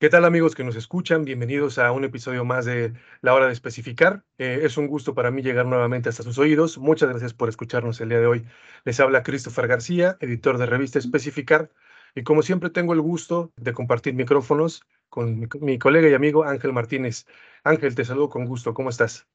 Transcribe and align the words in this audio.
¿Qué 0.00 0.08
tal 0.08 0.24
amigos 0.24 0.54
que 0.54 0.62
nos 0.62 0.76
escuchan? 0.76 1.24
Bienvenidos 1.24 1.78
a 1.78 1.90
un 1.90 2.04
episodio 2.04 2.44
más 2.44 2.64
de 2.64 2.92
La 3.20 3.34
Hora 3.34 3.46
de 3.46 3.52
Especificar. 3.52 4.24
Eh, 4.38 4.60
es 4.62 4.76
un 4.76 4.86
gusto 4.86 5.14
para 5.14 5.32
mí 5.32 5.42
llegar 5.42 5.66
nuevamente 5.66 6.08
hasta 6.08 6.22
sus 6.22 6.38
oídos. 6.38 6.78
Muchas 6.78 7.08
gracias 7.08 7.34
por 7.34 7.48
escucharnos 7.48 8.00
el 8.00 8.10
día 8.10 8.20
de 8.20 8.26
hoy. 8.26 8.46
Les 8.84 9.00
habla 9.00 9.24
Christopher 9.24 9.66
García, 9.66 10.16
editor 10.20 10.58
de 10.58 10.66
revista 10.66 11.00
Especificar. 11.00 11.70
Y 12.14 12.22
como 12.22 12.42
siempre 12.42 12.70
tengo 12.70 12.92
el 12.92 13.00
gusto 13.00 13.52
de 13.56 13.72
compartir 13.72 14.14
micrófonos 14.14 14.84
con 15.08 15.48
mi, 15.60 15.78
colega 15.78 16.08
y 16.08 16.14
amigo 16.14 16.44
Ángel 16.44 16.72
Martínez. 16.72 17.26
Ángel, 17.64 17.96
te 17.96 18.04
saludo 18.04 18.28
con 18.28 18.46
gusto. 18.46 18.74
¿Cómo 18.74 18.90
estás? 18.90 19.26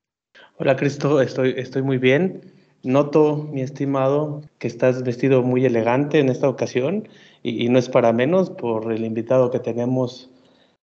Hola 0.58 0.78
Cristo, 0.78 1.22
estoy, 1.22 1.54
estoy 1.58 1.82
muy 1.82 1.98
bien. 1.98 2.54
Noto, 2.84 3.50
mi 3.52 3.62
estimado, 3.62 4.42
que 4.60 4.68
estás 4.68 5.04
vestido 5.04 5.42
muy 5.42 5.66
elegante 5.66 6.20
en 6.20 6.30
esta 6.30 6.50
ocasión 6.50 7.08
y, 7.44 7.68
no 7.70 7.78
es 7.78 7.90
para 7.90 8.14
menos 8.14 8.50
por 8.50 8.92
el 8.92 9.06
invitado 9.06 9.52
que 9.52 9.60
tenemos 9.60 10.32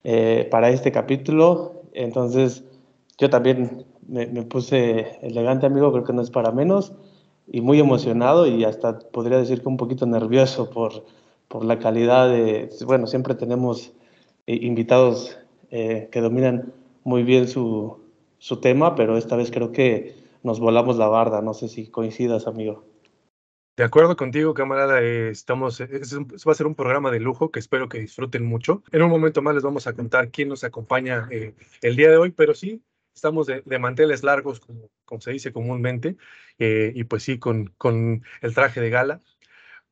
eh, 0.05 0.49
para 0.51 0.71
este 0.71 0.93
capítulo. 0.93 1.83
Entonces, 1.93 2.65
yo 3.19 3.31
también 3.31 3.87
me, 4.07 4.27
puse 4.43 5.19
elegante, 5.23 5.67
amigo, 5.67 5.93
creo 5.93 6.05
que 6.05 6.13
no 6.13 6.23
es 6.23 6.31
para 6.31 6.51
menos 6.51 6.93
y 7.47 7.61
muy 7.61 7.79
emocionado 7.81 8.47
y 8.47 8.65
hasta 8.65 8.99
podría 8.99 9.39
decir 9.39 9.63
que 9.63 9.69
un 9.69 9.77
poquito 9.77 10.07
nervioso 10.07 10.71
por, 10.71 11.05
por 11.49 11.65
la 11.65 11.79
calidad 11.79 12.29
de, 12.29 12.71
bueno, 12.87 13.07
siempre 13.07 13.35
tenemos 13.35 13.93
eh, 14.47 14.59
invitados 14.63 15.39
eh, 15.71 16.09
que 16.11 16.21
dominan 16.21 16.73
muy 17.05 17.23
bien 17.23 17.49
su, 17.49 17.99
su 18.39 18.57
tema, 18.61 18.95
pero 18.97 19.17
esta 19.17 19.37
vez 19.37 19.51
creo 19.51 19.73
que 19.73 20.17
nos 20.43 20.59
volamos 20.59 20.97
la 20.97 21.09
barda. 21.09 21.43
No 21.43 21.55
sé 21.55 21.69
si 21.69 21.87
coincidas, 21.87 22.47
amigo. 22.47 22.90
De 23.81 23.87
acuerdo 23.87 24.15
contigo, 24.15 24.53
camarada. 24.53 25.01
Eh, 25.01 25.31
estamos, 25.31 25.81
va 25.81 26.53
a 26.53 26.55
ser 26.55 26.67
un 26.67 26.75
programa 26.75 27.11
de 27.11 27.19
lujo 27.19 27.51
que 27.51 27.61
espero 27.61 27.89
que 27.89 27.99
disfruten 27.99 28.45
mucho. 28.45 28.83
En 28.93 29.01
un 29.01 29.09
momento 29.09 29.41
más 29.41 29.55
les 29.55 29.65
vamos 29.65 29.87
a 29.87 29.95
contar 29.95 30.31
quién 30.31 30.51
nos 30.51 30.65
acompaña 30.65 31.29
eh, 31.31 31.55
el 31.81 31.97
día 31.97 32.11
de 32.11 32.19
hoy, 32.19 32.31
pero 32.31 32.55
sí, 32.55 32.83
estamos 33.15 33.47
de, 33.47 33.63
manteles 33.79 34.23
largos, 34.23 34.61
como, 34.61 35.21
se 35.23 35.31
dice 35.31 35.51
comúnmente, 35.51 36.19
eh, 36.59 36.93
y 36.95 37.05
pues 37.05 37.23
sí, 37.23 37.39
con, 37.39 37.73
con 37.79 38.23
el 38.43 38.55
traje 38.55 38.83
de 38.83 38.91
gala 38.91 39.23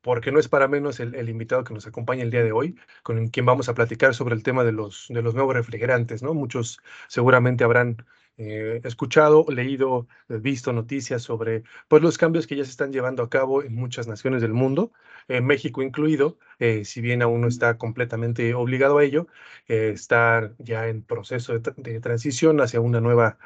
porque 0.01 0.31
no 0.31 0.39
es 0.39 0.47
para 0.47 0.67
menos 0.67 0.99
el, 0.99 1.29
invitado 1.29 1.63
que 1.63 1.73
nos 1.73 1.87
acompaña 1.87 2.23
el 2.23 2.31
día 2.31 2.43
de 2.43 2.51
hoy, 2.51 2.75
con 3.03 3.27
quien 3.29 3.45
vamos 3.45 3.69
a 3.69 3.73
platicar 3.73 4.13
sobre 4.13 4.35
el 4.35 4.43
tema 4.43 4.63
de 4.63 4.71
los, 4.71 5.07
de 5.09 5.21
los 5.21 5.35
nuevos 5.35 5.55
refrigerantes, 5.55 6.23
¿no? 6.23 6.33
Muchos 6.33 6.79
seguramente 7.07 7.63
habrán 7.63 7.97
eh, 8.41 8.79
escuchado, 8.85 9.45
leído, 9.49 10.07
eh, 10.29 10.37
visto 10.37 10.71
noticias 10.71 11.21
sobre 11.21 11.63
pues, 11.89 12.01
los 12.01 12.17
cambios 12.17 12.47
que 12.47 12.55
ya 12.55 12.63
se 12.63 12.71
están 12.71 12.93
llevando 12.93 13.21
a 13.21 13.29
cabo 13.29 13.63
en 13.63 13.75
muchas 13.75 14.07
naciones 14.07 14.41
del 14.41 14.53
mundo, 14.53 14.93
México 15.27 15.83
incluido, 15.83 16.39
eh, 16.57 16.85
si 16.85 17.01
bien 17.01 17.21
aún 17.21 17.41
no 17.41 17.47
está 17.47 17.77
completamente 17.77 18.55
obligado 18.55 18.97
a 18.97 19.03
ello, 19.03 19.27
está 19.67 20.53
ya 20.57 20.87
en 20.87 21.03
proceso 21.03 21.59
de, 21.59 21.99
transición 21.99 22.61
hacia 22.61 22.79
una 22.79 22.99
nueva 23.01 23.37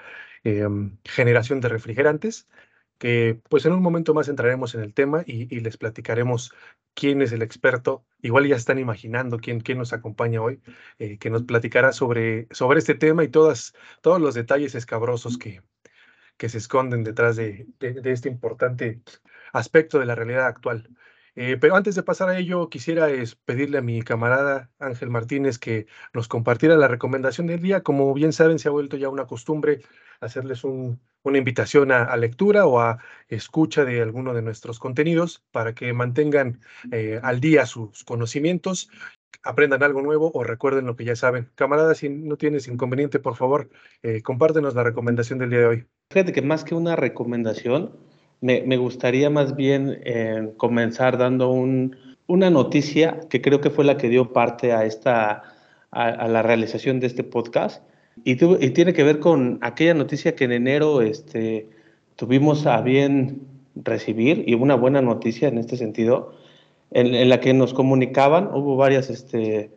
em, 0.43 0.97
generación 1.03 1.59
de 1.59 1.69
refrigerantes 1.69 2.47
que 3.03 3.37
pues 3.49 3.65
en 3.65 3.73
un 3.73 3.81
momento 3.81 4.13
más 4.13 4.29
entraremos 4.29 4.75
en 4.75 4.81
el 4.81 4.93
tema 4.93 5.23
y, 5.27 5.59
les 5.59 5.75
platicaremos 5.75 6.53
quién 6.93 7.21
es 7.21 7.33
el 7.33 7.41
experto. 7.41 8.05
Igual 8.21 8.47
ya 8.47 8.55
están 8.55 8.79
imaginando 8.79 9.39
quién, 9.39 9.59
quién 9.59 9.77
nos 9.77 9.91
acompaña 9.91 10.41
hoy, 10.41 10.61
eh, 10.99 11.17
que 11.17 11.29
nos 11.29 11.43
platicará 11.43 11.91
sobre, 11.91 12.47
sobre 12.51 12.79
este 12.79 12.95
tema 12.95 13.25
y 13.25 13.27
todas, 13.27 13.73
todos 14.01 14.21
los 14.21 14.35
detalles 14.35 14.73
escabrosos 14.73 15.37
que, 15.37 15.61
que 16.37 16.47
se 16.47 16.59
esconden 16.59 17.03
detrás 17.03 17.35
de, 17.35 17.67
de, 17.79 18.09
este 18.13 18.29
importante 18.29 19.01
aspecto 19.51 19.99
de 19.99 20.05
la 20.05 20.15
realidad 20.15 20.45
actual. 20.45 20.89
Eh, 21.35 21.57
pero 21.59 21.75
antes 21.75 21.95
de 21.95 22.03
pasar 22.03 22.29
a 22.29 22.37
ello, 22.37 22.69
quisiera 22.69 23.09
es 23.09 23.35
pedirle 23.35 23.79
a 23.79 23.81
mi 23.81 24.01
camarada 24.03 24.69
Ángel 24.79 25.09
Martínez 25.09 25.57
que 25.57 25.87
nos 26.13 26.27
compartiera 26.27 26.75
la 26.75 26.87
recomendación 26.87 27.47
del 27.47 27.61
día. 27.61 27.81
Como 27.81 28.13
bien 28.13 28.33
saben, 28.33 28.59
se 28.59 28.67
ha 28.67 28.71
vuelto 28.71 28.97
ya 28.97 29.09
una 29.09 29.25
costumbre 29.25 29.81
hacerles 30.21 30.63
un, 30.63 30.99
una 31.23 31.37
invitación 31.37 31.91
a, 31.91 32.15
lectura 32.17 32.65
o 32.65 32.79
a 32.79 32.99
escucha 33.29 33.85
de 33.85 34.01
alguno 34.01 34.33
de 34.33 34.41
nuestros 34.41 34.79
contenidos 34.79 35.43
para 35.51 35.73
que 35.73 35.91
mantengan 35.93 36.59
eh, 36.91 37.19
al 37.23 37.39
día 37.39 37.65
sus 37.65 38.03
conocimientos, 38.03 38.89
aprendan 39.41 39.83
algo 39.83 40.01
nuevo 40.01 40.31
o 40.33 40.43
recuerden 40.43 40.85
lo 40.85 40.95
que 40.95 41.05
ya 41.05 41.15
saben. 41.15 41.49
Camaradas, 41.55 41.97
si 41.97 42.09
no 42.09 42.37
tienes 42.37 42.67
inconveniente, 42.67 43.19
por 43.19 43.35
favor, 43.35 43.69
eh, 44.03 44.21
compártenos 44.21 44.75
la 44.75 44.83
recomendación 44.83 45.39
del 45.39 45.49
día 45.49 45.59
de 45.59 45.65
hoy. 45.65 45.87
Fíjate 46.09 46.33
que 46.33 46.41
más 46.41 46.63
que 46.63 46.75
una 46.75 46.95
recomendación, 46.95 47.97
me, 48.43 48.77
gustaría 48.77 49.29
más 49.29 49.55
bien 49.55 50.01
eh, 50.03 50.51
comenzar 50.57 51.17
dando 51.17 51.49
un, 51.49 51.95
una 52.27 52.49
noticia 52.49 53.21
que 53.29 53.41
creo 53.41 53.61
que 53.61 53.69
fue 53.69 53.85
la 53.85 53.95
que 53.95 54.09
dio 54.09 54.33
parte 54.33 54.73
a, 54.73 54.83
esta, 54.85 55.43
a 55.91 56.27
la 56.27 56.41
realización 56.41 56.99
de 56.99 57.07
este 57.07 57.23
podcast. 57.23 57.81
Y, 58.25 58.35
tiene 58.35 58.93
que 58.93 59.03
ver 59.03 59.19
con 59.19 59.59
aquella 59.61 59.93
noticia 59.93 60.35
que 60.35 60.43
en 60.43 60.51
enero 60.51 61.01
este, 61.01 61.69
tuvimos 62.17 62.65
a 62.65 62.81
bien 62.81 63.47
recibir, 63.75 64.43
y 64.45 64.53
una 64.55 64.75
buena 64.75 65.01
noticia 65.01 65.47
en 65.47 65.57
este 65.57 65.77
sentido, 65.77 66.33
en, 66.91 67.29
la 67.29 67.39
que 67.39 67.53
nos 67.53 67.73
comunicaban, 67.73 68.49
hubo 68.53 68.85
este, 68.85 69.71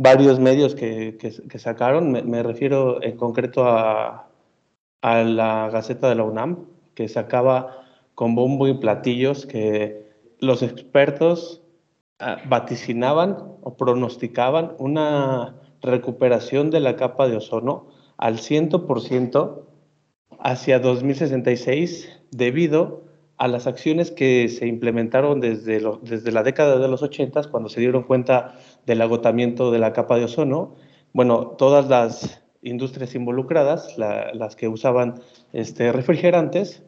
varios 0.00 0.38
medios 0.38 0.76
que, 0.76 1.18
que, 1.18 1.58
sacaron, 1.58 2.12
me, 2.12 2.42
refiero 2.44 3.02
en 3.02 3.16
concreto 3.16 3.64
a, 3.64 4.28
a 5.02 5.22
la 5.24 5.68
Gaceta 5.70 6.08
de 6.08 6.14
la 6.14 6.22
UNAM, 6.22 6.75
que 6.96 7.06
sacaba 7.06 7.84
con 8.16 8.34
bombo 8.34 8.66
y 8.66 8.74
platillos 8.74 9.46
que 9.46 10.10
los 10.40 10.62
expertos 10.62 11.62
ah, 12.18 12.38
vaticinaban 12.48 13.36
o 13.62 13.76
pronosticaban 13.76 14.72
una 14.78 15.60
recuperación 15.82 16.70
de 16.70 16.80
la 16.80 16.96
capa 16.96 17.28
de 17.28 17.36
ozono 17.36 17.88
al 18.16 18.38
100% 18.38 19.62
hacia 20.40 20.78
2066 20.80 22.08
debido 22.30 23.04
a 23.36 23.48
las 23.48 23.66
acciones 23.66 24.10
que 24.10 24.48
se 24.48 24.66
implementaron 24.66 25.40
desde, 25.40 25.82
desde 26.00 26.32
la 26.32 26.42
década 26.42 26.78
de 26.78 26.88
los 26.88 27.02
80 27.02 27.50
cuando 27.50 27.68
se 27.68 27.80
dieron 27.80 28.04
cuenta 28.04 28.54
del 28.86 29.02
agotamiento 29.02 29.70
de 29.70 29.78
la 29.78 29.92
capa 29.92 30.16
de 30.16 30.24
ozono. 30.24 30.74
Bueno, 31.12 31.48
todas 31.58 31.88
las 31.88 32.45
industrias 32.66 33.14
involucradas, 33.14 33.96
las 33.98 34.56
que 34.56 34.68
usaban 34.68 35.20
este, 35.52 35.92
refrigerantes, 35.92 36.82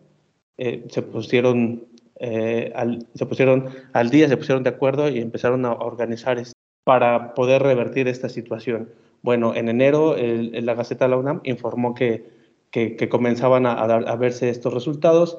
eh, 0.59 0.85
se, 0.89 1.03
pusieron, 1.03 1.87
eh, 2.21 2.73
al, 2.75 3.07
se 3.15 3.27
pusieron 3.27 3.69
al 3.93 4.11
día, 4.11 4.29
se 4.29 4.37
pusieron 4.37 4.65
de 4.65 4.71
acuerdo 4.71 5.09
y 5.09 5.19
empezaron 5.19 5.65
a 5.65 5.73
organizar 5.73 6.43
para 6.85 7.35
poder 7.35 7.63
revertir 7.63 8.09
esta 8.09 8.29
situación. 8.29 8.91
Bueno, 9.23 9.55
en 9.55 9.69
enero 9.69 10.17
la 10.17 10.75
Gaceta 10.75 11.05
de 11.07 11.11
la 11.11 11.17
UNAM 11.17 11.41
informó 11.45 11.95
que, 11.95 12.25
que, 12.71 13.09
comenzaban 13.09 13.67
a, 13.67 13.73
a, 13.73 14.17
verse 14.17 14.49
estos 14.49 14.73
resultados 14.73 15.39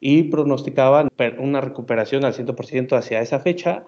y 0.00 0.24
pronosticaban 0.24 1.08
una 1.38 1.60
recuperación 1.60 2.24
al 2.24 2.34
100% 2.34 2.96
hacia 2.96 3.20
esa 3.20 3.40
fecha. 3.40 3.84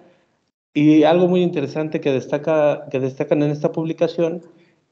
Y 0.73 1.03
algo 1.03 1.27
muy 1.27 1.41
interesante 1.41 2.01
que, 2.01 2.11
destaca, 2.11 2.87
que 2.91 2.99
destacan 2.99 3.43
en 3.43 3.51
esta 3.51 3.71
publicación 3.71 4.43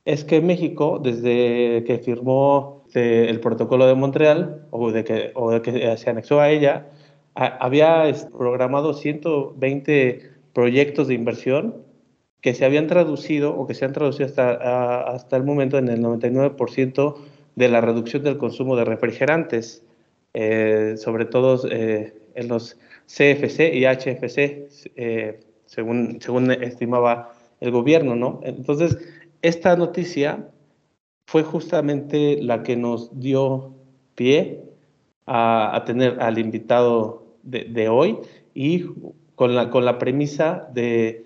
es 0.05 0.23
que 0.23 0.39
México, 0.41 0.99
desde 1.03 1.83
que 1.85 1.99
firmó 2.03 2.85
el 2.93 3.39
protocolo 3.41 3.87
de 3.87 3.95
Montreal 3.95 4.67
o 4.69 4.91
de 4.91 5.03
que, 5.03 5.31
o 5.33 5.51
de 5.51 5.61
que 5.61 5.97
se 5.97 6.09
anexó 6.09 6.39
a 6.39 6.49
ella, 6.49 6.87
había 7.33 8.13
programado 8.31 8.93
120 8.93 10.31
proyectos 10.53 11.07
de 11.07 11.15
inversión 11.15 11.83
que 12.39 12.53
se 12.53 12.63
habían 12.63 12.87
traducido 12.87 13.55
o 13.57 13.67
que 13.67 13.73
se 13.73 13.85
han 13.85 13.91
traducido 13.93 14.27
hasta, 14.27 15.01
hasta 15.01 15.35
el 15.35 15.43
momento 15.43 15.77
en 15.79 15.89
el 15.89 16.01
99% 16.01 17.15
de 17.55 17.69
la 17.69 17.81
reducción 17.81 18.23
del 18.23 18.37
consumo 18.37 18.75
de 18.75 18.85
refrigerantes, 18.85 19.83
eh, 20.33 20.95
sobre 20.97 21.25
todo 21.25 21.59
eh, 21.69 22.13
en 22.35 22.47
los 22.47 22.77
CFC 23.07 23.73
y 23.73 23.85
HFC, 23.85 24.67
eh, 24.95 25.39
según, 25.65 26.19
según 26.21 26.51
estimaba 26.51 27.33
el 27.59 27.71
gobierno, 27.71 28.15
¿no? 28.15 28.41
Entonces, 28.43 28.97
esta 29.47 29.75
noticia 29.75 30.49
fue 31.27 31.43
justamente 31.43 32.41
la 32.41 32.63
que 32.63 32.75
nos 32.75 33.19
dio 33.19 33.73
pie 34.15 34.63
a, 35.25 35.75
a 35.75 35.85
tener 35.85 36.21
al 36.21 36.37
invitado 36.37 37.25
de, 37.43 37.89
hoy 37.89 38.17
y 38.53 38.85
con 39.35 39.55
la, 39.55 39.69
con 39.69 39.85
la 39.85 39.99
premisa 39.99 40.67
de 40.73 41.25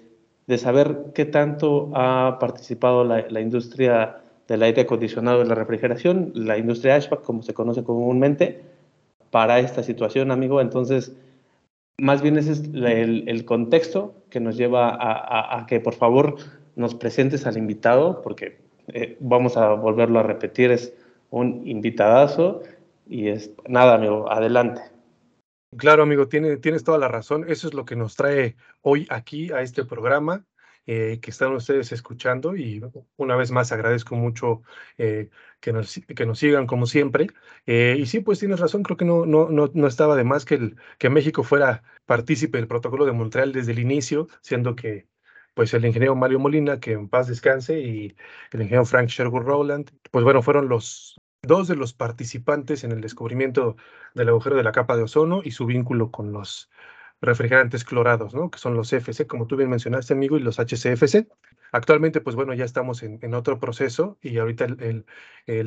de 0.49 0.57
saber 0.57 1.11
qué 1.13 1.25
tanto 1.25 1.91
ha 1.93 2.37
participado 2.39 3.03
la, 3.03 3.39
industria 3.39 4.23
del 4.47 4.63
aire 4.63 4.81
acondicionado 4.81 5.43
y 5.43 5.47
la 5.47 5.53
refrigeración, 5.53 6.31
la 6.33 6.57
industria 6.57 6.99
HVAC, 6.99 7.21
como 7.21 7.43
se 7.43 7.53
conoce 7.53 7.83
comúnmente, 7.83 8.63
para 9.29 9.59
esta 9.59 9.83
situación, 9.83 10.31
amigo. 10.31 10.59
Entonces, 10.59 11.15
más 11.99 12.23
bien 12.23 12.35
ese 12.39 12.53
es 12.53 12.63
el, 12.73 13.45
contexto 13.45 14.15
que 14.31 14.39
nos 14.39 14.57
lleva 14.57 14.97
a, 14.99 15.67
que, 15.67 15.79
por 15.79 15.93
favor, 15.93 16.37
nos 16.75 16.95
presentes 16.95 17.45
al 17.45 17.57
invitado, 17.57 18.21
porque 18.21 18.59
eh, 18.87 19.17
vamos 19.19 19.57
a 19.57 19.69
volverlo 19.73 20.19
a 20.19 20.23
repetir, 20.23 20.71
es 20.71 20.93
un 21.29 21.67
invitadazo. 21.67 22.61
Y 23.07 23.29
es 23.29 23.51
nada, 23.67 23.95
amigo, 23.95 24.31
adelante. 24.31 24.81
Claro, 25.77 26.03
amigo, 26.03 26.27
tiene, 26.27 26.57
tienes 26.57 26.83
toda 26.83 26.97
la 26.97 27.07
razón. 27.07 27.45
Eso 27.47 27.67
es 27.67 27.73
lo 27.73 27.85
que 27.85 27.95
nos 27.95 28.15
trae 28.15 28.55
hoy 28.81 29.07
aquí 29.09 29.51
a 29.51 29.61
este 29.61 29.83
programa. 29.85 30.45
Eh, 30.91 31.19
que 31.21 31.29
están 31.29 31.53
ustedes 31.53 31.91
escuchando 31.91 32.55
y 32.55 32.81
una 33.15 33.35
vez 33.35 33.51
más 33.51 33.71
agradezco 33.71 34.15
mucho 34.15 34.63
eh, 34.97 35.29
que, 35.59 35.71
nos, 35.71 36.01
que 36.15 36.25
nos 36.25 36.39
sigan 36.39 36.65
como 36.65 36.87
siempre. 36.87 37.27
Y 37.67 38.07
sí, 38.07 38.21
pues 38.21 38.39
tienes 38.39 38.59
razón, 38.59 38.81
creo 38.81 38.97
que 38.97 39.05
no, 39.05 39.23
no, 39.27 39.49
no, 39.49 39.69
no 39.71 39.87
estaba 39.87 40.15
de 40.15 40.23
más 40.23 40.45
que, 40.45 40.73
que 40.97 41.09
México 41.11 41.43
fuera 41.43 41.83
partícipe 42.07 42.57
del 42.57 42.67
protocolo 42.67 43.05
de 43.05 43.11
Montreal 43.11 43.53
desde 43.53 43.73
el 43.73 43.79
inicio, 43.79 44.29
siendo 44.41 44.75
que 44.75 45.05
pues 45.53 45.73
el 45.73 45.85
ingeniero 45.85 46.15
Mario 46.15 46.39
Molina, 46.39 46.79
que 46.79 46.93
en 46.93 47.09
paz 47.09 47.27
descanse, 47.27 47.79
y 47.79 48.15
el 48.51 48.61
ingeniero 48.61 48.85
Frank 48.85 49.09
Sherwood 49.09 49.43
Rowland, 49.43 49.91
pues 50.11 50.23
bueno, 50.23 50.41
fueron 50.41 50.69
los 50.69 51.19
dos 51.41 51.67
de 51.67 51.75
los 51.75 51.93
participantes 51.93 52.83
en 52.83 52.91
el 52.91 53.01
descubrimiento 53.01 53.77
del 54.13 54.29
agujero 54.29 54.55
de 54.55 54.63
la 54.63 54.71
capa 54.71 54.97
de 54.97 55.03
ozono 55.03 55.41
y 55.43 55.51
su 55.51 55.65
vínculo 55.65 56.11
con 56.11 56.31
los 56.31 56.69
refrigerantes 57.21 57.83
clorados, 57.83 58.33
¿no? 58.33 58.49
Que 58.49 58.59
son 58.59 58.75
los 58.75 58.91
FC, 58.93 59.27
como 59.27 59.47
tú 59.47 59.55
bien 59.57 59.69
mencionaste, 59.69 60.13
amigo, 60.13 60.37
y 60.37 60.41
los 60.41 60.59
HCFC. 60.59 61.27
Actualmente, 61.71 62.21
pues 62.21 62.35
bueno, 62.35 62.53
ya 62.53 62.65
estamos 62.65 63.03
en, 63.03 63.33
otro 63.33 63.59
proceso 63.59 64.17
y 64.21 64.37
ahorita 64.39 64.65
el, 64.65 65.05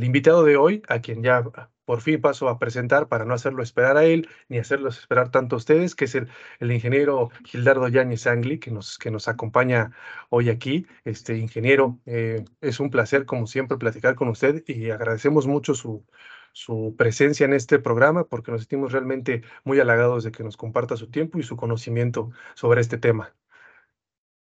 invitado 0.05 0.45
de 0.45 0.57
hoy, 0.57 0.83
a 0.89 1.01
quien 1.01 1.23
ya 1.23 1.45
por 1.85 2.01
fin 2.01 2.21
paso 2.21 2.49
a 2.49 2.59
presentar 2.59 3.09
para 3.09 3.25
no 3.25 3.35
hacerlo 3.35 3.63
esperar 3.63 3.97
a 3.97 4.05
él, 4.05 4.29
ni 4.49 4.59
hacerlos 4.59 4.99
esperar 4.99 5.31
tanto 5.31 5.57
a 5.57 5.59
ustedes, 5.59 5.95
que 5.95 6.07
es 6.07 6.15
el, 6.15 6.29
el 6.59 6.73
ingeniero 6.73 7.31
Gildardo 7.45 7.87
Yáñez 7.89 8.27
Angli, 8.27 8.59
que 8.59 8.71
nos, 8.71 8.99
que 8.99 9.11
nos 9.11 9.29
acompaña 9.29 9.93
hoy 10.29 10.49
aquí. 10.51 10.87
Este 11.05 11.37
ingeniero, 11.39 12.01
eh, 12.07 12.45
es 12.61 12.81
un 12.81 12.91
placer, 12.91 13.25
como 13.25 13.47
siempre, 13.47 13.79
platicar 13.79 14.15
con 14.17 14.29
usted 14.29 14.65
y 14.67 14.91
agradecemos 14.91 15.47
mucho 15.47 15.75
su, 15.75 16.05
su 16.53 16.95
presencia 16.97 17.45
en 17.45 17.55
este 17.55 17.79
programa 17.79 18.25
porque 18.25 18.53
nos 18.53 18.63
sentimos 18.63 18.93
realmente 18.93 19.43
muy 19.65 19.81
halagados 19.81 20.25
de 20.25 20.33
que 20.33 20.45
nos 20.45 20.57
comparta 20.57 20.97
su 20.97 21.11
tiempo 21.11 21.39
y 21.39 21.43
su 21.43 21.57
conocimiento 21.57 22.31
sobre 22.55 22.81
este 22.81 22.99
tema. 22.99 23.35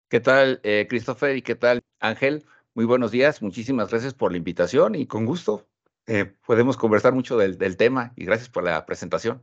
¿Qué 0.09 0.21
tal, 0.21 0.61
eh, 0.63 0.87
Christopher? 0.89 1.37
¿Y 1.37 1.43
qué 1.43 1.57
tal, 1.57 1.83
Ángel? 1.99 2.45
Muy 2.75 2.85
buenos 2.85 3.11
días. 3.11 3.43
Muchísimas 3.43 3.91
gracias 3.91 4.15
por 4.15 4.31
la 4.31 4.39
invitación 4.39 4.95
y 4.95 5.07
con 5.07 5.25
gusto 5.25 5.67
eh, 6.07 6.27
podemos 6.47 6.77
conversar 6.77 7.13
mucho 7.13 7.37
del, 7.37 7.77
tema 7.77 8.13
y 8.15 8.25
gracias 8.27 8.49
por 8.49 8.63
la 8.63 8.87
presentación. 8.87 9.43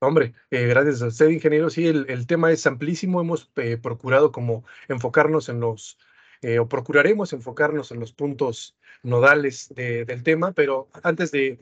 Hombre, 0.00 0.34
eh, 0.50 0.66
gracias 0.68 1.02
a 1.02 1.08
usted, 1.08 1.28
ingeniero. 1.30 1.70
Sí, 1.70 1.88
el, 1.88 2.06
el 2.08 2.28
tema 2.28 2.52
es 2.52 2.64
amplísimo. 2.66 3.20
Hemos 3.20 3.50
procurado 3.82 4.30
como 4.30 4.64
enfocarnos 4.86 5.48
en 5.48 5.58
los, 5.58 5.98
o 6.60 6.68
procuraremos 6.68 7.32
enfocarnos 7.32 7.90
en 7.90 7.98
los 7.98 8.12
puntos 8.12 8.78
nodales 9.02 9.72
del 9.74 10.22
tema, 10.22 10.52
pero 10.52 10.88
antes 11.02 11.30
de, 11.30 11.58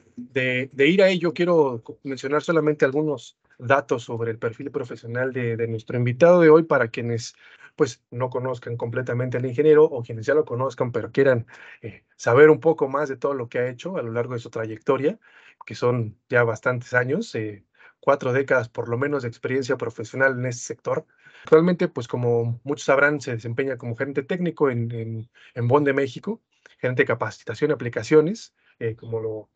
ir 0.76 1.02
a 1.02 1.08
ello, 1.08 1.32
quiero 1.32 1.82
mencionar 2.02 2.42
solamente 2.42 2.84
algunos 2.84 3.38
datos 3.58 4.04
sobre 4.04 4.30
el 4.30 4.38
perfil 4.38 4.70
profesional 4.70 5.32
de, 5.32 5.66
nuestro 5.68 5.96
invitado 5.96 6.40
de 6.40 6.50
hoy 6.50 6.62
para 6.64 6.88
quienes 6.88 7.34
pues 7.74 8.02
no 8.10 8.30
conozcan 8.30 8.76
completamente 8.76 9.36
al 9.36 9.44
ingeniero 9.44 9.84
o 9.84 10.02
quienes 10.02 10.24
ya 10.24 10.32
lo 10.32 10.46
conozcan 10.46 10.92
pero 10.92 11.12
quieran 11.12 11.46
eh, 11.82 12.04
saber 12.16 12.48
un 12.48 12.58
poco 12.58 12.88
más 12.88 13.10
de 13.10 13.18
todo 13.18 13.34
lo 13.34 13.50
que 13.50 13.58
ha 13.58 13.68
hecho 13.68 13.98
a 13.98 14.02
lo 14.02 14.12
largo 14.12 14.32
de 14.32 14.40
su 14.40 14.48
trayectoria, 14.48 15.18
que 15.66 15.74
son 15.74 16.18
ya 16.30 16.42
bastantes 16.42 16.94
años, 16.94 17.34
eh, 17.34 17.64
cuatro 18.06 18.32
décadas 18.32 18.68
por 18.68 18.88
lo 18.88 18.96
menos 18.96 19.22
de 19.22 19.28
experiencia 19.28 19.76
profesional 19.76 20.38
en 20.38 20.46
este 20.46 20.62
sector. 20.62 21.06
Actualmente, 21.42 21.88
pues 21.88 22.06
como 22.06 22.60
muchos 22.62 22.84
sabrán, 22.84 23.20
se 23.20 23.32
desempeña 23.32 23.76
como 23.76 23.96
gerente 23.96 24.22
técnico 24.22 24.70
en, 24.70 24.92
en, 24.92 25.28
en 25.54 25.66
Bonn 25.66 25.82
de 25.82 25.92
México 25.92 26.40
gerente 26.78 27.02
de 27.02 27.06
capacitación 27.06 27.70
y 27.70 27.74
aplicaciones, 27.74 28.54
eh, 28.78 28.94
como 28.94 29.20
lo, 29.20 29.50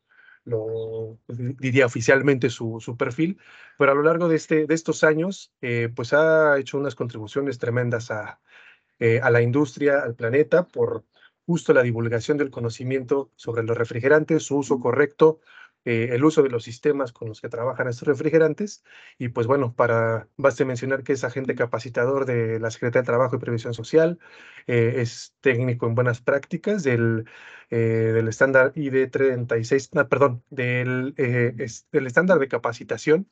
lo 0.44 1.18
diría 1.28 1.86
oficialmente 1.86 2.50
su, 2.50 2.80
su, 2.80 2.96
perfil, 2.96 3.38
pero 3.78 3.92
a 3.92 3.94
lo 3.94 4.02
largo 4.02 4.28
de, 4.28 4.34
este, 4.36 4.66
de 4.66 4.74
estos 4.74 5.04
años, 5.04 5.52
eh, 5.60 5.88
pues 5.94 6.12
ha 6.12 6.58
hecho 6.58 6.76
unas 6.76 6.96
contribuciones 6.96 7.58
tremendas 7.58 8.10
a, 8.10 8.40
eh, 8.98 9.20
a 9.22 9.30
la 9.30 9.42
industria, 9.42 10.00
al 10.00 10.16
planeta, 10.16 10.66
por 10.66 11.04
justo 11.46 11.72
la 11.72 11.82
divulgación 11.82 12.36
del 12.36 12.50
conocimiento 12.50 13.30
sobre 13.36 13.62
los 13.62 13.76
refrigerantes, 13.76 14.44
su 14.44 14.58
uso 14.58 14.80
correcto, 14.80 15.40
eh, 15.84 16.08
el 16.12 16.24
uso 16.24 16.42
de 16.42 16.50
los 16.50 16.64
sistemas 16.64 17.12
con 17.12 17.28
los 17.28 17.40
que 17.40 17.48
trabajan 17.48 17.88
estos 17.88 18.08
refrigerantes. 18.08 18.84
Y 19.18 19.28
pues 19.28 19.46
bueno, 19.46 19.74
para 19.74 20.28
baste 20.36 20.64
mencionar 20.64 21.02
que 21.02 21.12
es 21.14 21.24
agente 21.24 21.54
capacitador 21.54 22.26
de 22.26 22.60
la 22.60 22.70
Secretaría 22.70 23.02
de 23.02 23.06
Trabajo 23.06 23.36
y 23.36 23.38
Previsión 23.38 23.74
Social, 23.74 24.18
eh, 24.66 24.94
es 24.96 25.34
técnico 25.40 25.86
en 25.86 25.94
buenas 25.94 26.20
prácticas 26.20 26.82
del, 26.82 27.26
eh, 27.70 27.76
del 27.76 28.28
estándar 28.28 28.72
ID 28.74 29.10
36, 29.10 29.94
no, 29.94 30.08
perdón, 30.08 30.42
del, 30.50 31.14
del 31.14 32.06
estándar 32.06 32.38
de 32.38 32.48
capacitación 32.48 33.30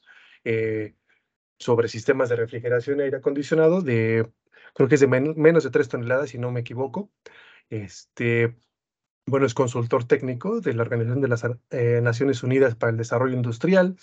sobre 1.58 1.88
sistemas 1.88 2.28
de 2.28 2.36
refrigeración 2.36 3.00
y 3.00 3.02
aire 3.02 3.18
acondicionado 3.18 3.82
de, 3.82 4.30
creo 4.74 4.88
que 4.88 4.94
es 4.94 5.00
de 5.00 5.06
menos 5.08 5.64
de 5.64 5.70
3 5.70 5.88
toneladas, 5.88 6.30
si 6.30 6.38
no 6.38 6.50
me 6.52 6.60
equivoco. 6.60 7.10
Este, 7.70 8.56
bueno, 9.28 9.46
es 9.46 9.54
consultor 9.54 10.04
técnico 10.04 10.60
de 10.60 10.74
la 10.74 10.82
Organización 10.82 11.20
de 11.20 11.28
las 11.28 11.44
eh, 11.70 12.00
Naciones 12.02 12.42
Unidas 12.42 12.74
para 12.74 12.90
el 12.90 12.96
Desarrollo 12.96 13.34
Industrial. 13.34 13.96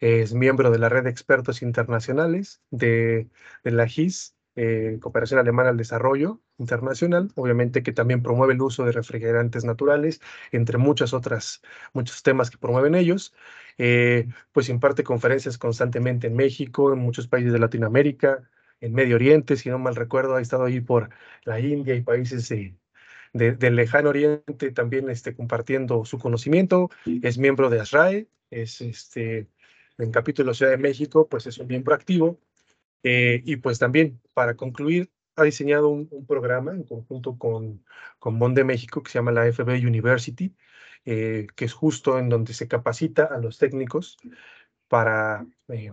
Es 0.00 0.34
miembro 0.34 0.70
de 0.70 0.78
la 0.78 0.88
red 0.88 1.04
de 1.04 1.10
expertos 1.10 1.62
internacionales 1.62 2.60
de, 2.70 3.28
la 3.64 3.86
GIS, 3.86 4.36
eh, 4.56 4.98
Cooperación 5.00 5.40
Alemana 5.40 5.70
al 5.70 5.76
Desarrollo 5.76 6.40
Internacional, 6.58 7.30
obviamente 7.36 7.82
que 7.82 7.92
también 7.92 8.22
promueve 8.22 8.54
el 8.54 8.62
uso 8.62 8.84
de 8.84 8.92
refrigerantes 8.92 9.64
naturales, 9.64 10.20
entre 10.50 10.78
muchas 10.78 11.14
otras, 11.14 11.62
muchos 11.92 12.22
temas 12.22 12.50
que 12.50 12.58
promueven 12.58 12.94
ellos. 12.94 13.34
Eh, 13.78 14.28
pues 14.52 14.68
imparte 14.68 15.04
conferencias 15.04 15.58
constantemente 15.58 16.26
en 16.26 16.36
México, 16.36 16.92
en 16.92 16.98
muchos 16.98 17.28
países 17.28 17.52
de 17.52 17.58
Latinoamérica, 17.58 18.50
en 18.80 18.92
Medio 18.94 19.16
Oriente, 19.16 19.56
si 19.56 19.70
no 19.70 19.78
mal 19.78 19.96
recuerdo, 19.96 20.34
ha 20.36 20.40
estado 20.42 20.64
ahí 20.64 20.80
por 20.80 21.10
la 21.44 21.60
India 21.60 21.94
y 21.94 22.02
países 22.02 22.50
del 23.32 23.76
lejano 23.76 24.10
oriente 24.10 24.72
también 24.72 25.08
este, 25.08 25.34
compartiendo 25.34 26.04
su 26.04 26.18
conocimiento, 26.18 26.90
es 27.22 27.38
miembro 27.38 27.70
de 27.70 27.80
ASRAE, 27.80 28.28
es 28.50 28.80
este, 28.80 29.48
en 29.98 30.10
capítulo 30.10 30.54
Ciudad 30.54 30.72
de 30.72 30.78
México, 30.78 31.28
pues 31.28 31.46
es 31.46 31.58
un 31.58 31.66
miembro 31.66 31.94
activo. 31.94 32.38
Eh, 33.02 33.42
y 33.44 33.56
pues 33.56 33.78
también, 33.78 34.20
para 34.34 34.54
concluir, 34.54 35.10
ha 35.36 35.44
diseñado 35.44 35.88
un, 35.88 36.08
programa 36.26 36.72
en 36.72 36.84
conjunto 36.84 37.38
con, 37.38 37.84
con 38.18 38.38
Bond 38.38 38.56
de 38.56 38.64
México 38.64 39.02
que 39.02 39.10
se 39.10 39.18
llama 39.18 39.32
la 39.32 39.50
FB 39.50 39.70
University, 39.86 40.54
eh, 41.04 41.46
que 41.56 41.64
es 41.64 41.72
justo 41.72 42.18
en 42.18 42.28
donde 42.28 42.54
se 42.54 42.68
capacita 42.68 43.24
a 43.24 43.38
los 43.38 43.58
técnicos 43.58 44.18
para 44.88 45.46
eh, 45.68 45.92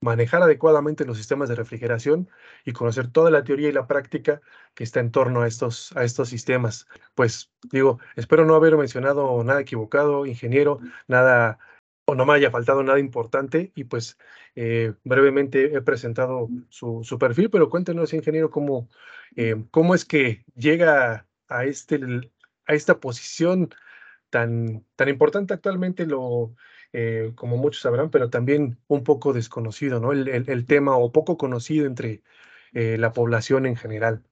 manejar 0.00 0.42
adecuadamente 0.42 1.04
los 1.04 1.18
sistemas 1.18 1.48
de 1.48 1.54
refrigeración 1.54 2.28
y 2.64 2.72
conocer 2.72 3.08
toda 3.08 3.30
la 3.30 3.44
teoría 3.44 3.68
y 3.68 3.72
la 3.72 3.86
práctica 3.86 4.40
que 4.74 4.84
está 4.84 5.00
en 5.00 5.10
torno 5.10 5.42
a 5.42 5.48
estos, 5.48 5.94
a 5.96 6.04
estos 6.04 6.28
sistemas. 6.28 6.86
Pues 7.14 7.52
digo, 7.70 8.00
espero 8.16 8.46
no 8.46 8.54
haber 8.54 8.76
mencionado 8.76 9.42
nada 9.44 9.60
equivocado, 9.60 10.26
ingeniero, 10.26 10.80
nada 11.06 11.58
o 12.06 12.14
no 12.14 12.26
me 12.26 12.32
haya 12.34 12.50
faltado 12.50 12.82
nada 12.82 12.98
importante 12.98 13.72
y 13.74 13.84
pues 13.84 14.18
eh, 14.56 14.94
brevemente 15.04 15.74
he 15.76 15.82
presentado 15.82 16.48
su, 16.70 17.04
su, 17.04 17.18
perfil, 17.18 17.50
pero 17.50 17.70
cuéntenos, 17.70 18.12
ingeniero, 18.14 18.50
cómo, 18.50 18.88
eh, 19.36 19.64
cómo 19.70 19.94
es 19.94 20.04
que 20.04 20.44
llega 20.56 21.26
a, 21.48 21.64
este, 21.64 22.00
a 22.66 22.74
esta 22.74 22.98
posición 22.98 23.70
tan, 24.30 24.84
tan 24.96 25.08
importante 25.08 25.54
actualmente, 25.54 26.06
lo, 26.06 26.54
eh, 26.92 27.32
como 27.36 27.56
muchos 27.56 27.82
sabrán, 27.82 28.10
pero 28.10 28.30
también 28.30 28.78
un 28.88 29.04
poco 29.04 29.32
desconocido, 29.32 30.00
¿no? 30.00 30.12
El, 30.12 30.28
el, 30.28 30.66
tema 30.66 30.96
o 30.96 31.12
poco 31.12 31.36
conocido 31.38 31.86
entre 31.86 32.22
eh, 32.72 32.96
la 32.98 33.12
población 33.12 33.66
en 33.66 33.76
general. 33.76 34.24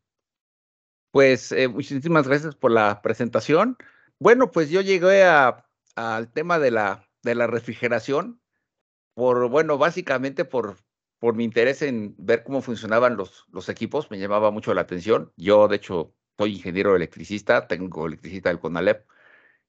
Pues 1.11 1.53
eh, 1.53 1.69
muchísimas 1.69 2.27
gracias 2.27 2.55
por 2.55 2.71
la 2.73 3.01
presentación. 3.03 3.77
Bueno, 4.19 4.51
pues 4.51 4.71
yo 4.71 4.81
llegué 4.81 5.25
al 5.25 6.33
tema 6.33 6.59
de 6.59 6.71
la, 6.71 7.09
de 7.23 7.35
la 7.35 7.47
refrigeración 7.47 8.41
por, 9.15 9.49
bueno, 9.49 9.79
básicamente 9.79 10.45
por, 10.45 10.77
por 11.19 11.35
mi 11.35 11.45
interés 11.45 11.83
en 11.83 12.15
ver 12.19 12.45
cómo 12.45 12.63
funcionaban 12.63 13.17
los, 13.17 13.47
los 13.53 13.69
equipos, 13.69 14.11
me 14.11 14.19
llamaba 14.19 14.51
mucho 14.51 14.75
la 14.75 14.83
atención. 14.83 15.33
Yo, 15.37 15.69
de 15.69 15.77
hecho, 15.77 16.15
soy 16.37 16.55
ingeniero 16.55 16.95
electricista, 16.95 17.67
técnico 17.67 18.07
electricista 18.07 18.49
del 18.49 18.61
CONALEP, 18.61 19.07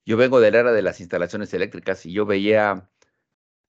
yo 0.10 0.18
vengo 0.18 0.40
del 0.40 0.56
era 0.56 0.72
de 0.72 0.82
las 0.82 1.02
instalaciones 1.02 1.54
eléctricas 1.54 2.04
y 2.08 2.12
yo 2.12 2.26
veía, 2.26 2.90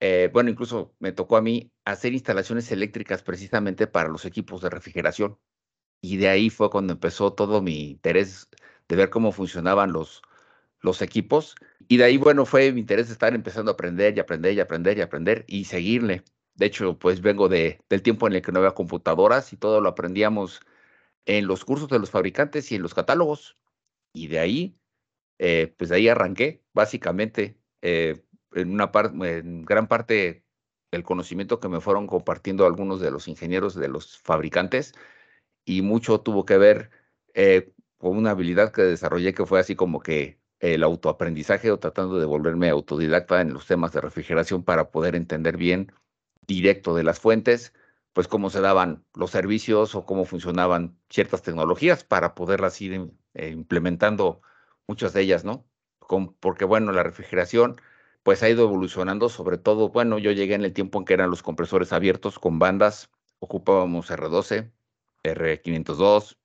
eh, 0.01 0.31
bueno, 0.33 0.49
incluso 0.49 0.95
me 0.99 1.13
tocó 1.13 1.37
a 1.37 1.43
mí 1.43 1.71
hacer 1.85 2.15
instalaciones 2.15 2.73
eléctricas 2.73 3.23
precisamente 3.23 3.87
para 3.87 4.09
los 4.09 4.25
equipos 4.25 4.63
de 4.63 4.71
refrigeración. 4.71 5.39
Y 6.01 6.17
de 6.17 6.29
ahí 6.29 6.49
fue 6.49 6.71
cuando 6.71 6.95
empezó 6.95 7.35
todo 7.35 7.61
mi 7.61 7.91
interés 7.91 8.49
de 8.89 8.97
ver 8.97 9.11
cómo 9.11 9.33
funcionaban 9.33 9.93
los, 9.93 10.23
los 10.81 11.03
equipos. 11.03 11.57
Y 11.89 11.99
de 11.99 12.05
ahí, 12.05 12.17
bueno, 12.17 12.47
fue 12.47 12.73
mi 12.73 12.81
interés 12.81 13.09
de 13.09 13.13
estar 13.15 13.35
empezando 13.35 13.73
a 13.73 13.75
aprender 13.75 14.17
y 14.17 14.21
aprender 14.21 14.55
y 14.55 14.61
aprender 14.61 14.97
y 14.97 15.03
aprender 15.03 15.45
y 15.47 15.65
seguirle. 15.67 16.25
De 16.55 16.67
hecho, 16.67 16.99
pues 16.99 17.21
vengo 17.21 17.51
de, 17.51 17.81
del 17.91 18.03
tiempo 18.03 18.27
en 18.27 18.35
el 18.35 18.43
que 18.43 18.53
no 18.53 18.61
había 18.61 18.73
computadoras 18.73 19.53
y 19.53 19.59
todo 19.59 19.83
lo 19.83 19.91
aprendíamos 19.91 20.63
en 21.27 21.47
los 21.47 21.67
cursos 21.67 21.89
de 21.91 21.99
los 21.99 22.11
fabricantes 22.11 22.73
y 22.73 22.77
en 22.77 22.83
los 22.83 22.95
catálogos. 22.95 23.59
Y 24.15 24.29
de 24.29 24.39
ahí 24.39 24.80
eh, 25.43 25.75
pues 25.79 25.89
de 25.89 25.97
ahí 25.97 26.09
arranqué, 26.09 26.63
básicamente, 26.75 27.59
eh, 27.81 28.23
en 28.53 28.71
una 28.73 28.91
en 29.23 29.63
gran 29.63 29.89
parte 29.89 30.45
el 30.91 31.03
conocimiento 31.03 31.61
que 31.61 31.69
me 31.71 31.81
fueron 31.81 32.07
compartiendo 32.07 32.67
algunos 32.67 33.01
de 33.01 33.11
los 33.11 33.27
ingenieros 33.27 33.75
de 33.75 33.89
los 33.89 34.19
fabricantes 34.19 34.93
y 35.65 35.81
mucho 35.81 36.21
tuvo 36.21 36.45
que 36.45 36.59
ver 36.59 36.91
eh, 37.33 37.73
con 37.97 38.19
una 38.19 38.33
habilidad 38.33 38.71
que 38.71 38.83
desarrollé 38.83 39.33
que 39.33 39.47
fue 39.47 39.61
así 39.61 39.75
como 39.77 40.01
que 40.01 40.39
el 40.59 40.83
autoaprendizaje 40.83 41.71
o 41.71 41.79
tratando 41.79 42.19
de 42.21 42.27
volverme 42.27 42.69
autodidacta 42.69 43.41
en 43.41 43.55
los 43.55 43.67
temas 43.67 43.93
de 43.93 44.03
refrigeración 44.03 44.63
para 44.63 44.91
poder 44.91 45.17
entender 45.17 45.57
bien 45.57 45.91
directo 46.47 46.95
de 46.95 47.05
las 47.05 47.19
fuentes, 47.19 47.73
pues 48.13 48.29
cómo 48.29 48.51
se 48.51 48.61
daban 48.61 49.05
los 49.15 49.31
servicios 49.31 49.95
o 49.95 50.05
cómo 50.05 50.27
funcionaban 50.27 50.99
ciertas 51.09 51.43
tecnologías 51.43 52.05
para 52.05 52.35
poderlas 52.35 52.79
ir 52.83 53.11
eh, 53.33 53.49
implementando 53.49 54.43
muchas 54.91 55.13
de 55.13 55.21
ellas, 55.23 55.45
¿no? 55.45 55.65
porque 56.41 56.65
bueno, 56.65 56.91
la 56.91 57.05
refrigeración 57.05 57.81
pues 58.25 58.43
ha 58.43 58.49
ido 58.49 58.65
evolucionando, 58.65 59.29
sobre 59.29 59.57
todo, 59.57 59.91
bueno, 59.91 60.19
yo 60.19 60.33
llegué 60.33 60.55
en 60.55 60.65
el 60.65 60.73
tiempo 60.73 60.99
en 60.99 61.05
que 61.05 61.15
eran 61.15 61.31
los 61.31 61.45
compresores 61.45 61.93
abiertos 61.93 62.41
con 62.41 62.59
bandas, 62.59 63.09
ocupábamos 63.39 64.11
R12, 64.11 64.73
R502, 65.23 66.37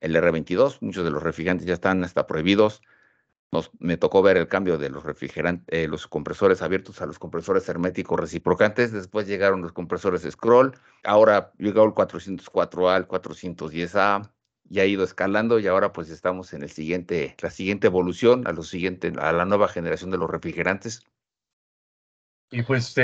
el 0.00 0.14
R22, 0.14 0.78
muchos 0.82 1.02
de 1.02 1.10
los 1.10 1.22
refrigerantes 1.22 1.66
ya 1.66 1.72
están 1.72 2.04
hasta 2.04 2.26
prohibidos. 2.26 2.82
Nos, 3.50 3.70
me 3.78 3.96
tocó 3.96 4.20
ver 4.20 4.36
el 4.36 4.46
cambio 4.46 4.76
de 4.76 4.90
los 4.90 5.04
refrigerantes, 5.04 5.64
eh, 5.68 5.88
los 5.88 6.06
compresores 6.06 6.60
abiertos 6.60 7.00
a 7.00 7.06
los 7.06 7.18
compresores 7.18 7.66
herméticos 7.66 8.20
reciprocantes. 8.20 8.92
Después 8.92 9.26
llegaron 9.26 9.62
los 9.62 9.72
compresores 9.72 10.28
scroll. 10.30 10.78
Ahora 11.02 11.52
llegó 11.56 11.82
el 11.84 11.92
404A, 11.92 12.98
el 12.98 13.08
410A, 13.08 14.30
y 14.70 14.80
ha 14.80 14.86
ido 14.86 15.04
escalando 15.04 15.58
y 15.58 15.66
ahora 15.66 15.92
pues 15.92 16.10
estamos 16.10 16.52
en 16.52 16.62
el 16.62 16.70
siguiente, 16.70 17.36
la 17.40 17.50
siguiente 17.50 17.86
evolución, 17.86 18.44
a, 18.46 18.50
a 18.50 19.32
la 19.32 19.44
nueva 19.44 19.68
generación 19.68 20.10
de 20.10 20.18
los 20.18 20.30
refrigerantes. 20.30 21.02
Y 22.50 22.62
pues 22.62 22.94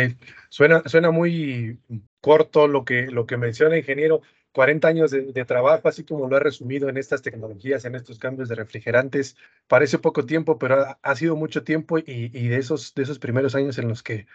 suena, 0.48 0.82
suena 0.86 1.10
muy 1.10 1.78
corto 2.20 2.66
lo 2.66 2.84
que, 2.84 3.08
lo 3.08 3.26
que 3.26 3.36
menciona 3.36 3.76
ingeniero, 3.76 4.22
40 4.52 4.88
años 4.88 5.10
de, 5.10 5.44
trabajo, 5.44 5.88
así 5.88 6.04
como 6.04 6.28
lo 6.28 6.36
ha 6.36 6.40
resumido 6.40 6.88
en 6.88 6.96
estas 6.96 7.22
tecnologías, 7.22 7.84
en 7.84 7.94
estos 7.96 8.18
cambios 8.18 8.48
de 8.48 8.54
refrigerantes. 8.54 9.36
Parece 9.66 9.98
poco 9.98 10.24
tiempo, 10.24 10.58
pero 10.58 10.96
ha, 11.02 11.16
sido 11.16 11.36
mucho 11.36 11.64
tiempo 11.64 11.98
y, 11.98 12.04
y, 12.06 12.48
de, 12.48 12.56
esos, 12.56 12.94
de 12.94 13.02
esos 13.02 13.18
primeros 13.18 13.54
años 13.54 13.76
en 13.78 13.88
los 13.88 14.02
que 14.02 14.26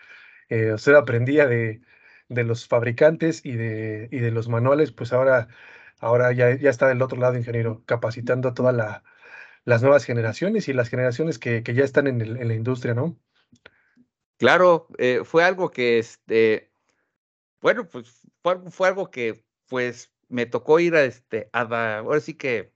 eh, 0.49 0.73
usted 0.73 0.93
aprendía 0.95 1.47
de, 1.47 1.81
de 2.27 2.43
los 2.43 2.67
fabricantes 2.67 3.45
y 3.45 3.53
de, 3.53 4.09
y 4.11 4.19
de 4.19 4.31
los 4.31 4.49
manuales, 4.49 4.91
pues 4.91 5.13
ahora 5.13 5.47
ahora 5.99 6.31
ya, 6.31 6.55
ya 6.55 6.69
está 6.69 6.87
del 6.87 7.01
otro 7.01 7.19
lado, 7.19 7.37
ingeniero, 7.37 7.83
capacitando 7.85 8.49
a 8.49 8.53
todas 8.53 8.75
la, 8.75 9.03
las 9.65 9.81
nuevas 9.81 10.05
generaciones 10.05 10.67
y 10.67 10.73
las 10.73 10.89
generaciones 10.89 11.39
que, 11.39 11.63
que 11.63 11.73
ya 11.73 11.83
están 11.83 12.07
en, 12.07 12.47
la 12.47 12.53
industria, 12.53 12.93
¿no? 12.93 13.17
Claro, 14.37 14.87
eh, 14.97 15.21
fue 15.25 15.43
algo 15.43 15.69
que, 15.69 15.99
este, 15.99 16.71
bueno, 17.61 17.87
pues 17.87 18.09
fue, 18.41 18.59
fue, 18.71 18.87
algo 18.87 19.11
que, 19.11 19.43
pues, 19.67 20.13
me 20.29 20.45
tocó 20.45 20.79
ir 20.79 20.95
a, 20.95 21.03
este, 21.03 21.49
a, 21.53 21.97
ahora 21.99 22.19
sí 22.21 22.35
que 22.35 22.73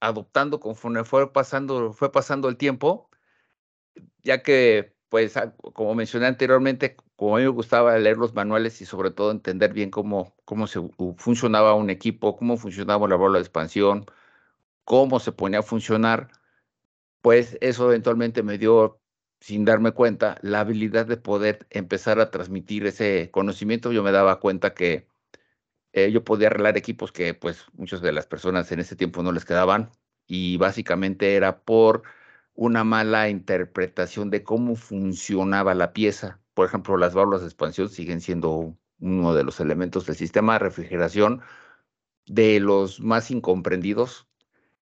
adoptando 0.00 0.60
conforme 0.60 1.04
fue 1.04 1.32
pasando, 1.32 1.92
fue 1.92 2.12
pasando 2.12 2.48
el 2.48 2.56
tiempo, 2.56 3.10
ya 4.22 4.42
que, 4.42 4.94
pues, 5.08 5.34
como 5.74 5.94
mencioné 5.94 6.26
anteriormente, 6.26 6.96
como 7.20 7.36
a 7.36 7.38
mí 7.38 7.44
me 7.44 7.50
gustaba 7.50 7.98
leer 7.98 8.16
los 8.16 8.32
manuales 8.34 8.80
y 8.80 8.86
sobre 8.86 9.10
todo 9.10 9.30
entender 9.30 9.74
bien 9.74 9.90
cómo, 9.90 10.34
cómo 10.46 10.66
se 10.66 10.80
funcionaba 11.18 11.74
un 11.74 11.90
equipo, 11.90 12.34
cómo 12.34 12.56
funcionaba 12.56 13.06
la 13.08 13.16
bola 13.16 13.38
de 13.38 13.42
expansión, 13.42 14.06
cómo 14.84 15.20
se 15.20 15.32
ponía 15.32 15.58
a 15.60 15.62
funcionar, 15.62 16.30
pues 17.20 17.58
eso 17.60 17.90
eventualmente 17.90 18.42
me 18.42 18.56
dio, 18.56 19.02
sin 19.40 19.66
darme 19.66 19.92
cuenta, 19.92 20.38
la 20.40 20.60
habilidad 20.60 21.04
de 21.06 21.18
poder 21.18 21.66
empezar 21.70 22.20
a 22.20 22.30
transmitir 22.30 22.86
ese 22.86 23.30
conocimiento. 23.30 23.92
Yo 23.92 24.02
me 24.02 24.12
daba 24.12 24.40
cuenta 24.40 24.72
que 24.72 25.06
eh, 25.92 26.10
yo 26.12 26.24
podía 26.24 26.48
arreglar 26.48 26.78
equipos 26.78 27.12
que 27.12 27.34
pues 27.34 27.66
muchas 27.74 28.00
de 28.00 28.12
las 28.12 28.26
personas 28.26 28.72
en 28.72 28.80
ese 28.80 28.96
tiempo 28.96 29.22
no 29.22 29.32
les 29.32 29.44
quedaban 29.44 29.90
y 30.26 30.56
básicamente 30.56 31.34
era 31.36 31.60
por 31.60 32.02
una 32.54 32.84
mala 32.84 33.28
interpretación 33.28 34.30
de 34.30 34.42
cómo 34.42 34.74
funcionaba 34.76 35.74
la 35.74 35.92
pieza 35.92 36.40
por 36.60 36.66
ejemplo, 36.66 36.98
las 36.98 37.14
válvulas 37.14 37.40
de 37.40 37.46
expansión 37.46 37.88
siguen 37.88 38.20
siendo 38.20 38.76
uno 38.98 39.34
de 39.34 39.44
los 39.44 39.60
elementos 39.60 40.04
del 40.04 40.14
sistema 40.14 40.52
de 40.52 40.58
refrigeración 40.58 41.40
de 42.26 42.60
los 42.60 43.00
más 43.00 43.30
incomprendidos. 43.30 44.28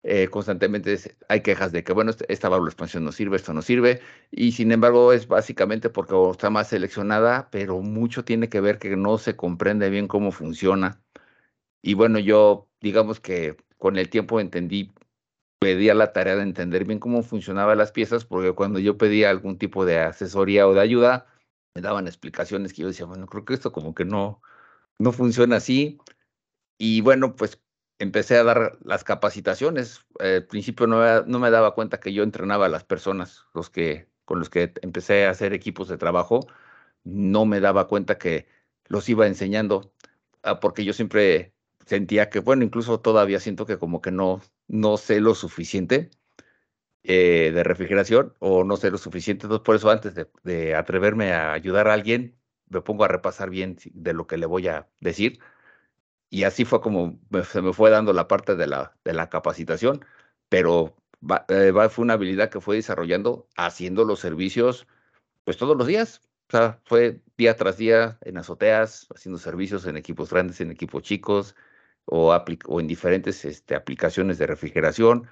Eh, 0.02 0.30
constantemente 0.30 0.98
hay 1.28 1.42
quejas 1.42 1.74
de 1.74 1.84
que, 1.84 1.92
bueno, 1.92 2.12
este, 2.12 2.32
esta 2.32 2.48
válvula 2.48 2.70
de 2.70 2.72
expansión 2.72 3.04
no 3.04 3.12
sirve, 3.12 3.36
esto 3.36 3.54
no 3.54 3.62
sirve, 3.62 4.00
y 4.32 4.54
sin 4.54 4.72
embargo 4.72 5.12
es 5.12 5.28
básicamente 5.28 5.90
porque 5.90 6.16
está 6.32 6.50
más 6.50 6.70
seleccionada, 6.70 7.50
pero 7.52 7.82
mucho 7.82 8.24
tiene 8.24 8.48
que 8.48 8.62
ver 8.62 8.80
que 8.80 8.96
no 8.96 9.18
se 9.18 9.36
comprende 9.36 9.90
bien 9.90 10.08
cómo 10.08 10.32
funciona. 10.32 11.04
Y 11.82 11.94
bueno, 11.96 12.20
yo 12.20 12.70
digamos 12.80 13.20
que 13.20 13.58
con 13.78 13.98
el 13.98 14.10
tiempo 14.10 14.40
entendí, 14.40 14.94
pedía 15.60 15.94
la 15.94 16.14
tarea 16.14 16.38
de 16.38 16.44
entender 16.44 16.86
bien 16.86 17.00
cómo 17.00 17.22
funcionaban 17.22 17.78
las 17.78 17.92
piezas, 17.92 18.24
porque 18.24 18.54
cuando 18.54 18.80
yo 18.80 18.98
pedía 18.98 19.30
algún 19.30 19.58
tipo 19.58 19.86
de 19.86 20.00
asesoría 20.00 20.70
o 20.70 20.74
de 20.74 20.80
ayuda, 20.80 21.28
me 21.76 21.82
daban 21.82 22.08
explicaciones 22.08 22.74
que 22.74 22.84
yo 22.84 22.88
decía, 22.88 23.06
bueno, 23.06 23.28
creo 23.28 23.46
que 23.46 23.54
esto 23.54 23.72
como 23.72 23.94
que 23.94 24.06
no, 24.06 24.42
no 25.00 25.12
funciona 25.12 25.58
así. 25.58 26.00
Y 26.78 27.02
bueno, 27.02 27.36
pues 27.36 27.62
empecé 28.00 28.38
a 28.38 28.44
dar 28.44 28.78
las 28.84 29.04
capacitaciones. 29.04 30.06
al 30.20 30.46
principio 30.48 30.88
no, 30.88 31.24
no, 31.26 31.40
me 31.40 31.52
daba 31.52 31.76
cuenta 31.76 32.00
que 32.00 32.14
yo 32.14 32.24
entrenaba 32.24 32.68
a 32.68 32.70
las 32.70 32.86
personas, 32.86 33.46
los 33.54 33.70
que, 33.70 34.10
con 34.26 34.40
los 34.40 34.50
que 34.50 34.74
empecé 34.82 35.26
a 35.26 35.32
hacer 35.32 35.54
equipos 35.54 35.90
de 35.90 35.98
trabajo, 35.98 36.48
no 37.04 37.46
me 37.46 37.60
daba 37.60 37.88
cuenta 37.88 38.18
que 38.18 38.48
los 38.88 39.10
iba 39.10 39.28
enseñando, 39.28 39.94
ah, 40.44 40.60
porque 40.60 40.86
yo 40.86 40.94
siempre 40.94 41.54
sentía 41.86 42.30
que, 42.30 42.40
bueno, 42.40 42.64
incluso 42.64 43.00
todavía 43.02 43.40
siento 43.40 43.66
que 43.66 43.78
como 43.80 44.02
que 44.02 44.12
no, 44.12 44.42
no 44.68 44.98
sé 44.98 45.20
lo 45.22 45.36
suficiente 45.36 46.12
eh, 47.08 47.52
de 47.54 47.64
refrigeración 47.64 48.34
o 48.40 48.64
no 48.64 48.78
sé 48.78 48.90
lo 48.90 48.98
suficiente. 48.98 49.46
Entonces, 49.46 49.64
por 49.64 49.76
eso 49.76 49.92
antes 49.92 50.16
de, 50.44 50.76
atreverme 50.76 51.34
a 51.34 51.54
ayudar 51.54 51.88
a 51.88 51.94
alguien, 51.94 52.36
me 52.70 52.82
pongo 52.82 53.04
a 53.04 53.08
repasar 53.08 53.52
bien 53.52 53.78
de 53.94 54.14
lo 54.14 54.26
que 54.26 54.38
le 54.38 54.48
voy 54.48 54.68
a 54.68 54.88
decir. 55.02 55.40
Y 56.32 56.44
así 56.46 56.66
fue 56.66 56.82
como 56.82 57.20
se 57.50 57.62
me 57.62 57.74
fue 57.74 57.92
dando 57.92 58.12
la 58.14 58.28
parte 58.28 58.56
de 58.56 58.68
la, 58.68 58.96
de 59.04 59.14
la 59.14 59.30
capacitación, 59.30 60.04
pero 60.50 60.98
eh, 61.50 61.72
fue 61.92 62.04
una 62.04 62.14
habilidad 62.14 62.50
que 62.50 62.62
fue 62.62 62.78
desarrollando 62.78 63.48
haciendo 63.56 64.04
los 64.04 64.20
servicios 64.20 64.88
pues 65.44 65.58
todos 65.58 65.78
los 65.78 65.88
días. 65.88 66.22
O 66.50 66.52
sea, 66.58 66.82
fue 66.86 67.22
día 67.38 67.56
tras 67.56 67.78
día 67.78 68.18
en 68.22 68.38
azoteas, 68.38 69.08
haciendo 69.16 69.38
servicios 69.40 69.86
en 69.86 69.98
equipos 69.98 70.32
grandes, 70.32 70.60
en 70.62 70.72
equipos 70.72 71.04
chicos 71.04 71.56
o, 72.06 72.36
o 72.68 72.80
en 72.80 72.88
diferentes 72.88 73.46
este, 73.46 73.76
aplicaciones 73.76 74.38
de 74.40 74.48
refrigeración 74.48 75.28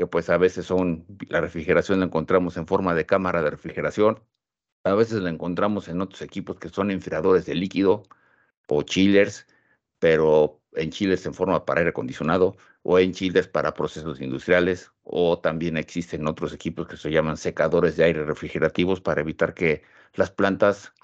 que 0.00 0.06
pues 0.06 0.30
a 0.30 0.38
veces 0.38 0.64
son, 0.64 1.04
la 1.28 1.42
refrigeración 1.42 2.00
la 2.00 2.06
encontramos 2.06 2.56
en 2.56 2.66
forma 2.66 2.94
de 2.94 3.04
cámara 3.04 3.42
de 3.42 3.50
refrigeración, 3.50 4.18
a 4.82 4.94
veces 4.94 5.20
la 5.20 5.28
encontramos 5.28 5.88
en 5.88 6.00
otros 6.00 6.22
equipos 6.22 6.58
que 6.58 6.70
son 6.70 6.90
enfriadores 6.90 7.44
de 7.44 7.54
líquido 7.54 8.04
o 8.66 8.82
chillers, 8.82 9.46
pero 9.98 10.62
en 10.72 10.90
chillers 10.90 11.26
en 11.26 11.34
forma 11.34 11.66
para 11.66 11.80
aire 11.80 11.90
acondicionado 11.90 12.56
o 12.82 12.98
en 12.98 13.12
chillers 13.12 13.46
para 13.46 13.74
procesos 13.74 14.22
industriales 14.22 14.90
o 15.02 15.38
también 15.38 15.76
existen 15.76 16.26
otros 16.26 16.54
equipos 16.54 16.88
que 16.88 16.96
se 16.96 17.10
llaman 17.10 17.36
secadores 17.36 17.98
de 17.98 18.04
aire 18.04 18.24
refrigerativos 18.24 19.02
para 19.02 19.20
evitar 19.20 19.52
que 19.52 19.82
las 20.14 20.30
plantas 20.30 20.94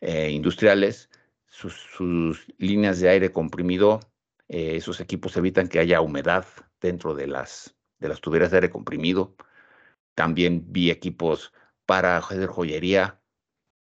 eh, 0.00 0.30
industriales, 0.30 1.10
sus, 1.46 1.74
sus, 1.94 2.46
líneas 2.56 3.00
de 3.00 3.10
aire 3.10 3.32
comprimido, 3.32 4.00
eh, 4.48 4.76
esos 4.76 5.00
equipos 5.00 5.36
evitan 5.36 5.68
que 5.68 5.78
haya 5.78 6.00
humedad 6.00 6.46
dentro 6.80 7.14
de 7.14 7.26
las 7.26 7.75
de 7.98 8.08
las 8.08 8.20
tuberías 8.20 8.50
de 8.50 8.58
aire 8.58 8.70
comprimido. 8.70 9.34
También 10.14 10.64
vi 10.68 10.90
equipos 10.90 11.52
para 11.86 12.16
hacer 12.18 12.46
joyería, 12.48 13.20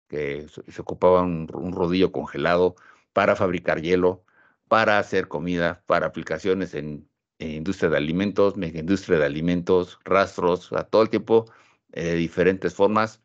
que 0.09 0.47
se 0.69 0.81
ocupaba 0.83 1.23
un, 1.23 1.49
rodillo 1.49 2.13
congelado, 2.13 2.77
para 3.13 3.37
fabricar 3.37 3.83
hielo, 3.83 4.25
para 4.69 4.99
hacer 4.99 5.29
comida, 5.29 5.83
para 5.87 6.07
aplicaciones 6.07 6.75
en, 6.75 7.09
industria 7.41 7.91
de 7.91 7.97
alimentos, 7.97 8.57
mega 8.57 8.81
industria 8.81 9.19
de 9.19 9.27
alimentos, 9.27 10.01
rastros, 10.05 10.73
a 10.73 10.85
todo 10.85 11.03
el 11.03 11.11
tiempo 11.11 11.47
eh, 11.93 12.05
de 12.05 12.15
diferentes 12.17 12.75
formas. 12.75 13.23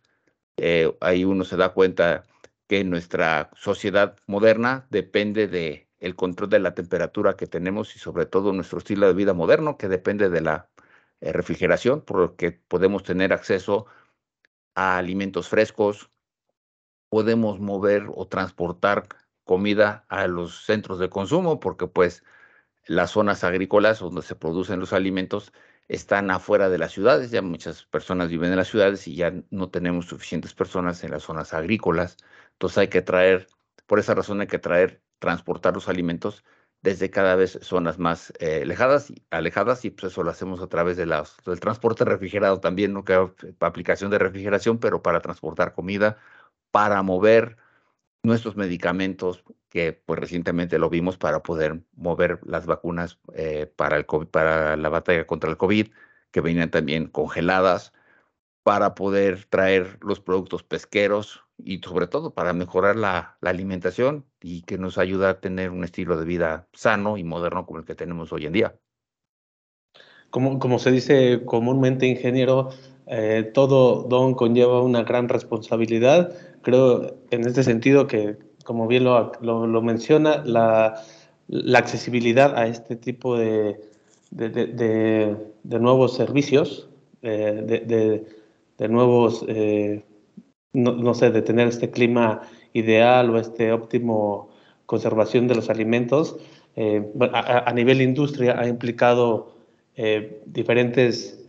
Eh, 0.57 0.95
ahí 1.01 1.25
uno 1.25 1.43
se 1.45 1.57
da 1.57 1.73
cuenta 1.73 2.23
que 2.67 2.83
nuestra 2.83 3.49
sociedad 3.55 4.15
moderna 4.27 4.87
depende 4.89 5.47
de 5.47 5.89
el 5.99 6.15
control 6.15 6.49
de 6.49 6.59
la 6.59 6.75
temperatura 6.75 7.35
que 7.35 7.47
tenemos 7.47 7.95
y 7.95 7.99
sobre 7.99 8.25
todo 8.25 8.51
nuestro 8.51 8.79
estilo 8.79 9.07
de 9.07 9.13
vida 9.13 9.33
moderno 9.33 9.77
que 9.77 9.87
depende 9.87 10.29
de 10.29 10.41
la 10.41 10.69
refrigeración, 11.31 12.01
porque 12.01 12.51
podemos 12.51 13.03
tener 13.03 13.31
acceso 13.33 13.85
a 14.75 14.97
alimentos 14.97 15.47
frescos, 15.47 16.09
podemos 17.09 17.59
mover 17.59 18.07
o 18.13 18.27
transportar 18.27 19.07
comida 19.43 20.05
a 20.09 20.27
los 20.27 20.65
centros 20.65 20.99
de 20.99 21.09
consumo, 21.09 21.59
porque 21.59 21.87
pues 21.87 22.23
las 22.85 23.11
zonas 23.11 23.43
agrícolas 23.43 23.99
donde 23.99 24.23
se 24.23 24.35
producen 24.35 24.79
los 24.79 24.93
alimentos 24.93 25.53
están 25.87 26.31
afuera 26.31 26.69
de 26.69 26.77
las 26.77 26.91
ciudades, 26.91 27.31
ya 27.31 27.41
muchas 27.41 27.85
personas 27.85 28.29
viven 28.29 28.51
en 28.51 28.57
las 28.57 28.69
ciudades 28.69 29.07
y 29.07 29.15
ya 29.15 29.33
no 29.51 29.69
tenemos 29.69 30.07
suficientes 30.07 30.53
personas 30.53 31.03
en 31.03 31.11
las 31.11 31.23
zonas 31.23 31.53
agrícolas, 31.53 32.17
entonces 32.53 32.77
hay 32.79 32.87
que 32.87 33.01
traer 33.01 33.47
por 33.85 33.99
esa 33.99 34.15
razón 34.15 34.41
hay 34.41 34.47
que 34.47 34.59
traer, 34.59 35.01
transportar 35.19 35.73
los 35.73 35.87
alimentos 35.87 36.43
desde 36.83 37.09
cada 37.09 37.35
vez 37.35 37.57
zonas 37.61 37.97
más 37.97 38.33
eh, 38.39 38.61
alejadas, 38.63 39.13
alejadas 39.31 39.85
y 39.85 39.89
pues 39.89 40.11
eso 40.11 40.21
lo 40.23 40.31
hacemos 40.31 40.61
a 40.61 40.67
través 40.67 40.97
de 40.97 41.05
del 41.05 41.59
transporte 41.61 42.05
refrigerado 42.05 42.59
también, 42.59 42.93
¿no? 42.93 43.05
Que 43.05 43.13
aplicación 43.61 44.11
de 44.11 44.19
refrigeración, 44.19 44.79
pero 44.79 45.01
para 45.01 45.21
transportar 45.21 45.73
comida, 45.73 46.17
para 46.71 47.01
mover 47.01 47.57
nuestros 48.23 48.57
medicamentos, 48.57 49.43
que 49.69 49.93
pues 49.93 50.19
recientemente 50.19 50.77
lo 50.79 50.89
vimos 50.89 51.17
para 51.17 51.41
poder 51.43 51.81
mover 51.95 52.39
las 52.45 52.65
vacunas 52.65 53.19
eh, 53.33 53.71
para, 53.75 53.97
el 53.97 54.05
para 54.05 54.77
la 54.77 54.89
batalla 54.89 55.25
contra 55.27 55.49
el 55.49 55.57
COVID, 55.57 55.87
que 56.31 56.41
venían 56.41 56.71
también 56.71 57.07
congeladas, 57.07 57.93
para 58.63 58.95
poder 58.95 59.45
traer 59.45 59.97
los 60.01 60.21
productos 60.21 60.63
pesqueros 60.63 61.41
y 61.57 61.79
sobre 61.79 62.07
todo 62.07 62.33
para 62.33 62.53
mejorar 62.53 62.95
la, 62.95 63.37
alimentación 63.41 64.25
y 64.41 64.61
que 64.63 64.77
nos 64.77 64.97
ayuda 64.97 65.29
a 65.29 65.39
tener 65.39 65.69
un 65.69 65.83
estilo 65.83 66.17
de 66.17 66.25
vida 66.25 66.67
sano 66.73 67.17
y 67.17 67.23
moderno 67.23 67.65
como 67.65 67.79
el 67.79 67.85
que 67.85 67.95
tenemos 67.95 68.31
hoy 68.31 68.45
en 68.45 68.53
día. 68.53 68.75
Como, 70.29 70.57
como 70.59 70.79
se 70.79 70.91
dice 70.91 71.43
comúnmente, 71.45 72.07
ingeniero, 72.07 72.69
eh, 73.05 73.51
todo 73.53 74.03
don 74.03 74.33
conlleva 74.33 74.81
una 74.81 75.03
gran 75.03 75.29
responsabilidad. 75.29 76.35
Creo 76.63 77.17
en 77.29 77.45
este 77.45 77.63
sentido 77.63 78.07
que, 78.07 78.37
como 78.63 78.87
bien 78.87 79.03
lo, 79.03 79.31
lo, 79.41 79.81
menciona, 79.81 80.41
la, 80.43 81.03
accesibilidad 81.75 82.57
a 82.57 82.65
este 82.65 82.95
tipo 82.95 83.37
de, 83.37 83.79
de, 84.31 84.49
de, 84.49 85.37
de 85.63 85.79
nuevos 85.79 86.15
servicios, 86.15 86.89
eh, 87.21 87.61
de 87.85 88.25
de 88.77 88.89
nuevos, 88.89 89.45
eh, 89.47 90.03
no, 90.73 91.13
sé, 91.13 91.31
de 91.31 91.41
tener 91.41 91.67
este 91.67 91.91
clima 91.91 92.41
ideal 92.73 93.29
o 93.29 93.39
este 93.39 93.71
óptimo 93.71 94.49
conservación 94.85 95.47
de 95.47 95.55
los 95.55 95.69
alimentos, 95.69 96.37
eh, 96.75 97.07
a, 97.33 97.71
nivel 97.73 98.01
industria 98.01 98.59
ha 98.59 98.67
implicado 98.67 99.55
eh, 99.95 100.41
diferentes 100.45 101.39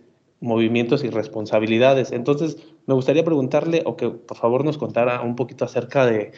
movimientos 0.41 1.03
y 1.05 1.09
responsabilidades. 1.09 2.13
Entonces, 2.13 2.59
me 2.87 2.95
gustaría 2.95 3.25
preguntarle 3.25 3.83
o 3.87 3.97
que 3.97 4.11
por 4.11 4.37
favor 4.37 4.65
nos 4.65 4.77
contara 4.77 5.23
un 5.23 5.37
poquito 5.37 5.65
acerca 5.65 6.05
de 6.05 6.33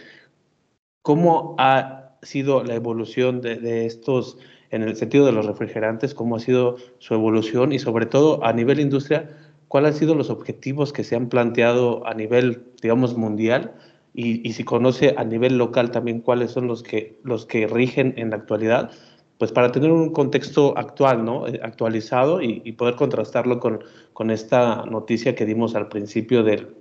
cómo 1.03 1.57
ha 1.59 2.17
sido 2.23 2.63
la 2.63 2.75
evolución 2.75 3.41
de, 3.41 3.57
de 3.57 3.87
estos, 3.87 4.39
en 4.71 4.83
el 4.83 4.95
sentido 4.95 5.27
de 5.27 5.33
los 5.33 5.47
refrigerantes, 5.47 6.15
cómo 6.15 6.37
ha 6.37 6.41
sido 6.41 6.77
su 6.99 7.15
evolución 7.15 7.73
y 7.73 7.81
sobre 7.81 8.07
todo 8.07 8.45
a 8.45 8.53
nivel 8.53 8.79
industria, 8.79 9.37
cuáles 9.69 9.93
han 9.93 9.99
sido 9.99 10.15
los 10.15 10.31
objetivos 10.31 10.93
que 10.93 11.05
se 11.05 11.17
han 11.17 11.29
planteado 11.29 12.07
a 12.07 12.15
nivel, 12.15 12.65
digamos, 12.83 13.17
mundial 13.17 13.75
y, 14.15 14.53
si 14.55 14.65
conoce 14.65 15.15
a 15.19 15.25
nivel 15.25 15.59
local 15.59 15.91
también 15.91 16.21
cuáles 16.21 16.51
son 16.51 16.67
los 16.67 16.83
que, 16.83 17.21
los 17.23 17.45
que 17.45 17.67
rigen 17.67 18.15
en 18.17 18.31
la 18.31 18.37
actualidad, 18.37 18.91
pues 19.39 19.53
para 19.53 19.73
tener 19.73 19.91
un 19.93 20.11
contexto 20.11 20.77
actual, 20.79 21.25
¿no? 21.25 21.47
Eh, 21.47 21.61
actualizado 21.63 22.41
y, 22.41 22.73
poder 22.73 22.97
contrastarlo 22.97 23.61
con, 23.61 23.85
con, 24.15 24.31
esta 24.31 24.87
noticia 24.87 25.35
que 25.35 25.45
dimos 25.45 25.75
al 25.75 25.89
principio 25.89 26.43
del, 26.43 26.75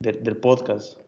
del 0.00 0.36
podcast. 0.38 1.00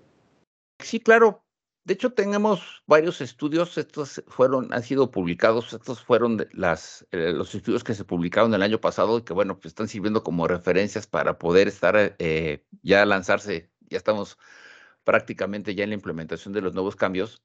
Sí, 0.81 1.01
claro. 1.01 1.44
De 1.85 1.93
hecho, 1.93 2.15
tenemos 2.15 2.83
varios 2.87 3.21
estudios, 3.21 3.77
estos 3.77 4.23
fueron, 4.27 4.73
han 4.73 4.83
sido 4.83 5.11
publicados, 5.11 5.75
estos 5.75 6.03
fueron 6.03 6.47
las, 6.53 7.07
eh, 7.13 7.33
los 7.35 7.55
estudios 7.55 7.85
que 7.85 7.95
se 7.95 8.07
publicaron 8.07 8.55
el 8.55 8.63
año 8.63 8.81
pasado 8.81 9.19
y 9.19 9.23
que, 9.23 9.35
bueno, 9.35 9.57
pues 9.57 9.67
están 9.67 9.89
sirviendo 9.89 10.23
como 10.23 10.49
referencias 10.49 11.07
para 11.07 11.39
poder 11.39 11.69
estar 11.69 12.17
eh, 12.19 12.65
ya 12.83 13.05
lanzarse, 13.05 13.71
ya 13.91 13.99
estamos 13.99 14.39
prácticamente 15.05 15.75
ya 15.75 15.85
en 15.85 15.91
la 15.91 15.97
implementación 15.97 16.55
de 16.55 16.63
los 16.63 16.73
nuevos 16.73 16.97
cambios, 16.97 17.43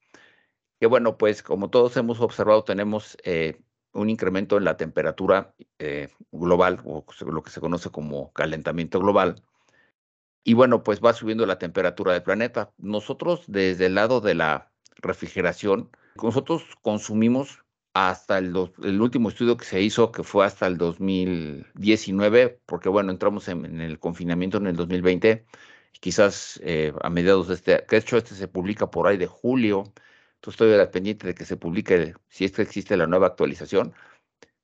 que 0.79 0.87
bueno, 0.87 1.17
pues 1.17 1.43
como 1.43 1.69
todos 1.69 1.97
hemos 1.97 2.21
observado, 2.21 2.63
tenemos 2.63 3.17
eh, 3.25 3.61
un 3.91 4.09
incremento 4.09 4.57
en 4.57 4.63
la 4.63 4.77
temperatura 4.77 5.53
global, 6.31 6.79
o 6.85 7.05
lo 7.25 7.43
que 7.43 7.51
se 7.51 7.59
conoce 7.59 7.89
como 7.89 8.31
calentamiento 8.31 8.99
global, 9.01 9.43
y 10.43 10.53
bueno, 10.53 10.83
pues 10.83 11.01
va 11.01 11.13
subiendo 11.13 11.45
la 11.45 11.59
temperatura 11.59 12.13
del 12.13 12.23
planeta. 12.23 12.71
Nosotros 12.77 13.43
desde 13.47 13.87
el 13.87 13.95
lado 13.95 14.21
de 14.21 14.35
la 14.35 14.71
refrigeración, 14.97 15.89
nosotros 16.21 16.63
consumimos 16.81 17.63
hasta 17.93 18.37
el, 18.37 18.53
el, 18.83 19.01
último 19.01 19.29
estudio 19.29 19.57
que 19.57 19.65
se 19.65 19.81
hizo, 19.81 20.11
que 20.11 20.23
fue 20.23 20.45
hasta 20.45 20.67
el 20.67 20.77
2019, 20.77 22.61
porque 22.65 22.89
bueno, 22.89 23.11
entramos 23.11 23.47
en, 23.47 23.81
el 23.81 23.99
confinamiento 23.99 24.57
en 24.57 24.67
el 24.67 24.75
2020, 24.75 25.45
quizás 25.99 26.59
eh, 26.63 26.93
a 27.01 27.09
mediados 27.09 27.47
de 27.47 27.55
este, 27.55 27.85
que 27.87 27.95
de 27.95 28.01
hecho 28.01 28.17
este 28.17 28.35
se 28.35 28.47
publica 28.47 28.91
por 28.91 29.07
ahí 29.07 29.17
de 29.17 29.27
julio, 29.27 29.83
entonces 30.35 30.61
estoy 30.61 30.87
pendiente 30.87 31.27
de 31.27 31.35
que 31.35 31.45
se 31.45 31.57
publique 31.57 32.13
si 32.29 32.45
existe 32.45 32.95
la 32.97 33.07
nueva 33.07 33.27
actualización, 33.27 33.93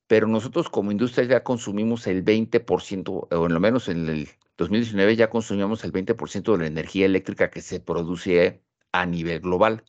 pero 0.08 0.28
nosotros 0.28 0.70
como 0.70 0.92
industria 0.92 1.26
ya 1.26 1.44
consumimos 1.44 2.08
el 2.08 2.24
20%, 2.24 3.28
o 3.32 3.46
en 3.46 3.54
lo 3.54 3.60
menos 3.60 3.90
en 3.90 4.08
el 4.08 4.30
2019 4.58 5.16
ya 5.16 5.30
consumíamos 5.30 5.84
el 5.84 5.92
20% 5.92 6.52
de 6.54 6.58
la 6.58 6.68
energía 6.68 7.06
eléctrica 7.06 7.50
que 7.50 7.62
se 7.62 7.80
produce 7.80 8.64
a 8.92 9.06
nivel 9.06 9.42
global. 9.42 9.84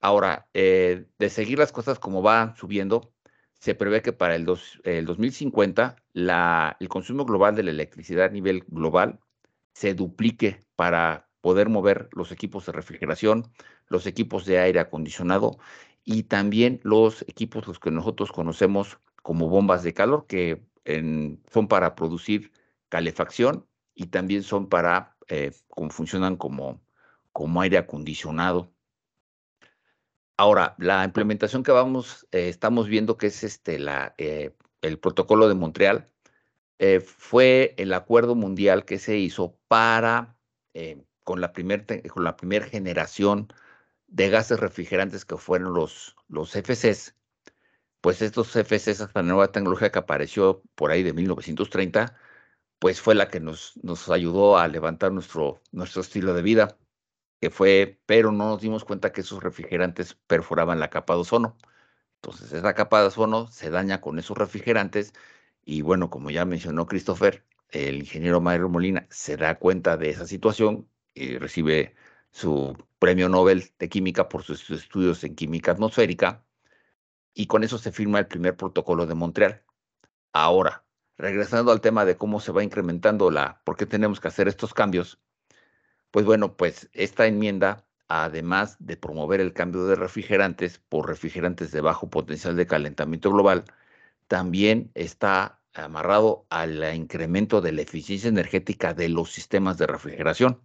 Ahora, 0.00 0.48
eh, 0.54 1.06
de 1.18 1.30
seguir 1.30 1.58
las 1.58 1.72
cosas 1.72 1.98
como 1.98 2.22
van 2.22 2.56
subiendo, 2.56 3.12
se 3.54 3.74
prevé 3.74 4.02
que 4.02 4.12
para 4.12 4.34
el, 4.34 4.44
2050 4.44 5.96
la, 6.12 6.76
el 6.80 6.88
consumo 6.88 7.24
global 7.24 7.54
de 7.54 7.62
la 7.62 7.70
electricidad 7.70 8.26
a 8.26 8.30
nivel 8.30 8.64
global 8.66 9.20
se 9.74 9.94
duplique 9.94 10.64
para 10.74 11.28
poder 11.40 11.68
mover 11.68 12.08
los 12.12 12.32
equipos 12.32 12.66
de 12.66 12.72
refrigeración, 12.72 13.52
los 13.86 14.06
equipos 14.06 14.46
de 14.46 14.58
aire 14.58 14.80
acondicionado 14.80 15.58
y 16.04 16.24
también 16.24 16.80
los 16.82 17.22
equipos 17.22 17.66
los 17.68 17.78
que 17.78 17.90
nosotros 17.90 18.32
conocemos 18.32 18.98
como 19.22 19.48
bombas 19.48 19.82
de 19.82 19.94
calor, 19.94 20.26
que 20.26 20.64
son 21.52 21.68
para 21.68 21.94
producir 21.94 22.50
calefacción 22.92 23.66
y 23.94 24.08
también 24.08 24.42
son 24.42 24.68
para, 24.68 25.16
eh, 25.28 25.52
como 25.68 25.88
funcionan 25.88 26.36
como, 26.36 26.84
como 27.32 27.62
aire 27.62 27.78
acondicionado. 27.78 28.74
Ahora, 30.36 30.74
la 30.78 31.02
implementación 31.02 31.62
que 31.62 31.72
vamos, 31.72 32.28
eh, 32.32 32.50
estamos 32.50 32.88
viendo 32.88 33.16
que 33.16 33.28
es 33.28 33.44
este, 33.44 33.78
eh, 34.18 34.54
el 34.82 34.98
protocolo 34.98 35.48
de 35.48 35.54
Montreal, 35.54 36.10
fue 37.06 37.74
el 37.78 37.92
acuerdo 37.92 38.34
mundial 38.34 38.84
que 38.84 38.98
se 38.98 39.16
hizo 39.16 39.56
para, 39.68 40.36
con 41.22 41.40
la 41.40 41.52
primera 41.52 41.84
con 42.08 42.24
la 42.24 42.36
primer 42.36 42.64
generación 42.64 43.52
de 44.08 44.30
gases 44.30 44.58
refrigerantes 44.58 45.24
que 45.24 45.36
fueron 45.36 45.74
los, 45.74 46.16
los 46.26 46.56
FCs, 46.56 47.14
pues 48.00 48.20
estos 48.20 48.56
FCs, 48.56 49.00
esta 49.00 49.22
nueva 49.22 49.52
tecnología 49.52 49.92
que 49.92 50.00
apareció 50.00 50.64
por 50.74 50.90
ahí 50.90 51.04
de 51.04 51.12
1930, 51.12 52.16
pues 52.82 53.00
fue 53.00 53.14
la 53.14 53.28
que 53.28 53.38
nos, 53.38 53.74
nos 53.84 54.10
ayudó 54.10 54.58
a 54.58 54.66
levantar 54.66 55.12
nuestro, 55.12 55.62
nuestro 55.70 56.02
estilo 56.02 56.34
de 56.34 56.42
vida, 56.42 56.78
que 57.40 57.48
fue, 57.50 58.00
pero 58.06 58.32
no 58.32 58.48
nos 58.50 58.60
dimos 58.60 58.84
cuenta 58.84 59.12
que 59.12 59.20
esos 59.22 59.40
refrigerantes 59.40 60.14
perforaban 60.26 60.80
la 60.80 60.90
capa 60.90 61.14
de 61.14 61.20
ozono. 61.20 61.56
Entonces, 62.16 62.52
esa 62.52 62.74
capa 62.74 63.00
de 63.00 63.06
ozono 63.08 63.46
se 63.48 63.70
daña 63.70 64.00
con 64.00 64.18
esos 64.18 64.36
refrigerantes 64.36 65.14
y 65.64 65.82
bueno, 65.82 66.10
como 66.10 66.30
ya 66.30 66.44
mencionó 66.44 66.86
Christopher, 66.86 67.44
el 67.70 68.00
ingeniero 68.00 68.40
Mario 68.40 68.68
Molina 68.68 69.06
se 69.10 69.36
da 69.36 69.58
cuenta 69.60 69.96
de 69.96 70.10
esa 70.10 70.26
situación 70.26 70.88
y 71.14 71.38
recibe 71.38 71.94
su 72.32 72.76
premio 72.98 73.28
Nobel 73.28 73.70
de 73.78 73.88
Química 73.88 74.28
por 74.28 74.42
sus 74.42 74.68
estudios 74.70 75.22
en 75.24 75.36
química 75.36 75.72
atmosférica 75.72 76.44
y 77.34 77.46
con 77.46 77.64
eso 77.64 77.78
se 77.78 77.92
firma 77.92 78.18
el 78.18 78.26
primer 78.26 78.56
protocolo 78.56 79.06
de 79.06 79.14
Montreal. 79.14 79.62
Ahora, 80.32 80.84
regresando 81.18 81.72
al 81.72 81.80
tema 81.80 82.04
de 82.04 82.16
cómo 82.16 82.40
se 82.40 82.52
va 82.52 82.64
incrementando 82.64 83.30
la, 83.30 83.62
por 83.64 83.76
qué 83.76 83.86
tenemos 83.86 84.20
que 84.20 84.28
hacer 84.28 84.48
estos 84.48 84.74
cambios, 84.74 85.20
pues 86.10 86.26
bueno, 86.26 86.56
pues 86.56 86.90
esta 86.92 87.26
enmienda, 87.26 87.86
además 88.08 88.76
de 88.78 88.96
promover 88.96 89.40
el 89.40 89.52
cambio 89.52 89.86
de 89.86 89.96
refrigerantes 89.96 90.78
por 90.78 91.08
refrigerantes 91.08 91.72
de 91.72 91.80
bajo 91.80 92.10
potencial 92.10 92.56
de 92.56 92.66
calentamiento 92.66 93.30
global, 93.32 93.64
también 94.28 94.90
está 94.94 95.60
amarrado 95.74 96.46
al 96.50 96.94
incremento 96.94 97.60
de 97.60 97.72
la 97.72 97.82
eficiencia 97.82 98.28
energética 98.28 98.94
de 98.94 99.08
los 99.08 99.32
sistemas 99.32 99.78
de 99.78 99.86
refrigeración. 99.86 100.60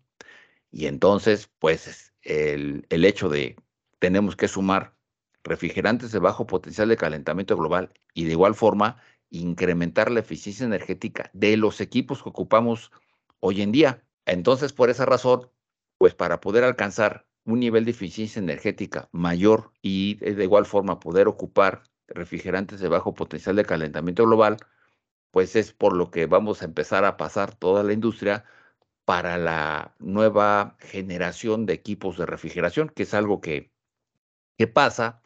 Y 0.72 0.88
entonces, 0.88 1.50
pues 1.60 2.14
el, 2.24 2.86
el 2.90 3.06
hecho 3.06 3.30
de 3.30 3.56
tenemos 4.00 4.36
que 4.36 4.48
sumar 4.48 4.96
refrigerantes 5.44 6.12
de 6.12 6.20
bajo 6.20 6.46
potencial 6.46 6.90
de 6.90 6.98
calentamiento 6.98 7.56
global 7.56 7.94
y 8.14 8.26
de 8.26 8.32
igual 8.32 8.54
forma 8.54 9.02
incrementar 9.30 10.12
la 10.12 10.22
eficiencia 10.22 10.66
energética 10.66 11.30
de 11.34 11.58
los 11.58 11.82
equipos 11.82 12.24
que 12.24 12.30
ocupamos 12.30 12.92
hoy 13.40 13.62
en 13.62 13.72
día. 13.72 14.04
Entonces, 14.26 14.74
por 14.74 14.90
esa 14.90 15.06
razón, 15.06 15.50
pues 15.98 16.16
para 16.16 16.42
poder 16.42 16.64
alcanzar 16.64 17.28
un 17.46 17.60
nivel 17.60 17.86
de 17.86 17.92
eficiencia 17.92 18.40
energética 18.40 19.10
mayor 19.12 19.72
y 19.82 20.16
de 20.16 20.44
igual 20.44 20.66
forma 20.66 21.00
poder 21.00 21.28
ocupar 21.28 21.84
refrigerantes 22.08 22.80
de 22.80 22.88
bajo 22.90 23.14
potencial 23.14 23.56
de 23.56 23.66
calentamiento 23.66 24.26
global, 24.26 24.58
pues 25.32 25.56
es 25.56 25.74
por 25.74 25.96
lo 25.96 26.12
que 26.12 26.26
vamos 26.26 26.62
a 26.62 26.66
empezar 26.66 27.06
a 27.06 27.18
pasar 27.18 27.56
toda 27.56 27.84
la 27.84 27.94
industria 27.94 28.46
para 29.06 29.38
la 29.38 29.96
nueva 30.00 30.78
generación 30.80 31.66
de 31.66 31.74
equipos 31.74 32.18
de 32.18 32.26
refrigeración, 32.26 32.90
que 32.90 33.04
es 33.04 33.14
algo 33.14 33.42
que 33.42 33.72
¿Qué 34.58 34.66
pasa? 34.68 35.22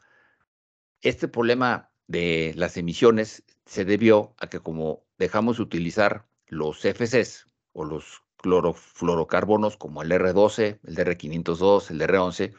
Este 1.01 1.27
problema 1.29 1.91
de 2.07 2.53
las 2.57 2.75
emisiones 2.75 3.43
se 3.65 3.85
debió 3.85 4.33
a 4.39 4.47
que 4.47 4.59
como 4.59 5.03
dejamos 5.17 5.57
de 5.57 5.63
utilizar 5.63 6.25
los 6.47 6.81
FCs 6.83 7.47
o 7.73 7.85
los 7.85 8.23
clorofluorocarbonos 8.37 9.77
como 9.77 10.01
el 10.01 10.11
R12, 10.11 10.79
el 10.83 10.95
DR502, 10.95 11.91
el 11.91 12.01
R11, 12.01 12.53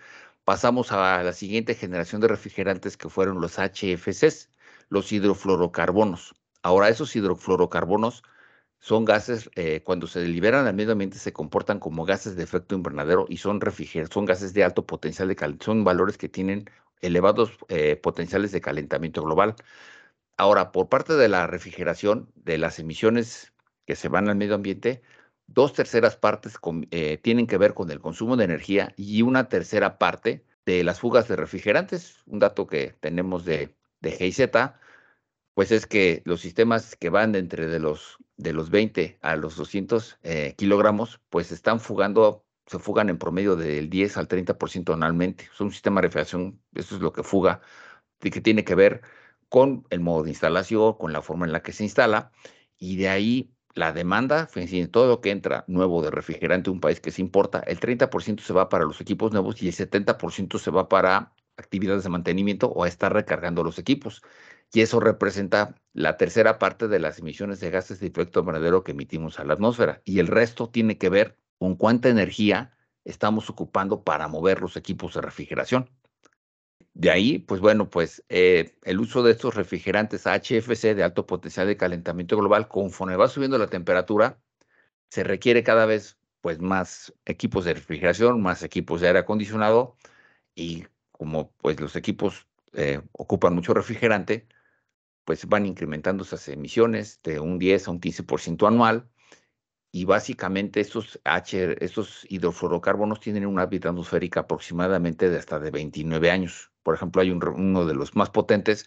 pasamos 0.44 0.92
a 0.92 1.22
la 1.22 1.32
siguiente 1.32 1.74
generación 1.74 2.20
de 2.20 2.28
refrigerantes 2.28 2.96
que 2.96 3.08
fueron 3.08 3.40
los 3.40 3.58
HFCs, 3.58 4.50
los 4.88 5.12
hidrofluorocarbonos. 5.12 6.34
Ahora 6.62 6.88
esos 6.88 7.14
hidrofluorocarbonos 7.16 8.22
son 8.78 9.04
gases, 9.04 9.50
eh, 9.54 9.82
cuando 9.84 10.06
se 10.08 10.26
liberan 10.26 10.66
al 10.66 10.74
medio 10.74 10.92
ambiente 10.92 11.18
se 11.18 11.32
comportan 11.32 11.78
como 11.78 12.04
gases 12.04 12.34
de 12.36 12.42
efecto 12.42 12.74
invernadero 12.74 13.26
y 13.28 13.36
son 13.36 13.60
son 14.10 14.24
gases 14.24 14.54
de 14.54 14.64
alto 14.64 14.86
potencial 14.86 15.28
de 15.28 15.36
calentamiento, 15.36 15.64
son 15.66 15.84
valores 15.84 16.18
que 16.18 16.28
tienen 16.28 16.68
elevados 17.00 17.52
eh, 17.68 17.96
potenciales 17.96 18.52
de 18.52 18.60
calentamiento 18.60 19.22
global. 19.22 19.54
Ahora, 20.42 20.72
por 20.72 20.88
parte 20.88 21.14
de 21.14 21.28
la 21.28 21.46
refrigeración, 21.46 22.32
de 22.34 22.58
las 22.58 22.80
emisiones 22.80 23.52
que 23.86 23.94
se 23.94 24.08
van 24.08 24.28
al 24.28 24.34
medio 24.34 24.56
ambiente, 24.56 25.00
dos 25.46 25.72
terceras 25.72 26.16
partes 26.16 26.58
eh, 26.90 27.18
tienen 27.18 27.46
que 27.46 27.58
ver 27.58 27.74
con 27.74 27.92
el 27.92 28.00
consumo 28.00 28.36
de 28.36 28.46
energía 28.46 28.92
y 28.96 29.22
una 29.22 29.48
tercera 29.48 29.98
parte 29.98 30.44
de 30.66 30.82
las 30.82 30.98
fugas 30.98 31.28
de 31.28 31.36
refrigerantes. 31.36 32.24
Un 32.26 32.40
dato 32.40 32.66
que 32.66 32.96
tenemos 32.98 33.44
de, 33.44 33.76
de 34.00 34.10
GIZ, 34.10 34.50
pues 35.54 35.70
es 35.70 35.86
que 35.86 36.22
los 36.24 36.40
sistemas 36.40 36.96
que 36.96 37.08
van 37.08 37.36
entre 37.36 37.68
de 37.68 37.78
los, 37.78 38.18
de 38.36 38.52
los 38.52 38.68
20 38.68 39.20
a 39.22 39.36
los 39.36 39.54
200 39.54 40.18
eh, 40.24 40.54
kilogramos, 40.58 41.20
pues 41.30 41.52
están 41.52 41.78
fugando, 41.78 42.44
se 42.66 42.80
fugan 42.80 43.10
en 43.10 43.18
promedio 43.18 43.54
del 43.54 43.88
10 43.88 44.16
al 44.16 44.26
30% 44.26 44.92
anualmente. 44.92 45.48
Es 45.54 45.60
un 45.60 45.70
sistema 45.70 46.00
de 46.00 46.08
refrigeración, 46.08 46.60
eso 46.74 46.96
es 46.96 47.00
lo 47.00 47.12
que 47.12 47.22
fuga, 47.22 47.60
y 48.20 48.30
que 48.30 48.40
tiene 48.40 48.64
que 48.64 48.74
ver 48.74 49.02
con 49.52 49.86
el 49.90 50.00
modo 50.00 50.22
de 50.22 50.30
instalación, 50.30 50.94
con 50.94 51.12
la 51.12 51.20
forma 51.20 51.44
en 51.44 51.52
la 51.52 51.60
que 51.60 51.72
se 51.74 51.84
instala, 51.84 52.32
y 52.78 52.96
de 52.96 53.10
ahí 53.10 53.52
la 53.74 53.92
demanda, 53.92 54.48
todo 54.90 55.08
lo 55.08 55.20
que 55.20 55.30
entra 55.30 55.66
nuevo 55.68 56.00
de 56.00 56.10
refrigerante 56.10 56.70
un 56.70 56.80
país 56.80 57.00
que 57.00 57.10
se 57.10 57.20
importa, 57.20 57.58
el 57.66 57.78
30% 57.78 58.40
se 58.40 58.54
va 58.54 58.70
para 58.70 58.86
los 58.86 59.02
equipos 59.02 59.30
nuevos 59.30 59.62
y 59.62 59.68
el 59.68 59.74
70% 59.74 60.58
se 60.58 60.70
va 60.70 60.88
para 60.88 61.34
actividades 61.58 62.02
de 62.02 62.08
mantenimiento 62.08 62.68
o 62.68 62.84
a 62.84 62.88
estar 62.88 63.12
recargando 63.12 63.62
los 63.62 63.78
equipos. 63.78 64.22
Y 64.72 64.80
eso 64.80 65.00
representa 65.00 65.74
la 65.92 66.16
tercera 66.16 66.58
parte 66.58 66.88
de 66.88 66.98
las 66.98 67.18
emisiones 67.18 67.60
de 67.60 67.68
gases 67.68 68.00
de 68.00 68.06
efecto 68.06 68.40
invernadero 68.40 68.82
que 68.82 68.92
emitimos 68.92 69.38
a 69.38 69.44
la 69.44 69.52
atmósfera. 69.52 70.00
Y 70.06 70.18
el 70.20 70.28
resto 70.28 70.70
tiene 70.70 70.96
que 70.96 71.10
ver 71.10 71.36
con 71.58 71.76
cuánta 71.76 72.08
energía 72.08 72.72
estamos 73.04 73.50
ocupando 73.50 74.02
para 74.02 74.28
mover 74.28 74.62
los 74.62 74.78
equipos 74.78 75.12
de 75.12 75.20
refrigeración. 75.20 75.90
De 76.94 77.10
ahí, 77.10 77.38
pues 77.38 77.60
bueno, 77.60 77.88
pues 77.90 78.22
eh, 78.28 78.76
el 78.84 79.00
uso 79.00 79.22
de 79.22 79.32
estos 79.32 79.54
refrigerantes 79.54 80.26
HFC 80.26 80.94
de 80.94 81.02
alto 81.02 81.26
potencial 81.26 81.66
de 81.66 81.76
calentamiento 81.76 82.36
global, 82.36 82.68
conforme 82.68 83.16
va 83.16 83.28
subiendo 83.28 83.58
la 83.58 83.68
temperatura, 83.68 84.38
se 85.10 85.24
requiere 85.24 85.62
cada 85.64 85.86
vez 85.86 86.18
pues 86.42 86.60
más 86.60 87.14
equipos 87.26 87.64
de 87.64 87.74
refrigeración, 87.74 88.42
más 88.42 88.62
equipos 88.62 89.00
de 89.00 89.08
aire 89.08 89.20
acondicionado 89.20 89.96
y 90.54 90.86
como 91.12 91.52
pues 91.58 91.80
los 91.80 91.96
equipos 91.96 92.46
eh, 92.74 93.02
ocupan 93.12 93.54
mucho 93.54 93.74
refrigerante, 93.74 94.48
pues 95.24 95.46
van 95.48 95.66
incrementando 95.66 96.24
esas 96.24 96.48
emisiones 96.48 97.20
de 97.22 97.40
un 97.40 97.58
10 97.58 97.88
a 97.88 97.90
un 97.92 98.00
15% 98.00 98.66
anual 98.68 99.08
y 99.92 100.04
básicamente 100.06 100.80
estos, 100.80 101.20
H, 101.24 101.76
estos 101.84 102.26
hidrofluorocarbonos 102.30 103.20
tienen 103.20 103.46
una 103.46 103.66
vida 103.66 103.90
atmosférica 103.90 104.40
aproximadamente 104.40 105.30
de 105.30 105.38
hasta 105.38 105.60
de 105.60 105.70
29 105.70 106.30
años. 106.30 106.71
Por 106.82 106.94
ejemplo, 106.94 107.22
hay 107.22 107.30
uno 107.30 107.86
de 107.86 107.94
los 107.94 108.14
más 108.16 108.30
potentes, 108.30 108.86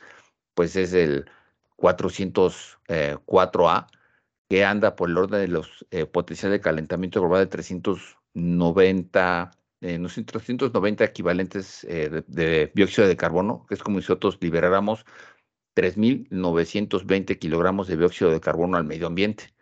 pues 0.54 0.76
es 0.76 0.94
el 0.94 1.30
404A, 1.78 3.88
que 4.50 4.66
anda 4.66 4.96
por 4.96 5.10
el 5.10 5.18
orden 5.18 5.42
de 5.42 5.48
los 5.48 5.86
eh, 5.92 6.06
de 6.06 6.62
calentamiento 6.62 7.22
global 7.22 7.42
de 7.42 7.48
390, 7.48 9.52
eh, 9.82 10.00
390 10.00 11.04
equivalentes 11.04 11.84
eh, 11.86 12.10
de, 12.10 12.24
de, 12.28 12.72
dióxido 12.76 13.08
de 13.08 13.18
carbono, 13.18 13.66
que 13.68 13.76
es 13.76 13.84
como 13.84 14.00
si 14.00 14.04
nosotros 14.04 14.38
liberáramos 14.42 15.06
3.920 15.76 17.40
kilogramos 17.40 17.88
de 17.88 17.98
dióxido 17.98 18.32
de 18.32 18.42
carbono 18.42 18.78
al 18.78 18.86
medio 18.86 19.08
ambiente 19.08 19.55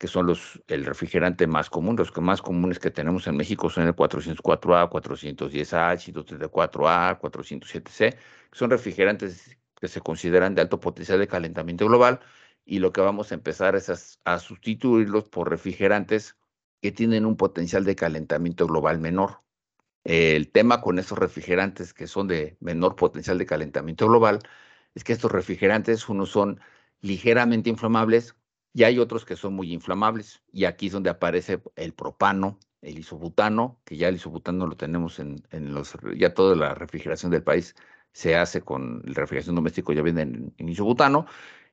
que 0.00 0.08
son 0.08 0.26
los, 0.26 0.62
el 0.68 0.86
refrigerante 0.86 1.46
más 1.46 1.68
común. 1.68 1.94
Los 1.94 2.10
que 2.10 2.22
más 2.22 2.40
comunes 2.40 2.78
que 2.78 2.90
tenemos 2.90 3.26
en 3.26 3.36
México 3.36 3.68
son 3.68 3.86
el 3.86 3.94
404A, 3.94 4.88
410H, 4.88 6.12
234A, 6.14 7.20
407C, 7.20 8.14
que 8.14 8.18
son 8.58 8.70
refrigerantes 8.70 9.58
que 9.78 9.88
se 9.88 10.00
consideran 10.00 10.54
de 10.54 10.62
alto 10.62 10.80
potencial 10.80 11.18
de 11.18 11.28
calentamiento 11.28 11.86
global 11.86 12.20
y 12.64 12.78
lo 12.78 12.92
que 12.92 13.02
vamos 13.02 13.30
a 13.30 13.34
empezar 13.34 13.76
es 13.76 14.18
a, 14.24 14.38
sustituirlos 14.38 15.28
por 15.28 15.50
refrigerantes 15.50 16.34
que 16.80 16.92
tienen 16.92 17.26
un 17.26 17.36
potencial 17.36 17.84
de 17.84 17.94
calentamiento 17.94 18.66
global 18.66 19.00
menor. 19.00 19.42
El 20.04 20.50
tema 20.50 20.80
con 20.80 20.98
esos 20.98 21.18
refrigerantes 21.18 21.92
que 21.92 22.06
son 22.06 22.26
de 22.26 22.56
menor 22.60 22.96
potencial 22.96 23.36
de 23.36 23.44
calentamiento 23.44 24.08
global 24.08 24.38
es 24.94 25.04
que 25.04 25.12
estos 25.12 25.30
refrigerantes, 25.30 26.08
unos 26.08 26.30
son 26.30 26.58
ligeramente 27.02 27.68
inflamables, 27.70 28.34
y 28.72 28.84
hay 28.84 28.98
otros 28.98 29.24
que 29.24 29.36
son 29.36 29.54
muy 29.54 29.72
inflamables. 29.72 30.42
Y 30.52 30.64
aquí 30.64 30.86
es 30.86 30.92
donde 30.92 31.10
aparece 31.10 31.60
el 31.76 31.92
propano, 31.92 32.58
el 32.82 32.98
isobutano, 32.98 33.80
que 33.84 33.96
ya 33.96 34.08
el 34.08 34.16
isobutano 34.16 34.66
lo 34.66 34.76
tenemos 34.76 35.18
en, 35.18 35.42
los, 35.50 35.96
ya 36.16 36.34
toda 36.34 36.56
la 36.56 36.74
refrigeración 36.74 37.30
del 37.30 37.42
país 37.42 37.74
se 38.12 38.36
hace 38.36 38.62
con 38.62 39.02
la 39.04 39.14
refrigeración 39.14 39.56
doméstica, 39.56 39.92
ya 39.94 40.02
viene 40.02 40.22
en, 40.22 40.68
isobutano, 40.68 41.26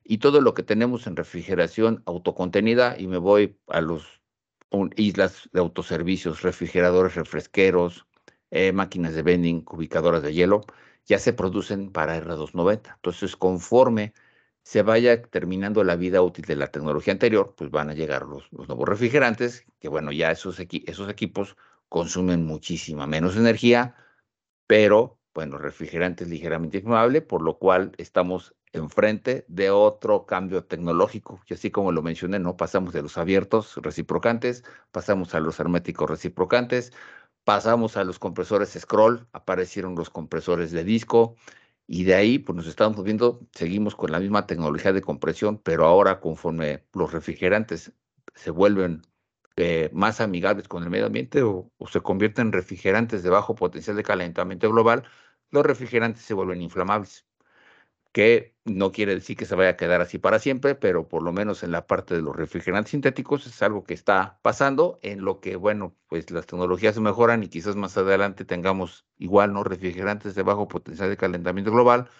y 0.04 0.18
todo 0.18 0.40
lo 0.40 0.54
que 0.54 0.62
tenemos 0.62 1.06
en 1.06 1.16
refrigeración 1.16 2.02
autocontenida, 2.06 2.98
y 2.98 3.06
me 3.08 3.18
voy 3.18 3.58
a 3.68 3.80
los 3.80 4.20
islas 4.96 5.48
de 5.52 5.60
autoservicios, 5.60 6.42
refrigeradores, 6.42 7.14
refresqueros, 7.14 8.06
eh, 8.50 8.72
máquinas 8.72 9.14
de 9.14 9.22
vending, 9.22 9.64
ubicadoras 9.70 10.22
de 10.22 10.32
hielo, 10.32 10.62
ya 11.06 11.18
se 11.18 11.32
producen 11.32 11.90
para 11.90 12.16
R290. 12.16 12.94
Entonces, 12.96 13.34
conforme 13.36 14.12
se 14.68 14.82
vaya 14.82 15.22
terminando 15.22 15.82
la 15.82 15.96
vida 15.96 16.20
útil 16.20 16.44
de 16.44 16.54
la 16.54 16.66
tecnología 16.66 17.14
anterior, 17.14 17.54
pues 17.56 17.70
van 17.70 17.88
a 17.88 17.94
llegar 17.94 18.26
los, 18.26 18.52
nuevos 18.52 18.86
refrigerantes, 18.86 19.64
que 19.80 19.88
bueno, 19.88 20.12
ya 20.12 20.30
esos, 20.30 20.60
esos 20.60 21.08
equipos 21.08 21.56
consumen 21.88 22.44
muchísima 22.44 23.06
menos 23.06 23.34
energía, 23.38 23.94
pero 24.66 25.18
bueno, 25.32 25.56
refrigerantes 25.56 26.28
ligeramente 26.28 26.76
inflamable, 26.76 27.22
por 27.22 27.40
lo 27.40 27.56
cual 27.58 27.92
estamos 27.96 28.54
enfrente 28.74 29.46
de 29.48 29.70
otro 29.70 30.26
cambio 30.26 30.62
tecnológico. 30.64 31.40
Y 31.48 31.54
así 31.54 31.70
como 31.70 31.90
lo 31.90 32.02
mencioné, 32.02 32.38
no 32.38 32.58
pasamos 32.58 32.92
de 32.92 33.00
los 33.00 33.16
abiertos 33.16 33.78
reciprocantes, 33.78 34.64
pasamos 34.92 35.34
a 35.34 35.40
los 35.40 35.58
herméticos 35.60 36.10
reciprocantes, 36.10 36.92
pasamos 37.42 37.96
a 37.96 38.04
los 38.04 38.18
compresores 38.18 38.76
scroll, 38.78 39.26
aparecieron 39.32 39.94
los 39.94 40.10
compresores 40.10 40.72
de 40.72 40.84
disco, 40.84 41.36
y 41.88 42.04
de 42.04 42.14
ahí, 42.14 42.38
pues 42.38 42.54
nos 42.56 42.66
estamos 42.68 43.02
viendo, 43.02 43.40
seguimos 43.52 43.96
con 43.96 44.12
la 44.12 44.20
misma 44.20 44.46
tecnología 44.46 44.92
de 44.92 45.00
compresión, 45.02 45.58
pero 45.58 45.86
ahora 45.86 46.20
conforme 46.20 46.84
los 46.92 47.12
refrigerantes 47.12 47.92
se 48.34 48.50
vuelven 48.50 49.02
eh, 49.56 49.90
más 49.92 50.20
amigables 50.20 50.68
con 50.68 50.84
el 50.84 50.90
medio 50.90 51.06
ambiente 51.06 51.42
o, 51.42 51.72
se 51.90 52.00
convierten 52.02 52.48
en 52.48 52.52
refrigerantes 52.52 53.22
de 53.22 53.30
bajo 53.30 53.54
potencial 53.54 53.96
de 53.96 54.04
calentamiento 54.04 54.70
global, 54.70 55.04
los 55.50 55.64
refrigerantes 55.66 56.22
se 56.22 56.34
vuelven 56.34 56.62
inflamables 56.62 57.26
que 58.12 58.56
no 58.64 58.92
quiere 58.92 59.14
decir 59.14 59.36
que 59.36 59.46
se 59.46 59.54
vaya 59.54 59.70
a 59.70 59.76
quedar 59.76 60.00
así 60.00 60.18
para 60.18 60.38
siempre, 60.38 60.74
pero 60.74 61.08
por 61.08 61.22
lo 61.22 61.32
menos 61.32 61.62
en 61.62 61.72
la 61.72 61.86
parte 61.86 62.14
de 62.14 62.22
los 62.22 62.36
refrigerantes 62.36 62.90
sintéticos 62.90 63.46
es 63.46 63.62
algo 63.62 63.84
que 63.84 63.94
está 63.94 64.40
pasando, 64.42 64.98
en 65.02 65.24
lo 65.24 65.40
que, 65.40 65.56
bueno, 65.56 65.96
pues 66.08 66.30
las 66.30 66.46
tecnologías 66.46 66.94
se 66.94 67.00
mejoran 67.00 67.42
y 67.42 67.48
quizás 67.48 67.76
más 67.76 67.96
adelante 67.96 68.44
tengamos 68.44 69.06
igual, 69.16 69.52
¿no? 69.52 69.64
Refrigerantes 69.64 70.34
de 70.34 70.42
bajo 70.42 70.68
potencial 70.68 71.10
de 71.10 71.16
calentamiento 71.16 71.70
global, 71.70 72.10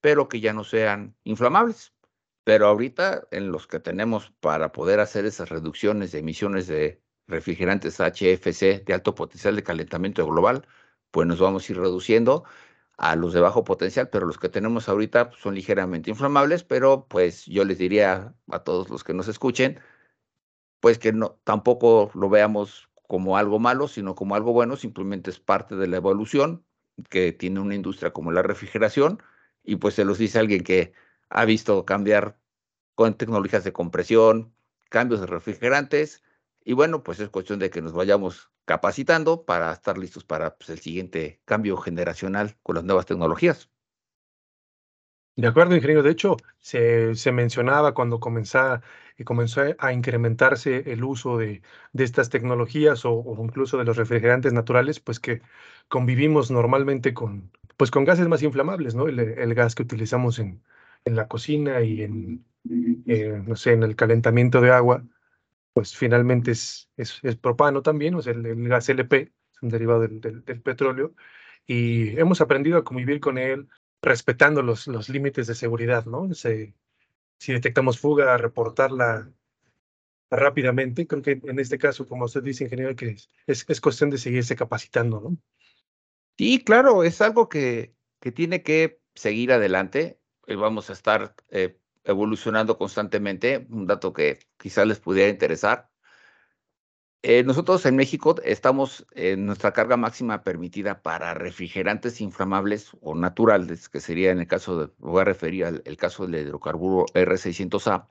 pero 0.00 0.28
que 0.28 0.40
ya 0.40 0.52
no 0.52 0.64
sean 0.64 1.16
inflamables. 1.24 1.92
Pero 2.44 2.68
ahorita 2.68 3.26
en 3.32 3.50
los 3.50 3.66
que 3.66 3.80
tenemos 3.80 4.32
para 4.40 4.72
poder 4.72 5.00
hacer 5.00 5.26
esas 5.26 5.48
reducciones 5.48 6.12
de 6.12 6.20
emisiones 6.20 6.68
de 6.68 7.02
refrigerantes 7.26 7.98
HFC 8.00 8.84
de 8.84 8.94
alto 8.94 9.14
potencial 9.14 9.56
de 9.56 9.64
calentamiento 9.64 10.24
global, 10.26 10.66
pues 11.10 11.26
nos 11.26 11.40
vamos 11.40 11.68
a 11.68 11.72
ir 11.72 11.78
reduciendo 11.80 12.44
a 12.96 13.16
los 13.16 13.32
de 13.32 13.40
bajo 13.40 13.64
potencial, 13.64 14.08
pero 14.10 14.26
los 14.26 14.38
que 14.38 14.48
tenemos 14.48 14.88
ahorita 14.88 15.30
son 15.38 15.54
ligeramente 15.54 16.10
inflamables, 16.10 16.64
pero 16.64 17.06
pues 17.08 17.44
yo 17.46 17.64
les 17.64 17.78
diría 17.78 18.34
a 18.50 18.58
todos 18.60 18.88
los 18.90 19.04
que 19.04 19.14
nos 19.14 19.28
escuchen, 19.28 19.80
pues 20.80 20.98
que 20.98 21.12
no 21.12 21.38
tampoco 21.44 22.10
lo 22.14 22.28
veamos 22.28 22.88
como 23.06 23.36
algo 23.36 23.58
malo, 23.58 23.88
sino 23.88 24.14
como 24.14 24.34
algo 24.34 24.52
bueno, 24.52 24.76
simplemente 24.76 25.30
es 25.30 25.40
parte 25.40 25.76
de 25.76 25.86
la 25.88 25.98
evolución 25.98 26.64
que 27.10 27.32
tiene 27.32 27.60
una 27.60 27.74
industria 27.74 28.12
como 28.12 28.32
la 28.32 28.42
refrigeración 28.42 29.22
y 29.62 29.76
pues 29.76 29.94
se 29.94 30.04
los 30.04 30.18
dice 30.18 30.38
alguien 30.38 30.64
que 30.64 30.92
ha 31.28 31.44
visto 31.44 31.84
cambiar 31.84 32.38
con 32.94 33.14
tecnologías 33.14 33.64
de 33.64 33.72
compresión, 33.72 34.54
cambios 34.88 35.20
de 35.20 35.26
refrigerantes 35.26 36.22
y 36.64 36.72
bueno, 36.72 37.02
pues 37.02 37.20
es 37.20 37.28
cuestión 37.28 37.58
de 37.58 37.70
que 37.70 37.82
nos 37.82 37.92
vayamos 37.92 38.50
capacitando 38.66 39.44
para 39.46 39.72
estar 39.72 39.96
listos 39.96 40.24
para 40.24 40.56
pues, 40.56 40.68
el 40.70 40.80
siguiente 40.80 41.40
cambio 41.46 41.78
generacional 41.78 42.56
con 42.62 42.74
las 42.74 42.84
nuevas 42.84 43.06
tecnologías. 43.06 43.70
De 45.36 45.46
acuerdo, 45.46 45.74
ingeniero. 45.74 46.02
De 46.02 46.10
hecho, 46.10 46.36
se, 46.58 47.14
mencionaba 47.30 47.92
cuando 47.92 48.20
comenzaba, 48.20 48.82
comenzó 49.24 49.62
a 49.78 49.92
incrementarse 49.92 50.90
el 50.90 51.04
uso 51.04 51.36
de, 51.38 51.62
estas 51.94 52.30
tecnologías 52.30 53.04
o, 53.04 53.36
incluso 53.38 53.76
de 53.76 53.84
los 53.84 53.98
refrigerantes 53.98 54.52
naturales, 54.54 54.98
pues 54.98 55.20
que 55.20 55.42
convivimos 55.88 56.50
normalmente 56.50 57.12
con, 57.12 57.52
pues 57.76 57.90
con 57.90 58.04
gases 58.04 58.28
más 58.28 58.42
inflamables, 58.42 58.94
¿no? 58.94 59.08
El, 59.08 59.54
gas 59.54 59.74
que 59.74 59.82
utilizamos 59.82 60.38
en, 60.38 60.62
en 61.04 61.16
la 61.16 61.28
cocina 61.28 61.82
y 61.82 62.02
en, 62.02 62.46
eh, 63.06 63.42
no 63.46 63.56
sé, 63.56 63.72
en 63.72 63.82
el 63.82 63.94
calentamiento 63.94 64.62
de 64.62 64.70
agua, 64.70 65.04
pues 65.76 65.94
finalmente 65.94 66.52
es, 66.52 66.88
es, 66.96 67.20
propano 67.36 67.82
también, 67.82 68.14
o 68.14 68.22
sea, 68.22 68.32
el, 68.32 68.66
gas 68.66 68.88
LP, 68.88 69.30
es 69.52 69.62
un 69.62 69.68
derivado 69.68 70.00
del, 70.00 70.22
del, 70.22 70.62
petróleo, 70.62 71.14
y 71.66 72.18
hemos 72.18 72.40
aprendido 72.40 72.78
a 72.78 72.84
convivir 72.84 73.20
con 73.20 73.36
él, 73.36 73.68
respetando 74.00 74.62
los, 74.62 74.86
los 74.86 75.10
límites 75.10 75.46
de 75.48 75.54
seguridad, 75.54 76.06
¿no? 76.06 76.32
Si 76.32 76.72
detectamos 77.52 78.00
fuga, 78.00 78.38
reportarla 78.38 79.30
rápidamente. 80.30 81.06
Creo 81.06 81.20
que 81.20 81.42
en 81.44 81.58
este 81.58 81.76
caso, 81.76 82.08
como 82.08 82.24
usted 82.24 82.42
dice, 82.42 82.64
ingeniero, 82.64 82.96
que 82.96 83.08
es, 83.10 83.30
es, 83.46 83.66
es 83.68 83.80
cuestión 83.82 84.08
de 84.08 84.16
seguirse 84.16 84.56
capacitando, 84.56 85.20
¿no? 85.20 85.36
Sí, 86.38 86.64
claro, 86.64 87.04
es 87.04 87.20
algo 87.20 87.50
que, 87.50 87.94
que 88.18 88.32
tiene 88.32 88.62
que 88.62 88.98
seguir 89.14 89.52
adelante. 89.52 90.18
Eh, 90.46 90.56
vamos 90.56 90.88
a 90.88 90.94
estar 90.94 91.34
eh, 91.50 91.76
evolucionando 92.06 92.78
constantemente, 92.78 93.66
un 93.70 93.86
dato 93.86 94.12
que 94.12 94.38
quizás 94.58 94.86
les 94.86 95.00
pudiera 95.00 95.30
interesar. 95.30 95.90
Eh, 97.22 97.42
nosotros 97.42 97.84
en 97.86 97.96
México 97.96 98.36
estamos 98.44 99.04
en 99.10 99.46
nuestra 99.46 99.72
carga 99.72 99.96
máxima 99.96 100.44
permitida 100.44 101.02
para 101.02 101.34
refrigerantes 101.34 102.20
inflamables 102.20 102.92
o 103.00 103.16
naturales, 103.16 103.88
que 103.88 104.00
sería 104.00 104.30
en 104.30 104.38
el 104.38 104.46
caso 104.46 104.78
de, 104.78 104.92
voy 104.98 105.22
a 105.22 105.24
referir 105.24 105.64
al 105.64 105.82
el 105.86 105.96
caso 105.96 106.26
del 106.26 106.46
hidrocarburo 106.46 107.06
R600A. 107.14 108.06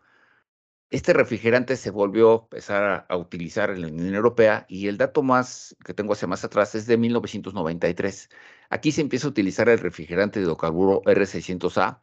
Este 0.89 1.13
refrigerante 1.13 1.77
se 1.77 1.91
volvió 1.91 2.31
a 2.31 2.43
empezar 2.43 3.05
a, 3.09 3.17
utilizar 3.17 3.69
en 3.71 3.81
la 3.81 3.87
Unión 3.87 4.15
Europea 4.15 4.65
y 4.69 4.87
el 4.87 4.97
dato 4.97 5.23
más 5.23 5.75
que 5.83 5.93
tengo 5.93 6.13
hacia 6.13 6.27
más 6.27 6.43
atrás 6.43 6.75
es 6.75 6.85
de 6.87 6.97
1993. 6.97 8.29
Aquí 8.69 8.91
se 8.91 9.01
empieza 9.01 9.27
a 9.27 9.31
utilizar 9.31 9.69
el 9.69 9.79
refrigerante 9.79 10.39
de 10.39 10.45
hidrocarburo 10.45 11.01
R600A 11.03 11.99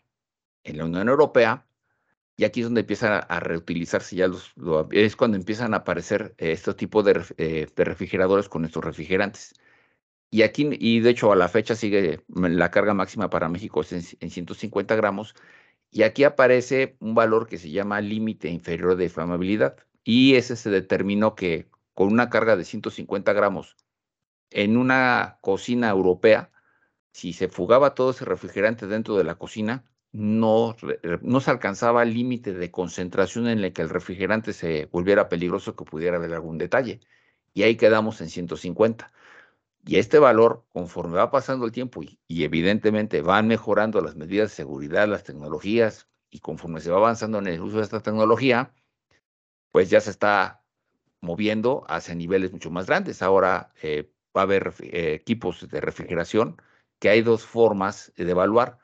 en 0.65 0.79
la 0.79 0.85
Unión 0.87 1.09
Europea 1.09 1.67
y 2.43 2.45
aquí 2.45 2.59
es 2.59 2.67
donde 2.67 2.81
empiezan 2.81 3.25
a, 3.29 3.39
reutilizarse 3.39 4.17
ya 4.17 4.27
los, 4.27 4.51
lo, 4.57 4.89
es 4.91 5.15
cuando 5.15 5.37
empiezan 5.37 5.75
a 5.75 5.79
aparecer 5.79 6.35
eh, 6.39 6.51
estos 6.51 6.75
tipos 6.75 7.05
de, 7.05 7.25
eh, 7.37 7.69
de, 7.73 7.85
refrigeradores 7.85 8.49
con 8.49 8.65
estos 8.65 8.83
refrigerantes. 8.85 9.55
Y 10.29 10.43
aquí, 10.43 10.69
y 10.73 10.99
de 10.99 11.11
hecho 11.11 11.31
a 11.31 11.37
la 11.37 11.49
fecha 11.49 11.77
sigue 11.77 12.25
la 12.35 12.73
carga 12.73 12.95
máxima 12.95 13.31
para 13.31 13.49
México 13.49 13.83
es 13.83 13.93
en, 13.93 14.03
en 14.19 14.31
150 14.31 14.97
gramos. 14.97 15.37
Y 15.93 16.03
aquí 16.03 16.25
aparece 16.25 16.97
un 16.99 17.15
valor 17.15 17.47
que 17.47 17.59
se 17.59 17.71
llama 17.71 18.01
límite 18.01 18.49
inferior 18.49 18.97
de 18.97 19.05
inflamabilidad. 19.05 19.77
Y 20.03 20.35
ese 20.35 20.57
se 20.57 20.71
determinó 20.71 21.37
que 21.37 21.69
con 21.95 22.09
una 22.09 22.29
carga 22.29 22.57
de 22.57 22.65
150 22.65 23.33
gramos 23.35 23.77
en 24.51 24.77
una 24.77 25.39
cocina 25.43 25.91
europea, 25.91 26.51
si 27.13 27.35
se 27.35 27.49
fugaba 27.49 27.95
todo 27.95 28.11
ese 28.11 28.25
refrigerante 28.25 28.89
dentro 28.89 29.17
de 29.17 29.23
la 29.23 29.37
cocina, 29.37 29.85
no, 30.13 30.77
no 31.23 31.41
se 31.41 31.51
alcanzaba 31.51 32.03
el 32.03 32.15
límite 32.15 32.53
de 32.53 32.71
concentración 32.71 33.49
en 33.49 33.61
el 33.61 33.73
que 33.73 33.83
el 33.83 33.89
refrigerante 33.89 34.53
se 34.53 34.87
volviera 34.87 35.29
peligroso 35.29 35.75
que 35.77 35.85
pudiera 35.85 36.17
haber 36.17 36.35
algún 36.35 36.59
detalle. 36.59 37.01
Y 37.55 37.63
ahí 37.65 37.77
quedamos 37.77 38.21
en 38.21 38.29
150. 38.29 39.13
Y 39.85 39.97
este 39.97 40.19
valor, 40.19 40.65
conforme 40.73 41.17
va 41.17 41.31
pasando 41.31 41.67
el 41.67 41.73
tiempo 41.73 42.03
y, 42.03 42.19
y, 42.29 42.45
evidentemente 42.45 43.23
van 43.23 43.49
mejorando 43.49 44.01
las 44.01 44.17
medidas 44.17 44.51
de 44.51 44.57
seguridad, 44.57 45.09
las 45.09 45.25
tecnologías, 45.25 46.09
y 46.31 46.41
conforme 46.41 46.81
se 46.81 46.91
va 46.91 46.99
avanzando 46.99 47.39
en 47.39 47.47
el 47.49 47.61
uso 47.61 47.79
de 47.79 47.85
esta 47.85 48.01
tecnología, 48.01 48.73
pues 49.73 49.91
ya 49.91 50.01
se 50.01 50.11
está 50.11 50.63
moviendo 51.21 51.85
hacia 51.89 52.15
niveles 52.15 52.53
mucho 52.53 52.71
más 52.71 52.87
grandes. 52.87 53.23
Ahora 53.23 53.73
eh, 53.83 54.11
va 54.37 54.43
a 54.43 54.45
haber 54.45 54.75
eh, 54.81 55.15
equipos 55.15 55.69
de 55.69 55.81
refrigeración 55.81 56.57
que 56.99 57.11
hay 57.11 57.23
dos 57.23 57.45
formas 57.45 58.13
de 58.17 58.31
evaluar. 58.31 58.79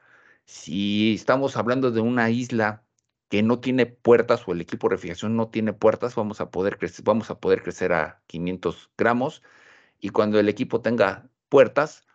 Si 0.49 1.15
estamos 1.15 1.57
hablando 1.59 1.91
de 1.91 2.01
una 2.01 2.31
isla 2.31 2.83
que 3.29 3.43
no 3.43 3.61
tiene 3.61 3.87
puertas 3.87 4.49
o 4.49 4.53
el 4.53 4.63
equipo 4.63 4.89
de 4.89 4.95
refrigeración 4.97 5.37
no 5.37 5.51
tiene 5.51 5.75
puertas, 5.75 6.15
vamos 6.15 6.41
a 6.41 6.51
poder 6.51 6.79
crecer, 6.79 7.05
vamos 7.05 7.31
a 7.31 7.39
poder 7.39 7.63
crecer 7.63 7.93
a 7.93 8.23
500 8.27 8.91
gramos 8.97 9.43
y 10.01 10.11
cuando 10.11 10.41
el 10.41 10.49
equipo 10.49 10.81
tenga 10.81 11.31
puertas, 11.51 12.07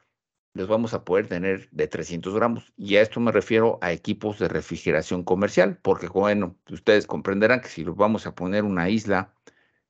los 0.53 0.67
vamos 0.67 0.93
a 0.95 1.05
poder 1.05 1.27
tener 1.27 1.69
de 1.71 1.87
300 1.87 2.33
gramos. 2.35 2.73
Y 2.77 2.97
a 2.97 3.01
esto 3.03 3.19
me 3.19 3.31
refiero 3.31 3.79
a 3.81 3.91
equipos 3.91 4.39
de 4.39 4.47
refrigeración 4.49 5.23
comercial, 5.23 5.77
porque 5.81 6.07
bueno, 6.07 6.57
ustedes 6.71 7.07
comprenderán 7.07 7.61
que 7.61 7.69
si 7.69 7.83
vamos 7.83 8.27
a 8.27 8.35
poner 8.35 8.63
una 8.63 8.89
isla 8.89 9.33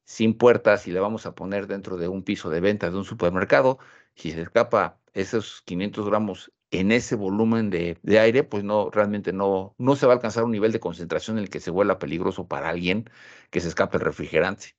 sin 0.06 0.38
puertas 0.38 0.88
y 0.88 0.92
la 0.92 1.02
vamos 1.02 1.26
a 1.26 1.36
poner 1.36 1.68
dentro 1.68 1.98
de 1.98 2.08
un 2.10 2.24
piso 2.24 2.50
de 2.50 2.62
venta 2.62 2.90
de 2.92 2.98
un 2.98 3.06
supermercado, 3.06 3.80
si 4.16 4.32
se 4.32 4.42
escapa 4.44 5.00
esos 5.14 5.62
500 5.64 6.08
gramos 6.08 6.53
en 6.74 6.92
ese 6.92 7.16
volumen 7.16 7.70
de, 7.70 8.00
de, 8.02 8.20
aire, 8.20 8.44
pues 8.44 8.64
no, 8.64 8.90
realmente 8.90 9.32
no, 9.32 9.76
no 9.78 9.96
se 9.96 10.08
va 10.08 10.14
a 10.14 10.16
alcanzar 10.16 10.44
un 10.44 10.52
nivel 10.52 10.72
de 10.72 10.80
concentración 10.80 11.38
en 11.38 11.44
el 11.44 11.50
que 11.52 11.60
se 11.60 11.72
vuela 11.72 12.00
peligroso 12.00 12.48
para 12.48 12.70
alguien 12.70 13.10
que 13.52 13.62
se 13.62 13.68
escape 13.70 13.98
el 13.98 14.04
refrigerante, 14.04 14.76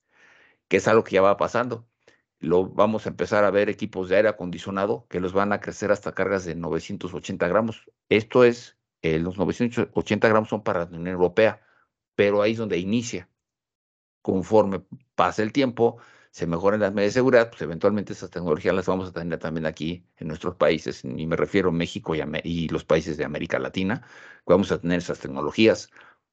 que 0.69 0.79
es 0.79 0.89
algo 0.89 1.05
que 1.05 1.15
ya 1.15 1.23
va 1.23 1.37
pasando. 1.37 1.89
Lo 2.41 2.67
vamos 2.69 3.07
a 3.07 3.11
empezar 3.11 3.45
a 3.45 3.51
ver 3.51 3.69
equipos 3.71 4.09
de 4.09 4.17
aire 4.17 4.29
acondicionado 4.29 5.07
que 5.09 5.21
los 5.21 5.33
van 5.33 5.53
a 5.53 5.61
crecer 5.61 5.93
hasta 5.93 6.13
cargas 6.15 6.45
de 6.45 6.57
980 6.57 7.49
gramos. 7.49 7.85
Esto 8.09 8.45
es, 8.45 8.77
eh, 9.03 9.19
los 9.21 9.39
980 9.39 10.29
gramos 10.29 10.49
son 10.49 10.65
para 10.65 10.81
la 10.81 10.87
Unión 10.87 11.09
Europea, 11.09 11.63
pero 12.17 12.43
ahí 12.43 12.53
es 12.53 12.59
donde 12.59 12.79
inicia. 12.79 13.29
Conforme 14.23 14.83
pasa 15.15 15.43
el 15.43 15.53
tiempo, 15.53 15.99
se 16.35 16.49
mejoren 16.49 16.81
las 16.81 16.93
medidas 16.93 17.15
de 17.15 17.21
seguridad, 17.21 17.49
pues 17.49 17.63
eventualmente 17.63 18.13
esas 18.13 18.29
tecnologías 18.29 18.75
las 18.75 18.87
vamos 18.87 19.09
a 19.09 19.13
tener 19.13 19.39
también 19.39 19.67
aquí 19.67 20.05
en 20.17 20.27
nuestros 20.27 20.57
países, 20.57 21.05
y 21.05 21.27
me 21.29 21.37
refiero 21.37 21.69
a 21.69 21.73
México 21.73 22.17
y, 22.17 22.23
y 22.43 22.69
los 22.71 22.85
países 22.85 23.17
de 23.17 23.25
América 23.25 23.61
Latina, 23.61 24.03
vamos 24.45 24.73
a 24.73 24.81
tener 24.81 24.99
esas 24.99 25.21
tecnologías 25.21 25.91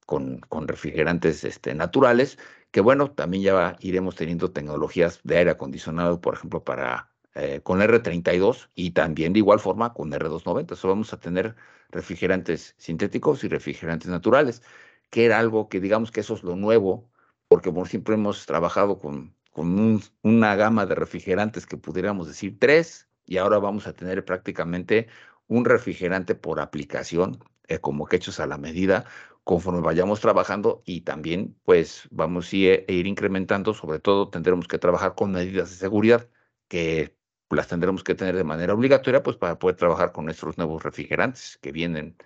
con, 0.07 0.39
con 0.49 0.67
refrigerantes 0.67 1.43
este, 1.43 1.75
naturales, 1.75 2.39
que 2.71 2.81
bueno, 2.81 3.11
también 3.11 3.43
ya 3.43 3.77
iremos 3.79 4.15
teniendo 4.15 4.51
tecnologías 4.51 5.19
de 5.23 5.37
aire 5.37 5.51
acondicionado, 5.51 6.19
por 6.19 6.33
ejemplo, 6.33 6.63
para 6.63 7.11
eh, 7.35 7.61
con 7.61 7.79
R32 7.79 8.69
y 8.73 8.91
también 8.91 9.33
de 9.33 9.39
igual 9.39 9.59
forma 9.59 9.93
con 9.93 10.11
R290. 10.11 10.75
So, 10.75 10.87
vamos 10.87 11.13
a 11.13 11.19
tener 11.19 11.55
refrigerantes 11.91 12.73
sintéticos 12.79 13.43
y 13.43 13.49
refrigerantes 13.49 14.09
naturales, 14.09 14.63
que 15.11 15.25
era 15.25 15.37
algo 15.37 15.69
que 15.69 15.79
digamos 15.79 16.09
que 16.11 16.21
eso 16.21 16.33
es 16.33 16.41
lo 16.41 16.55
nuevo, 16.55 17.07
porque 17.47 17.71
por 17.71 17.87
siempre 17.87 18.15
hemos 18.15 18.47
trabajado 18.47 18.97
con 18.97 19.35
con 19.51 19.79
un, 19.79 20.01
una 20.23 20.55
gama 20.55 20.85
de 20.85 20.95
refrigerantes 20.95 21.65
que 21.65 21.77
pudiéramos 21.77 22.27
decir 22.27 22.57
tres, 22.59 23.09
y 23.25 23.37
ahora 23.37 23.59
vamos 23.59 23.87
a 23.87 23.93
tener 23.93 24.25
prácticamente 24.25 25.07
un 25.47 25.65
refrigerante 25.65 26.35
por 26.35 26.59
aplicación, 26.59 27.39
eh, 27.67 27.79
como 27.79 28.05
que 28.05 28.17
hechos 28.17 28.39
a 28.39 28.47
la 28.47 28.57
medida, 28.57 29.05
conforme 29.43 29.81
vayamos 29.81 30.19
trabajando 30.21 30.83
y 30.85 31.01
también 31.01 31.57
pues 31.63 32.07
vamos 32.11 32.51
a 32.53 32.55
ir, 32.55 32.85
a 32.87 32.91
ir 32.91 33.07
incrementando, 33.07 33.73
sobre 33.73 33.99
todo 33.99 34.29
tendremos 34.29 34.67
que 34.67 34.77
trabajar 34.79 35.15
con 35.15 35.31
medidas 35.31 35.69
de 35.71 35.75
seguridad 35.77 36.29
que 36.67 37.17
las 37.49 37.67
tendremos 37.67 38.03
que 38.03 38.15
tener 38.15 38.35
de 38.35 38.43
manera 38.43 38.73
obligatoria 38.73 39.23
pues 39.23 39.37
para 39.37 39.59
poder 39.59 39.75
trabajar 39.77 40.11
con 40.13 40.25
nuestros 40.25 40.57
nuevos 40.57 40.83
refrigerantes 40.83 41.57
que 41.61 41.71
vienen, 41.71 42.17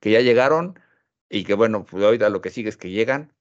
que 0.00 0.12
ya 0.12 0.20
llegaron 0.20 0.80
y 1.28 1.44
que 1.44 1.54
bueno, 1.54 1.84
pues 1.84 2.04
ahorita 2.04 2.28
lo 2.30 2.40
que 2.40 2.50
sigue 2.50 2.68
es 2.70 2.76
que 2.76 2.90
llegan 2.90 3.32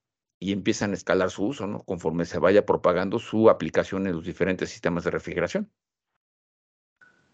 y 0.44 0.52
empiezan 0.52 0.92
a 0.92 0.96
escalar 0.96 1.30
su 1.32 1.46
uso, 1.46 1.68
¿no? 1.68 1.84
Conforme 1.84 2.26
se 2.26 2.38
vaya 2.38 2.66
propagando 2.66 3.18
su 3.18 3.50
aplicación 3.50 4.08
en 4.08 4.14
los 4.14 4.26
diferentes 4.26 4.70
sistemas 4.70 5.06
de 5.06 5.12
refrigeración. 5.12 5.72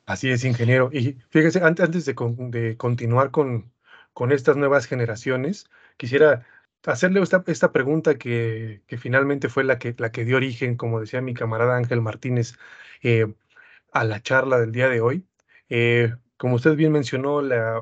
Así 0.06 0.30
es, 0.30 0.46
ingeniero. 0.46 0.92
Y 0.94 1.18
fíjese, 1.30 1.64
antes, 1.64 2.06
de, 2.06 2.14
de 2.14 2.78
continuar 2.78 3.32
con, 3.32 3.74
con 4.14 4.32
estas 4.32 4.58
nuevas 4.58 4.86
generaciones, 4.86 5.70
quisiera 5.98 6.46
hacerle 6.86 7.22
esta, 7.22 7.44
esta 7.48 7.72
pregunta 7.72 8.20
que, 8.20 8.84
que, 8.86 8.98
finalmente 9.00 9.50
fue 9.50 9.64
la 9.64 9.80
que, 9.80 9.96
la 9.98 10.12
que 10.12 10.24
dio 10.24 10.38
origen, 10.38 10.78
como 10.78 11.00
decía 11.00 11.22
mi 11.22 11.34
camarada 11.34 11.78
Ángel 11.78 12.02
Martínez, 12.02 12.58
eh, 13.02 13.34
a 13.92 14.04
la 14.04 14.22
charla 14.22 14.60
del 14.60 14.72
día 14.72 14.88
de 14.88 15.02
hoy. 15.02 15.26
Eh, 15.70 16.16
como 16.38 16.56
usted 16.56 16.76
bien 16.76 16.92
mencionó, 16.92 17.42
la, 17.42 17.82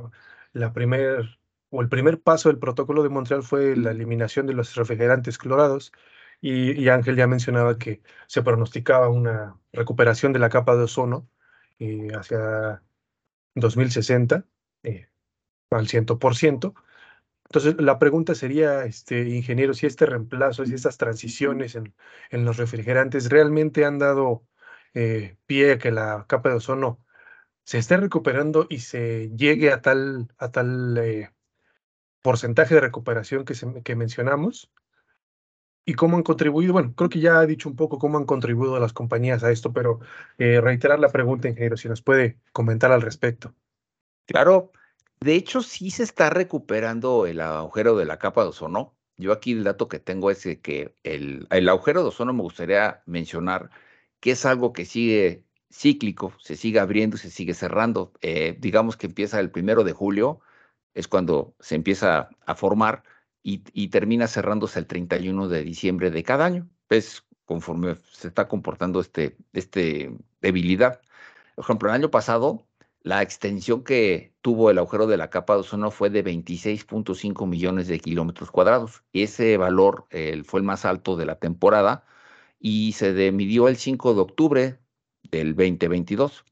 la 0.54 0.72
primera 0.74 1.37
o 1.70 1.82
el 1.82 1.90
primer 1.90 2.22
paso 2.22 2.50
del 2.50 2.60
protocolo 2.60 3.04
de 3.04 3.10
Montreal 3.10 3.44
fue 3.44 3.76
la 3.76 3.92
eliminación 3.92 4.48
de 4.48 4.54
los 4.54 4.76
refrigerantes 4.76 5.38
clorados 5.38 5.92
y, 6.42 6.72
y 6.74 6.90
Ángel 6.90 7.16
ya 7.16 7.28
mencionaba 7.28 7.78
que 7.78 8.02
se 8.28 8.44
pronosticaba 8.44 9.10
una 9.10 9.60
recuperación 9.74 10.34
de 10.34 10.40
la 10.40 10.50
capa 10.50 10.76
de 10.76 10.84
ozono 10.84 11.30
eh, 11.80 12.10
hacia 12.16 12.84
2060 13.56 14.46
eh, 14.84 15.10
al 15.72 15.88
100%. 15.88 16.74
Entonces, 17.46 17.76
la 17.80 18.00
pregunta 18.00 18.36
sería, 18.36 18.86
este, 18.86 19.30
ingeniero, 19.30 19.74
si 19.74 19.86
este 19.86 20.06
reemplazo, 20.06 20.66
si 20.66 20.74
estas 20.74 20.98
transiciones 20.98 21.76
en, 21.76 21.96
en 22.30 22.46
los 22.46 22.58
refrigerantes 22.58 23.30
realmente 23.30 23.86
han 23.86 24.00
dado 24.00 24.46
eh, 24.94 25.38
pie 25.46 25.74
a 25.74 25.78
que 25.80 25.92
la 25.92 26.26
capa 26.28 26.50
de 26.50 26.56
ozono 26.56 27.00
se 27.64 27.80
esté 27.80 27.98
recuperando 27.98 28.68
y 28.70 28.80
se 28.80 29.32
llegue 29.36 29.72
a 29.72 29.82
tal, 29.82 30.30
a 30.38 30.52
tal 30.52 30.98
eh, 30.98 31.32
porcentaje 32.28 32.76
de 32.76 32.82
recuperación 32.82 33.46
que, 33.46 33.56
que 33.86 33.96
mencionamos 33.96 34.70
y 35.86 35.94
cómo 35.94 36.18
han 36.18 36.24
contribuido. 36.24 36.74
Bueno, 36.74 36.94
creo 36.94 37.08
que 37.08 37.22
ya 37.22 37.40
ha 37.40 37.46
dicho 37.46 37.70
un 37.70 37.78
poco 37.78 38.00
cómo 38.00 38.18
han 38.18 38.26
contribuido 38.26 38.78
las 38.82 38.92
compañías 38.92 39.46
a 39.46 39.52
esto, 39.52 39.72
pero 39.72 40.02
eh, 40.38 40.60
reiterar 40.60 41.00
la 41.00 41.08
pregunta, 41.08 41.48
ingeniero, 41.48 41.78
si 41.78 41.88
nos 41.88 42.02
puede 42.02 42.38
comentar 42.52 42.92
al 42.92 43.02
respecto. 43.02 43.56
Claro, 44.26 44.74
de 45.22 45.36
hecho 45.36 45.62
sí 45.62 45.90
se 45.90 46.04
está 46.04 46.30
recuperando 46.30 47.28
el 47.28 47.40
agujero 47.40 47.96
de 47.96 48.04
la 48.04 48.20
capa 48.20 48.42
de 48.44 48.50
ozono. 48.50 48.94
Yo 49.16 49.32
aquí 49.32 49.54
el 49.54 49.64
dato 49.64 49.88
que 49.88 50.00
tengo 50.00 50.30
es 50.30 50.44
que 50.62 50.94
el, 51.04 51.48
el 51.50 51.70
agujero 51.70 52.02
de 52.02 52.10
ozono 52.10 52.34
me 52.34 52.42
gustaría 52.42 53.04
mencionar 53.06 53.70
que 54.20 54.32
es 54.32 54.46
algo 54.46 54.74
que 54.74 54.84
sigue 54.84 55.46
cíclico, 55.72 56.34
se 56.42 56.58
sigue 56.58 56.82
abriendo, 56.82 57.16
se 57.16 57.32
sigue 57.32 57.54
cerrando. 57.54 58.12
Eh, 58.20 58.58
digamos 58.60 58.98
que 58.98 59.08
empieza 59.08 59.40
el 59.40 59.50
primero 59.50 59.86
de 59.86 59.94
julio, 59.94 60.42
es 60.98 61.08
cuando 61.08 61.56
se 61.60 61.76
empieza 61.76 62.30
a 62.48 62.56
formar 62.56 63.04
y, 63.44 63.88
termina 63.90 64.28
cerrándose 64.28 64.80
el 64.80 64.88
31 64.88 65.48
de 65.48 65.64
diciembre 65.64 66.12
de 66.12 66.24
cada 66.24 66.46
año. 66.46 66.68
Es 66.90 67.24
conforme 67.46 67.96
se 68.12 68.28
está 68.28 68.48
comportando 68.50 69.00
este, 69.00 69.38
este 69.54 70.12
debilidad. 70.42 71.00
Por 71.56 71.64
ejemplo, 71.64 71.90
el 71.90 71.96
año 71.96 72.12
pasado, 72.12 72.68
la 73.04 73.22
extensión 73.22 73.84
que 73.84 74.34
tuvo 74.42 74.72
el 74.72 74.80
agujero 74.80 75.08
de 75.08 75.18
la 75.18 75.30
capa 75.30 75.54
de 75.54 75.60
ozono 75.62 75.92
fue 75.92 76.10
de 76.10 76.26
26.5 76.26 77.48
millones 77.48 77.88
de 77.88 78.00
kilómetros 78.00 78.52
cuadrados. 78.52 79.04
Ese 79.14 79.56
valor 79.58 80.08
fue 80.46 80.60
el 80.60 80.66
más 80.66 80.84
alto 80.84 81.16
de 81.16 81.26
la 81.28 81.36
temporada 81.40 82.06
y 82.60 82.94
se 82.94 83.32
midió 83.32 83.68
el 83.68 83.78
5 83.78 84.14
de 84.16 84.22
octubre 84.22 84.80
del 85.32 85.56
2022. 85.56 86.44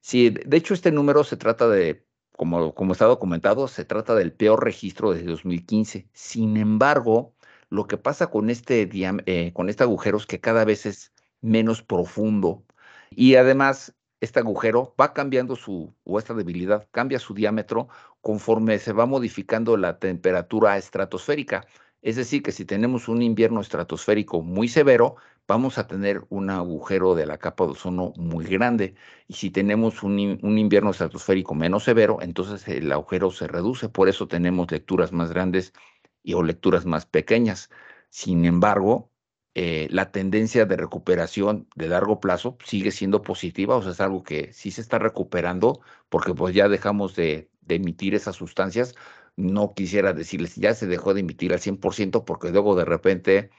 Sí, 0.00 0.30
de 0.30 0.56
hecho, 0.56 0.74
este 0.74 0.92
número 0.92 1.24
se 1.24 1.36
trata 1.36 1.68
de 1.68 2.05
como, 2.36 2.74
como 2.74 2.92
está 2.92 3.06
documentado, 3.06 3.68
se 3.68 3.84
trata 3.84 4.14
del 4.14 4.32
peor 4.32 4.64
registro 4.64 5.12
desde 5.12 5.26
2015. 5.26 6.08
Sin 6.12 6.56
embargo, 6.56 7.34
lo 7.70 7.86
que 7.86 7.96
pasa 7.98 8.28
con 8.28 8.50
este, 8.50 8.88
eh, 8.92 9.52
con 9.52 9.68
este 9.68 9.82
agujero 9.82 10.18
es 10.18 10.26
que 10.26 10.40
cada 10.40 10.64
vez 10.64 10.86
es 10.86 11.12
menos 11.40 11.82
profundo 11.82 12.64
y 13.10 13.36
además 13.36 13.94
este 14.20 14.40
agujero 14.40 14.94
va 15.00 15.12
cambiando 15.12 15.56
su, 15.56 15.94
o 16.04 16.18
esta 16.18 16.34
debilidad 16.34 16.88
cambia 16.90 17.18
su 17.18 17.34
diámetro 17.34 17.88
conforme 18.20 18.78
se 18.78 18.92
va 18.92 19.06
modificando 19.06 19.76
la 19.76 19.98
temperatura 19.98 20.76
estratosférica. 20.78 21.66
Es 22.06 22.14
decir, 22.14 22.40
que 22.44 22.52
si 22.52 22.64
tenemos 22.64 23.08
un 23.08 23.20
invierno 23.20 23.60
estratosférico 23.60 24.40
muy 24.40 24.68
severo, 24.68 25.16
vamos 25.48 25.76
a 25.76 25.88
tener 25.88 26.24
un 26.28 26.50
agujero 26.50 27.16
de 27.16 27.26
la 27.26 27.36
capa 27.38 27.64
de 27.64 27.72
ozono 27.72 28.12
muy 28.16 28.44
grande. 28.44 28.94
Y 29.26 29.34
si 29.34 29.50
tenemos 29.50 30.04
un, 30.04 30.16
invierno 30.16 30.92
estratosférico 30.92 31.56
menos 31.56 31.82
severo, 31.82 32.18
entonces 32.22 32.68
el 32.68 32.92
agujero 32.92 33.32
se 33.32 33.48
reduce. 33.48 33.88
Por 33.88 34.08
eso 34.08 34.28
tenemos 34.28 34.70
lecturas 34.70 35.10
más 35.10 35.30
grandes 35.32 35.72
y, 36.22 36.34
o 36.34 36.44
lecturas 36.44 36.86
más 36.86 37.06
pequeñas. 37.06 37.70
Sin 38.08 38.44
embargo, 38.44 39.10
eh, 39.54 39.88
la 39.90 40.12
tendencia 40.12 40.64
de 40.64 40.76
recuperación 40.76 41.68
de 41.74 41.88
largo 41.88 42.20
plazo 42.20 42.56
sigue 42.64 42.92
siendo 42.92 43.22
positiva, 43.22 43.74
o 43.74 43.82
sea, 43.82 43.90
es 43.90 44.00
algo 44.00 44.22
que 44.22 44.52
sí 44.52 44.70
se 44.70 44.80
está 44.80 45.00
recuperando 45.00 45.80
porque 46.08 46.34
pues 46.34 46.54
ya 46.54 46.68
dejamos 46.68 47.16
de, 47.16 47.50
de 47.62 47.74
emitir 47.74 48.14
esas 48.14 48.36
sustancias. 48.36 48.94
No 49.36 49.74
quisiera 49.74 50.12
decirles, 50.14 50.56
ya 50.56 50.74
se 50.74 50.86
dejó 50.86 51.14
de 51.14 51.20
emitir 51.20 51.52
al 51.52 51.60
100% 51.60 52.24
porque 52.24 52.50
luego 52.50 52.74
de 52.74 52.84
repente 52.86 53.50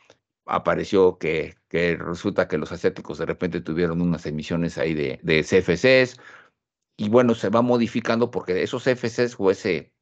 apareció 0.47 1.17
que, 1.17 1.55
resulta 1.99 2.47
que 2.47 2.57
los 2.57 2.71
asiáticos 2.71 3.17
de 3.19 3.25
repente 3.25 3.61
tuvieron 3.61 4.01
unas 4.01 4.25
emisiones 4.25 4.77
ahí 4.77 4.93
de, 4.93 5.43
CFCs 5.43 6.19
y 6.97 7.09
bueno, 7.09 7.35
se 7.35 7.49
va 7.49 7.61
modificando 7.61 8.31
porque 8.31 8.63
esos 8.63 8.83
CFCs 8.83 9.35
o 9.37 9.51
ese, 9.51 9.93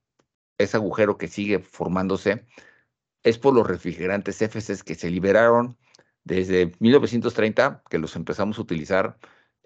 ese 0.58 0.78
agujero 0.78 1.18
que 1.18 1.28
sigue 1.28 1.60
formándose 1.60 2.46
es 3.24 3.38
por 3.38 3.54
los 3.54 3.68
refrigerantes 3.68 4.38
CFCs 4.38 4.84
que 4.84 4.96
se 4.96 5.10
liberaron 5.10 5.78
desde 6.24 6.72
1930, 6.80 7.84
que 7.90 8.00
los 8.00 8.16
empezamos 8.16 8.58
a 8.60 8.62
utilizar. 8.62 9.18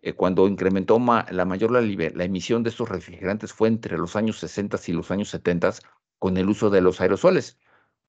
Eh, 0.02 0.14
cuando 0.14 0.48
incrementó 0.48 0.98
la 0.98 1.46
mayor 1.46 1.72
la, 1.72 1.82
la, 1.82 2.24
emisión 2.24 2.64
de 2.64 2.70
estos 2.70 2.88
refrigerantes 2.88 3.52
fue 3.52 3.68
entre 3.68 3.98
los 3.98 4.16
años 4.16 4.40
60 4.40 4.78
y 4.88 4.94
los 4.94 5.12
años 5.12 5.30
70 5.30 5.74
con 6.20 6.38
el 6.38 6.50
uso 6.50 6.70
de 6.70 6.82
los 6.82 7.02
aerosoles. 7.02 7.58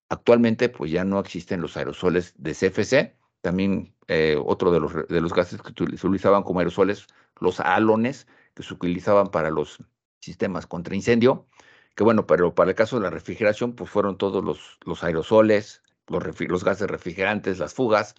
Actualmente, 0.09 0.69
pues 0.69 0.91
ya 0.91 1.05
no 1.05 1.21
existen 1.21 1.61
los 1.61 1.77
aerosoles 1.77 2.35
de 2.37 2.53
CFC. 2.53 3.17
También 3.41 3.95
eh, 4.09 4.37
otro 4.45 4.73
de 4.73 4.81
los, 5.21 5.33
gases 5.33 5.63
que 5.63 5.73
se 5.97 6.07
utilizaban 6.07 6.43
como 6.43 6.59
aerosoles, 6.59 7.07
los 7.39 7.61
halones, 7.61 8.27
que 8.55 8.63
se 8.63 8.75
utilizaban 8.75 9.29
para 9.29 9.51
los 9.51 9.79
sistemas 10.21 10.67
contra 10.67 10.97
incendio. 10.97 11.47
Que 11.95 12.05
bueno, 12.05 12.27
pero 12.27 12.55
para 12.55 12.71
el 12.71 12.77
caso 12.77 12.97
de 12.97 13.03
la 13.05 13.11
refrigeración, 13.11 13.75
pues 13.75 13.91
fueron 13.91 14.19
todos 14.19 14.45
los, 14.45 15.05
aerosoles, 15.05 15.83
los 16.09 16.65
gases 16.65 16.89
refrigerantes, 16.89 17.59
las 17.59 17.75
fugas. 17.75 18.15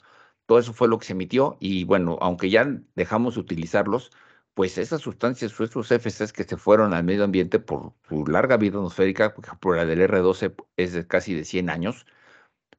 Todo 0.46 0.60
eso 0.60 0.74
fue 0.74 0.88
lo 0.88 0.98
que 0.98 1.08
se 1.08 1.14
emitió. 1.14 1.58
Y 1.60 1.84
bueno, 1.84 2.18
aunque 2.22 2.50
ya 2.50 2.68
dejamos 2.96 3.36
de 3.36 3.42
utilizarlos, 3.42 4.12
pues 4.54 4.78
esas 4.78 5.02
sustancias 5.02 5.58
o 5.60 5.64
estos 5.64 5.92
FCs 5.92 6.34
que 6.34 6.44
se 6.44 6.58
fueron 6.58 6.94
al 6.94 7.04
medio 7.04 7.24
ambiente 7.24 7.60
por 7.60 7.94
su 8.08 8.26
larga 8.28 8.58
vida 8.58 8.78
atmosférica, 8.78 9.34
por 9.34 9.78
la 9.78 9.86
del 9.86 10.02
R12 10.02 10.56
es 10.78 10.94
de 10.94 11.08
casi 11.08 11.34
de 11.34 11.46
100 11.46 11.70
años, 11.70 12.06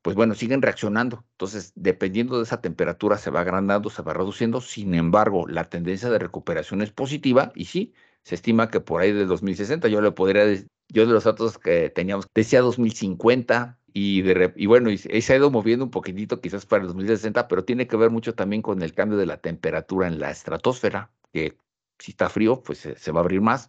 pues 0.03 0.17
bueno, 0.17 0.35
siguen 0.35 0.63
reaccionando. 0.63 1.25
Entonces, 1.33 1.73
dependiendo 1.77 2.39
de 2.39 2.45
esa 2.45 2.61
temperatura, 2.61 3.19
se 3.19 3.31
va 3.31 3.41
agrandando, 3.41 3.91
se 3.91 4.03
va 4.03 4.15
reduciendo. 4.15 4.61
Sin 4.61 4.95
embargo, 4.95 5.47
la 5.49 5.65
tendencia 5.71 6.11
de 6.11 6.19
recuperación 6.19 6.83
es 6.83 6.91
positiva 6.93 7.53
y 7.55 7.67
sí, 7.67 7.95
se 8.25 8.35
estima 8.35 8.71
que 8.71 8.81
por 8.81 9.01
ahí 9.03 9.13
de 9.13 9.27
2060, 9.27 9.89
yo 9.89 10.01
le 10.01 10.13
podría, 10.13 10.45
yo 10.89 11.07
de 11.07 11.13
los 11.13 11.25
datos 11.25 11.59
que 11.59 11.91
teníamos, 11.91 12.27
decía 12.35 12.61
2050, 12.61 13.79
y, 13.95 14.23
de, 14.23 14.53
y 14.57 14.67
bueno, 14.67 14.91
y 14.91 14.99
se 14.99 15.33
ha 15.33 15.37
ido 15.37 15.51
moviendo 15.51 15.85
un 15.85 15.91
poquitito 15.91 16.41
quizás 16.41 16.67
para 16.67 16.83
el 16.83 16.89
2060, 16.89 17.47
pero 17.49 17.65
tiene 17.65 17.87
que 17.87 17.97
ver 17.97 18.11
mucho 18.11 18.35
también 18.35 18.63
con 18.63 18.83
el 18.83 18.95
cambio 18.95 19.19
de 19.19 19.27
la 19.27 19.39
temperatura 19.39 20.07
en 20.07 20.19
la 20.19 20.31
estratosfera, 20.31 21.11
que 21.33 21.57
si 21.99 22.13
está 22.13 22.29
frío, 22.29 22.63
pues 22.63 22.79
se 22.79 23.13
va 23.13 23.21
a 23.21 23.23
abrir 23.23 23.41
más, 23.41 23.69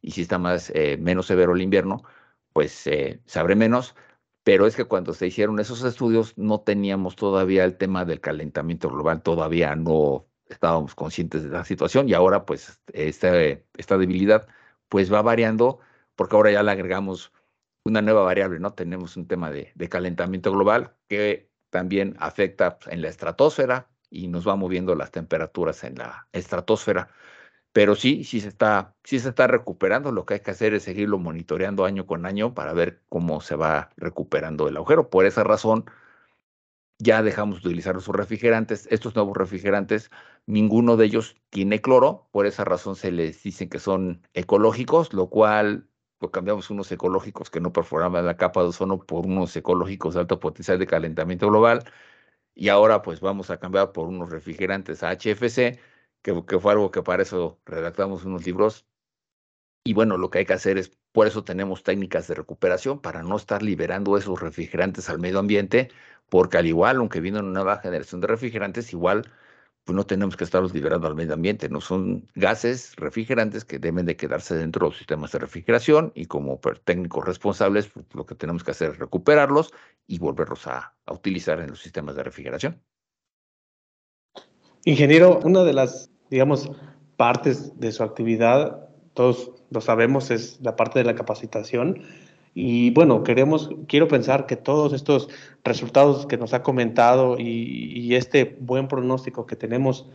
y 0.00 0.12
si 0.12 0.22
está 0.22 0.38
más, 0.38 0.70
eh, 0.74 0.96
menos 0.98 1.26
severo 1.26 1.54
el 1.54 1.62
invierno, 1.62 2.02
pues 2.52 2.86
eh, 2.86 3.20
se 3.26 3.38
abre 3.38 3.56
menos, 3.56 3.94
pero 4.44 4.66
es 4.66 4.76
que 4.76 4.84
cuando 4.84 5.12
se 5.14 5.26
hicieron 5.26 5.58
esos 5.60 5.82
estudios 5.84 6.38
no 6.38 6.60
teníamos 6.60 7.16
todavía 7.16 7.64
el 7.64 7.76
tema 7.76 8.04
del 8.04 8.20
calentamiento 8.20 8.88
global, 8.88 9.22
todavía 9.22 9.74
no 9.76 10.28
estábamos 10.48 10.94
conscientes 10.94 11.42
de 11.42 11.50
la 11.50 11.64
situación 11.64 12.08
y 12.08 12.14
ahora 12.14 12.46
pues 12.46 12.80
esta, 12.92 13.36
esta 13.76 13.98
debilidad 13.98 14.46
pues 14.88 15.12
va 15.12 15.22
variando 15.22 15.80
porque 16.14 16.36
ahora 16.36 16.52
ya 16.52 16.62
le 16.62 16.70
agregamos 16.70 17.32
una 17.84 18.02
nueva 18.02 18.22
variable, 18.22 18.60
¿no? 18.60 18.72
Tenemos 18.74 19.16
un 19.16 19.26
tema 19.26 19.50
de, 19.50 19.72
de 19.74 19.88
calentamiento 19.88 20.52
global 20.52 20.94
que 21.08 21.50
también 21.70 22.16
afecta 22.20 22.78
en 22.86 23.02
la 23.02 23.08
estratosfera 23.08 23.88
y 24.10 24.28
nos 24.28 24.46
va 24.46 24.56
moviendo 24.56 24.94
las 24.94 25.10
temperaturas 25.10 25.84
en 25.84 25.96
la 25.96 26.28
estratosfera 26.32 27.08
pero 27.76 27.94
sí, 27.94 28.24
sí 28.24 28.40
se 28.40 28.48
está, 28.48 28.96
sí 29.04 29.20
se 29.20 29.28
está 29.28 29.46
recuperando. 29.48 30.10
Lo 30.10 30.24
que 30.24 30.32
hay 30.32 30.40
que 30.40 30.50
hacer 30.50 30.72
es 30.72 30.84
seguirlo 30.84 31.18
monitoreando 31.18 31.84
año 31.84 32.06
con 32.06 32.24
año 32.24 32.54
para 32.54 32.72
ver 32.72 33.02
cómo 33.10 33.42
se 33.42 33.54
va 33.54 33.90
recuperando 33.98 34.66
el 34.66 34.78
agujero. 34.78 35.10
Por 35.10 35.26
esa 35.26 35.44
razón, 35.44 35.84
ya 36.98 37.22
dejamos 37.22 37.62
de 37.62 37.68
utilizar 37.68 37.94
los 37.94 38.08
refrigerantes. 38.08 38.88
Estos 38.90 39.14
nuevos 39.14 39.36
refrigerantes, 39.36 40.10
ninguno 40.46 40.96
de 40.96 41.04
ellos 41.04 41.36
tiene 41.50 41.82
cloro. 41.82 42.28
Por 42.32 42.46
esa 42.46 42.64
razón 42.64 42.96
se 42.96 43.12
les 43.12 43.42
dicen 43.42 43.68
que 43.68 43.78
son 43.78 44.22
ecológicos, 44.32 45.12
lo 45.12 45.28
cual 45.28 45.86
pues 46.16 46.32
cambiamos 46.32 46.70
unos 46.70 46.90
ecológicos 46.92 47.50
que 47.50 47.60
no 47.60 47.74
perforaban 47.74 48.24
la 48.24 48.38
capa 48.38 48.62
de 48.62 48.68
ozono 48.68 49.00
por 49.00 49.26
unos 49.26 49.54
ecológicos 49.54 50.14
de 50.14 50.20
alto 50.20 50.40
potencial 50.40 50.78
de 50.78 50.86
calentamiento 50.86 51.48
global. 51.48 51.84
Y 52.56 52.70
ahora 52.70 53.02
pues 53.02 53.20
vamos 53.20 53.50
a 53.50 53.58
cambiar 53.58 53.92
por 53.92 54.08
unos 54.08 54.30
refrigerantes 54.30 55.02
HFC 55.02 55.78
que, 56.22 56.60
fue 56.60 56.72
algo 56.72 56.90
que 56.90 57.02
para 57.02 57.22
eso 57.22 57.60
redactamos 57.66 58.24
unos 58.24 58.46
libros. 58.46 58.86
Y 59.84 59.94
bueno, 59.94 60.18
lo 60.18 60.30
que 60.30 60.38
hay 60.40 60.46
que 60.46 60.54
hacer 60.54 60.78
es, 60.78 60.90
por 61.12 61.26
eso 61.26 61.44
tenemos 61.44 61.82
técnicas 61.84 62.26
de 62.28 62.34
recuperación 62.34 63.00
para 63.00 63.22
no 63.22 63.36
estar 63.36 63.62
liberando 63.62 64.16
esos 64.16 64.40
refrigerantes 64.40 65.08
al 65.10 65.20
medio 65.20 65.38
ambiente, 65.38 65.90
porque 66.28 66.58
al 66.58 66.66
igual, 66.66 66.96
aunque 66.96 67.20
viene 67.20 67.38
una 67.40 67.50
nueva 67.52 67.78
generación 67.78 68.20
de 68.20 68.28
refrigerantes, 68.28 68.92
igual 68.92 69.30
pues 69.86 69.96
no 69.96 70.04
tenemos 70.04 70.36
que 70.36 70.44
estarlos 70.44 70.74
liberando 70.74 71.06
al 71.06 71.14
medio 71.14 71.32
ambiente, 71.32 71.70
no 71.70 71.80
son 71.80 72.28
gases 72.34 72.94
refrigerantes 72.96 73.64
que 73.64 73.78
deben 73.78 74.04
de 74.04 74.16
quedarse 74.16 74.54
dentro 74.54 74.86
de 74.86 74.90
los 74.90 74.98
sistemas 74.98 75.32
de 75.32 75.38
refrigeración 75.38 76.12
y 76.14 76.26
como 76.26 76.60
técnicos 76.84 77.24
responsables 77.24 77.86
pues, 77.86 78.04
lo 78.12 78.26
que 78.26 78.34
tenemos 78.34 78.64
que 78.64 78.72
hacer 78.72 78.90
es 78.90 78.98
recuperarlos 78.98 79.72
y 80.06 80.18
volverlos 80.18 80.66
a 80.66 80.92
utilizar 81.08 81.60
en 81.60 81.70
los 81.70 81.80
sistemas 81.80 82.16
de 82.16 82.24
refrigeración. 82.24 82.82
Ingeniero, 84.84 85.40
una 85.44 85.62
de 85.64 85.72
las 85.72 86.10
digamos, 86.30 86.70
partes 87.16 87.78
de 87.78 87.92
su 87.92 88.02
actividad, 88.02 88.88
todos 89.14 89.52
lo 89.70 89.80
sabemos, 89.80 90.30
es 90.30 90.60
la 90.60 90.76
parte 90.76 90.98
de 90.98 91.04
la 91.04 91.14
capacitación. 91.14 92.02
Y 92.58 92.88
bueno, 92.92 93.22
queremos, 93.22 93.68
quiero 93.86 94.08
pensar 94.08 94.46
que 94.46 94.56
todos 94.56 94.94
estos 94.94 95.28
resultados 95.62 96.24
que 96.24 96.38
nos 96.38 96.54
ha 96.54 96.62
comentado 96.62 97.36
y, 97.38 98.14
este 98.14 98.56
buen 98.60 98.88
pronóstico 98.88 99.44
que 99.44 99.56
tenemos 99.56 100.08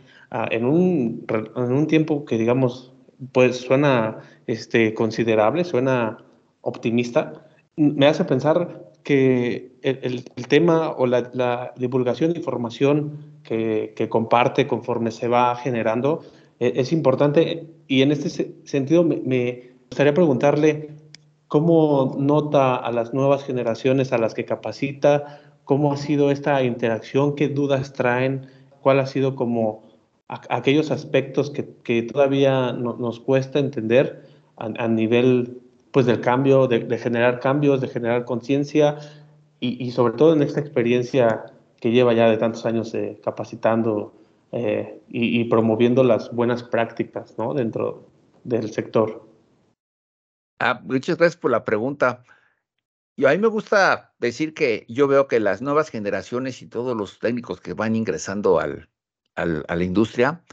en, 0.50 0.64
un, 0.64 1.24
en 1.54 1.72
un 1.72 1.86
tiempo 1.86 2.24
que 2.24 2.38
digamos, 2.38 2.92
pues 3.30 3.58
suena 3.58 4.18
este, 4.48 4.92
considerable, 4.92 5.62
suena 5.62 6.18
optimista, 6.62 7.46
me 7.76 8.06
hace 8.06 8.24
pensar 8.24 8.90
que 9.04 9.76
el, 9.82 10.24
tema 10.48 10.90
o 10.90 11.06
la, 11.06 11.72
divulgación 11.76 12.32
de 12.32 12.40
información 12.40 13.38
que, 13.44 14.08
comparte 14.08 14.66
conforme 14.66 15.12
se 15.12 15.28
va 15.28 15.54
generando 15.54 16.24
e, 16.58 16.72
es, 16.74 16.92
importante 16.92 17.68
y 17.86 18.02
en 18.02 18.10
este 18.10 18.52
sentido 18.64 19.04
me, 19.04 19.20
me, 19.24 19.70
gustaría 19.90 20.12
preguntarle 20.12 21.01
cómo 21.52 22.16
nota 22.18 22.76
a 22.76 22.90
las 22.92 23.12
nuevas 23.12 23.44
generaciones 23.44 24.10
a 24.14 24.16
las 24.16 24.32
que 24.32 24.46
capacita, 24.46 25.38
cómo 25.64 25.92
ha 25.92 25.98
sido 25.98 26.30
esta 26.30 26.62
interacción, 26.62 27.34
qué 27.34 27.48
dudas 27.48 27.92
traen, 27.92 28.46
cuál 28.80 29.00
ha 29.00 29.04
sido 29.04 29.36
como 29.36 29.82
aquellos 30.28 30.90
aspectos 30.90 31.50
que, 31.50 32.02
todavía 32.04 32.72
nos 32.72 33.20
cuesta 33.20 33.58
entender 33.58 34.24
a, 34.56 34.88
nivel 34.88 35.60
pues 35.90 36.06
del 36.06 36.22
cambio, 36.22 36.68
de, 36.68 36.96
generar 36.96 37.38
cambios, 37.38 37.82
de 37.82 37.88
generar 37.88 38.24
conciencia 38.24 38.96
y, 39.60 39.90
sobre 39.90 40.14
todo 40.14 40.32
en 40.32 40.40
esta 40.40 40.58
experiencia 40.58 41.44
que 41.78 41.90
lleva 41.90 42.14
ya 42.14 42.30
de 42.30 42.38
tantos 42.38 42.64
años 42.64 42.96
capacitando 43.22 44.14
eh, 44.52 45.02
y, 45.10 45.44
promoviendo 45.44 46.02
las 46.02 46.32
buenas 46.32 46.62
prácticas 46.62 47.36
¿no? 47.36 47.52
dentro 47.52 48.06
del 48.42 48.70
sector. 48.70 49.31
Ah, 50.64 50.80
muchas 50.84 51.18
gracias 51.18 51.36
por 51.36 51.50
la 51.50 51.64
pregunta. 51.64 52.24
Y 53.16 53.26
a 53.26 53.30
mí 53.30 53.38
me 53.38 53.48
gusta 53.48 54.14
decir 54.20 54.54
que 54.54 54.86
yo 54.88 55.08
veo 55.08 55.26
que 55.26 55.40
las 55.40 55.60
nuevas 55.60 55.90
generaciones 55.90 56.62
y 56.62 56.68
todos 56.68 56.96
los 56.96 57.18
técnicos 57.18 57.60
que 57.60 57.74
van 57.74 57.96
ingresando 57.96 58.60
al, 58.60 58.88
a 59.34 59.44
la 59.44 59.84
industria, 59.84 60.44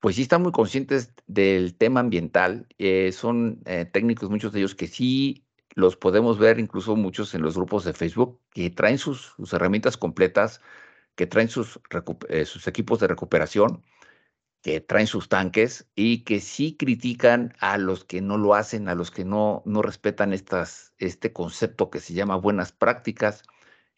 pues 0.00 0.16
sí 0.16 0.22
están 0.22 0.42
muy 0.42 0.50
conscientes 0.50 1.14
del 1.28 1.76
tema 1.76 2.00
ambiental. 2.00 2.66
Eh, 2.78 3.12
son 3.12 3.62
eh, 3.66 3.84
técnicos, 3.86 4.28
muchos 4.28 4.52
de 4.52 4.58
ellos 4.58 4.74
que 4.74 4.88
sí 4.88 5.46
los 5.76 5.96
podemos 5.96 6.38
ver, 6.38 6.58
incluso 6.58 6.96
muchos 6.96 7.32
en 7.34 7.42
los 7.42 7.54
grupos 7.56 7.84
de 7.84 7.92
Facebook, 7.92 8.40
que 8.50 8.70
traen 8.70 8.98
sus, 8.98 9.34
herramientas 9.52 9.96
completas, 9.96 10.60
que 11.14 11.26
traen 11.28 11.48
sus, 11.48 11.80
eh, 12.28 12.44
sus 12.44 12.66
equipos 12.66 12.98
de 12.98 13.06
recuperación, 13.06 13.84
que 14.64 14.80
traen 14.80 15.06
sus 15.06 15.28
tanques 15.28 15.86
y 15.94 16.24
que 16.24 16.40
sí 16.40 16.74
critican 16.78 17.54
a 17.60 17.76
los 17.76 18.04
que 18.04 18.22
no 18.22 18.38
lo 18.38 18.54
hacen, 18.54 18.88
a 18.88 18.94
los 18.94 19.10
que 19.10 19.24
no, 19.26 19.62
no 19.66 19.82
respetan 19.82 20.32
estas, 20.32 20.94
este 20.98 21.34
concepto 21.34 21.90
que 21.90 22.00
se 22.00 22.14
llama 22.14 22.36
buenas 22.36 22.72
prácticas 22.72 23.42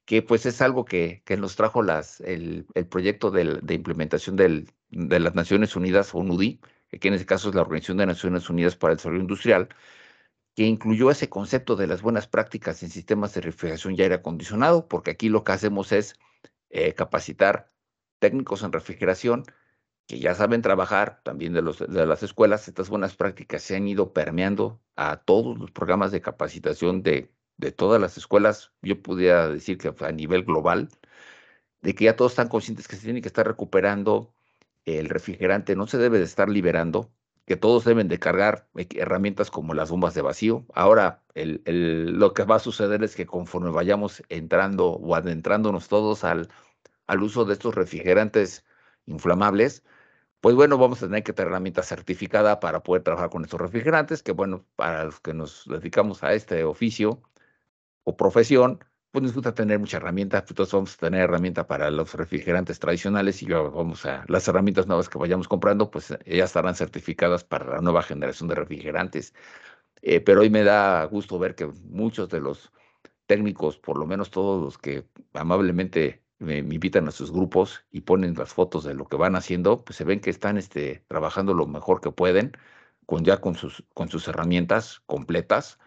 que 0.06 0.22
pues 0.22 0.44
es 0.46 0.60
algo 0.62 0.84
que, 0.84 1.22
que 1.24 1.36
nos 1.36 1.56
trajo 1.56 1.82
las, 1.82 2.20
el, 2.20 2.66
el 2.74 2.86
proyecto 2.88 3.30
de 3.30 3.74
implementación 3.74 4.36
del, 4.36 4.68
de 4.90 5.20
las 5.20 5.36
Naciones 5.36 5.76
Unidas, 5.76 6.14
o 6.14 6.24
NUDI, 6.24 6.60
que 7.00 7.08
en 7.08 7.14
este 7.14 7.26
caso 7.26 7.48
es 7.48 7.54
la 7.54 7.62
Organización 7.62 7.98
de 7.98 8.06
Naciones 8.06 8.50
Unidas 8.50 8.76
para 8.76 8.92
el 8.92 8.98
Desarrollo 8.98 9.22
Industrial, 9.22 9.68
que 10.56 10.64
incluyó 10.64 11.10
ese 11.12 11.28
concepto 11.28 11.76
de 11.76 11.86
las 11.86 12.02
buenas 12.02 12.26
prácticas 12.26 12.82
en 12.82 12.90
sistemas 12.90 13.34
de 13.34 13.42
refrigeración 13.42 13.94
y 13.94 14.02
aire 14.02 14.16
acondicionado, 14.16 14.88
porque 14.88 15.12
aquí 15.12 15.28
lo 15.28 15.44
que 15.44 15.52
hacemos 15.52 15.92
es 15.92 16.14
eh, 16.70 16.94
capacitar 16.94 17.72
técnicos 18.18 18.62
en 18.64 18.72
refrigeración 18.72 19.44
que 20.06 20.18
ya 20.18 20.34
saben 20.34 20.62
trabajar 20.62 21.20
también 21.24 21.52
de, 21.52 21.62
los, 21.62 21.78
de 21.78 22.06
las 22.06 22.22
escuelas, 22.22 22.68
estas 22.68 22.88
buenas 22.88 23.16
prácticas 23.16 23.62
se 23.62 23.76
han 23.76 23.88
ido 23.88 24.12
permeando 24.12 24.80
a 24.96 25.18
todos 25.18 25.58
los 25.58 25.70
programas 25.70 26.12
de 26.12 26.20
capacitación 26.20 27.02
de 27.02 27.30
de 27.56 27.72
todas 27.72 28.00
las 28.00 28.16
escuelas, 28.18 28.72
yo 28.82 29.00
podría 29.02 29.48
decir 29.48 29.78
que 29.78 29.92
a 30.04 30.12
nivel 30.12 30.44
global, 30.44 30.88
de 31.82 31.94
que 31.94 32.04
ya 32.06 32.16
todos 32.16 32.32
están 32.32 32.48
conscientes 32.48 32.88
que 32.88 32.96
se 32.96 33.04
tiene 33.04 33.22
que 33.22 33.28
estar 33.28 33.46
recuperando 33.46 34.34
el 34.84 35.08
refrigerante, 35.08 35.76
no 35.76 35.86
se 35.86 35.98
debe 35.98 36.18
de 36.18 36.24
estar 36.24 36.48
liberando, 36.48 37.12
que 37.46 37.56
todos 37.56 37.84
deben 37.84 38.08
de 38.08 38.18
cargar 38.18 38.68
herramientas 38.74 39.50
como 39.50 39.74
las 39.74 39.90
bombas 39.90 40.14
de 40.14 40.22
vacío. 40.22 40.66
Ahora, 40.74 41.22
el, 41.34 41.62
lo 42.18 42.34
que 42.34 42.44
va 42.44 42.56
a 42.56 42.60
suceder 42.60 43.04
es 43.04 43.14
que 43.16 43.26
conforme 43.26 43.70
vayamos 43.70 44.22
entrando 44.28 44.90
o 44.90 45.14
adentrándonos 45.14 45.88
todos 45.88 46.24
al, 46.24 46.48
al 47.06 47.22
uso 47.22 47.44
de 47.44 47.54
estos 47.54 47.74
refrigerantes 47.74 48.64
inflamables, 49.06 49.84
pues 50.46 50.54
bueno, 50.54 50.78
vamos 50.78 51.02
a 51.02 51.06
tener 51.08 51.24
que 51.24 51.32
tener 51.32 51.48
herramienta 51.48 51.82
certificada 51.82 52.60
para 52.60 52.80
poder 52.84 53.02
trabajar 53.02 53.30
con 53.30 53.42
estos 53.42 53.60
refrigerantes, 53.60 54.22
que 54.22 54.30
bueno, 54.30 54.64
para 54.76 55.02
los 55.02 55.18
que 55.18 55.34
nos 55.34 55.64
dedicamos 55.66 56.22
a 56.22 56.34
este 56.34 56.62
oficio, 56.62 57.20
o 58.04 58.16
profesión, 58.16 58.78
pues 59.10 59.24
nos 59.24 59.34
gusta 59.34 59.54
tener 59.54 59.80
muchas 59.80 60.00
herramientas, 60.00 60.44
entonces 60.48 60.72
vamos 60.72 60.94
a 60.94 60.98
tener 60.98 61.22
herramienta 61.22 61.66
para 61.66 61.90
los 61.90 62.14
refrigerantes 62.14 62.78
tradicionales 62.78 63.42
y 63.42 63.46
vamos 63.46 64.06
a 64.06 64.24
las 64.28 64.46
herramientas 64.46 64.86
nuevas 64.86 65.08
que 65.08 65.18
vayamos 65.18 65.48
comprando, 65.48 65.90
pues 65.90 66.16
ya 66.24 66.44
estarán 66.44 66.76
certificadas 66.76 67.42
para 67.42 67.66
la 67.66 67.80
nueva 67.80 68.04
generación 68.04 68.48
de 68.48 68.54
refrigerantes. 68.54 69.34
Eh, 70.00 70.20
pero 70.20 70.42
hoy 70.42 70.50
me 70.50 70.62
da 70.62 71.04
gusto 71.06 71.40
ver 71.40 71.56
que 71.56 71.66
muchos 71.66 72.28
de 72.28 72.40
los 72.40 72.72
técnicos, 73.26 73.78
por 73.78 73.98
lo 73.98 74.06
menos 74.06 74.30
todos 74.30 74.62
los 74.62 74.78
que 74.78 75.08
amablemente 75.32 76.22
me, 76.38 76.58
invitan 76.58 77.08
a 77.08 77.10
sus 77.12 77.32
grupos 77.32 77.84
y 77.90 78.02
ponen 78.02 78.34
las 78.34 78.52
fotos 78.52 78.84
de 78.84 78.94
lo 78.94 79.06
que 79.06 79.16
van 79.16 79.36
haciendo, 79.36 79.84
pues 79.84 79.96
se 79.96 80.04
ven 80.04 80.20
que 80.20 80.30
están 80.30 80.58
este, 80.58 81.04
trabajando 81.08 81.54
lo 81.54 81.66
mejor 81.66 82.00
que 82.00 82.10
pueden, 82.10 82.52
con 83.06 83.24
ya 83.24 83.40
con 83.40 83.54
sus, 83.56 83.84
con 83.94 84.08
sus 84.08 84.28
herramientas 84.28 85.02
completas 85.06 85.78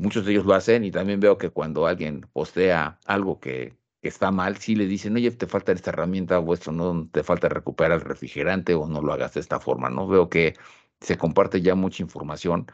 Muchos 0.00 0.24
de 0.24 0.32
ellos 0.32 0.46
lo 0.46 0.54
hacen 0.54 0.82
y 0.84 0.90
también 0.90 1.20
veo 1.20 1.36
que 1.36 1.50
cuando 1.50 1.86
alguien 1.86 2.22
postea 2.32 2.98
algo 3.04 3.38
que, 3.38 3.76
está 4.00 4.30
mal, 4.30 4.56
sí 4.56 4.74
le 4.74 4.86
dicen, 4.86 5.14
oye, 5.16 5.30
te 5.30 5.46
falta 5.46 5.72
esta 5.72 5.90
herramienta 5.90 6.38
o 6.38 6.54
esto 6.54 6.72
no 6.72 7.06
te 7.12 7.22
falta 7.22 7.50
recuperar 7.50 7.98
el 7.98 8.00
refrigerante 8.00 8.74
o 8.74 8.86
no 8.88 9.02
lo 9.02 9.12
hagas 9.12 9.34
de 9.34 9.40
esta 9.40 9.60
forma, 9.60 9.90
¿no? 9.90 10.08
Veo 10.08 10.30
que 10.30 10.54
se 11.00 11.18
comparte 11.18 11.60
ya 11.60 11.74
mucha 11.74 12.02
información. 12.02 12.66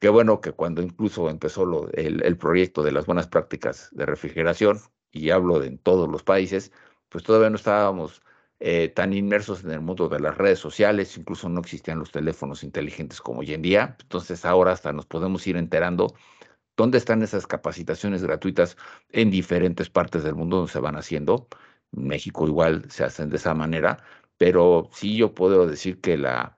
Qué 0.00 0.08
bueno 0.10 0.40
que 0.40 0.52
cuando 0.52 0.82
incluso 0.82 1.28
empezó 1.30 1.64
lo, 1.66 1.90
el, 1.92 2.38
proyecto 2.38 2.84
de 2.84 2.92
las 2.92 3.06
buenas 3.06 3.26
prácticas 3.28 3.88
de 3.92 4.06
refrigeración, 4.06 4.78
y 5.12 5.30
hablo 5.30 5.60
de 5.60 5.68
en 5.68 5.78
todos 5.78 6.08
los 6.08 6.22
países, 6.22 6.72
pues 7.08 7.24
todavía 7.24 7.50
no 7.50 7.56
estábamos 7.56 8.22
eh, 8.60 8.88
tan 8.88 9.12
inmersos 9.12 9.64
en 9.64 9.72
el 9.72 9.80
mundo 9.80 10.08
de 10.08 10.20
las 10.20 10.36
redes 10.36 10.58
sociales, 10.58 11.16
incluso 11.16 11.48
no 11.48 11.60
existían 11.60 11.98
los 11.98 12.12
teléfonos 12.12 12.62
inteligentes 12.64 13.20
como 13.20 13.40
hoy 13.40 13.54
en 13.54 13.62
día. 13.62 13.96
Entonces 14.00 14.44
ahora 14.44 14.72
hasta 14.72 14.92
nos 14.92 15.06
podemos 15.06 15.46
ir 15.46 15.56
enterando 15.56 16.14
¿Dónde 16.80 16.96
están 16.96 17.22
esas 17.22 17.46
capacitaciones 17.46 18.22
gratuitas 18.22 18.78
en 19.10 19.30
diferentes 19.30 19.90
partes 19.90 20.24
del 20.24 20.34
mundo 20.34 20.56
donde 20.56 20.72
se 20.72 20.80
van 20.80 20.96
haciendo? 20.96 21.46
México 21.90 22.46
igual 22.46 22.90
se 22.90 23.04
hacen 23.04 23.28
de 23.28 23.36
esa 23.36 23.52
manera, 23.52 24.02
pero 24.38 24.88
sí 24.92 25.14
yo 25.14 25.34
puedo 25.34 25.66
decir 25.66 26.00
que 26.00 26.16
la 26.16 26.56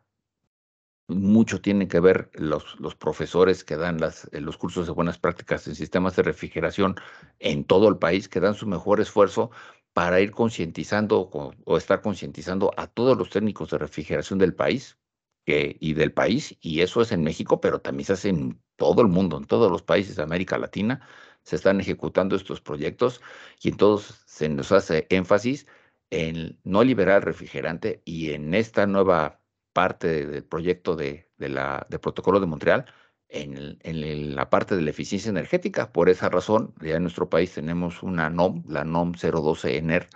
mucho 1.15 1.61
tiene 1.61 1.89
que 1.89 2.01
ver 2.01 2.31
los, 2.35 2.79
los 2.81 2.95
profesores 2.95 3.65
que 3.65 3.77
dan 3.77 4.01
las, 4.01 4.29
eh, 4.33 4.41
los 4.41 4.57
cursos 4.59 4.87
de 4.87 4.93
buenas 4.93 5.19
prácticas 5.19 5.67
en 5.67 5.75
sistemas 5.75 6.17
de 6.17 6.23
refrigeración 6.23 6.97
en 7.39 7.65
todo 7.65 7.89
el 7.89 7.99
país, 7.99 8.29
que 8.29 8.41
dan 8.41 8.55
su 8.55 8.67
mejor 8.67 9.01
esfuerzo 9.01 9.51
para 9.93 10.21
ir 10.21 10.33
concientizando 10.33 11.31
o, 11.65 11.77
estar 11.77 12.03
concientizando 12.03 12.73
a 12.77 12.87
todos 12.87 13.17
los 13.19 13.31
técnicos 13.31 13.71
de 13.71 13.79
refrigeración 13.79 14.39
del 14.39 14.55
país 14.55 14.99
y 15.45 15.95
del 15.95 16.13
país, 16.13 16.57
y 16.61 16.81
eso 16.83 17.03
es 17.03 17.11
en 17.13 17.25
México, 17.25 17.61
pero 17.61 17.81
también 17.81 18.07
se 18.07 18.13
hace 18.13 18.29
en 18.29 18.63
todo 18.77 19.03
el 19.03 19.09
mundo, 19.09 19.39
en 19.39 19.45
todos 19.45 19.71
los 19.71 19.83
países 19.83 20.17
de 20.17 20.23
América 20.23 20.57
Latina, 20.57 21.07
se 21.43 21.57
están 21.57 21.81
ejecutando 21.81 22.37
estos 22.37 22.61
proyectos 22.61 23.21
y 23.61 23.71
en 23.71 23.77
todos 23.77 24.23
se 24.27 24.49
nos 24.49 24.73
hace 24.73 25.07
énfasis 25.11 25.67
en 26.11 26.61
no 26.65 26.85
liberar 26.85 27.25
refrigerante 27.25 28.03
y 28.05 28.33
en 28.33 28.55
esta 28.55 28.87
nueva 28.87 29.42
parte 29.73 30.27
del 30.27 30.45
proyecto 30.45 30.97
de, 30.97 31.29
la, 31.39 31.87
protocolo 32.01 32.41
de 32.41 32.47
Montreal, 32.47 32.87
en, 33.29 34.37
la 34.37 34.51
parte 34.51 34.77
de 34.77 34.83
la 34.83 34.91
eficiencia 34.91 35.31
energética. 35.31 35.93
Por 35.93 36.09
esa 36.09 36.29
razón, 36.29 36.75
ya 36.81 36.97
en 36.97 37.03
nuestro 37.03 37.29
país 37.29 37.53
tenemos 37.53 38.03
una 38.03 38.31
NOM, 38.31 38.65
la 38.69 38.85
NOM 38.85 39.13
012 39.13 39.79
ENER, 39.79 40.09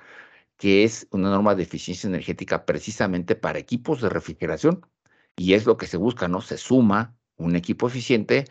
que 0.57 0.84
es 0.84 1.07
una 1.11 1.30
norma 1.30 1.54
de 1.54 1.62
eficiencia 1.64 2.09
energética 2.09 2.64
precisamente 2.66 3.36
para 3.36 3.59
equipos 3.59 4.00
de 4.02 4.09
refrigeración. 4.09 4.86
Y 5.36 5.54
es 5.54 5.66
lo 5.66 5.76
que 5.76 5.86
se 5.86 5.96
busca, 5.98 6.28
¿no? 6.28 6.40
Se 6.40 6.59
suma 6.59 7.16
un 7.36 7.57
equipo 7.57 7.88
eficiente 7.88 8.46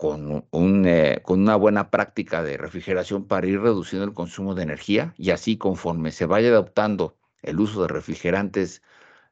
con, 0.00 0.46
eh, 0.86 1.22
una 1.28 1.56
buena 1.56 1.90
práctica 1.90 2.42
de 2.42 2.56
refrigeración 2.56 3.26
para 3.26 3.46
ir 3.46 3.60
reduciendo 3.60 4.06
el 4.06 4.14
consumo 4.14 4.54
de 4.54 4.62
energía 4.62 5.14
y 5.18 5.30
así 5.30 5.58
conforme 5.58 6.10
se 6.10 6.24
vaya 6.24 6.48
adoptando 6.48 7.18
el 7.42 7.60
uso 7.60 7.82
de 7.82 7.88
refrigerantes 7.88 8.82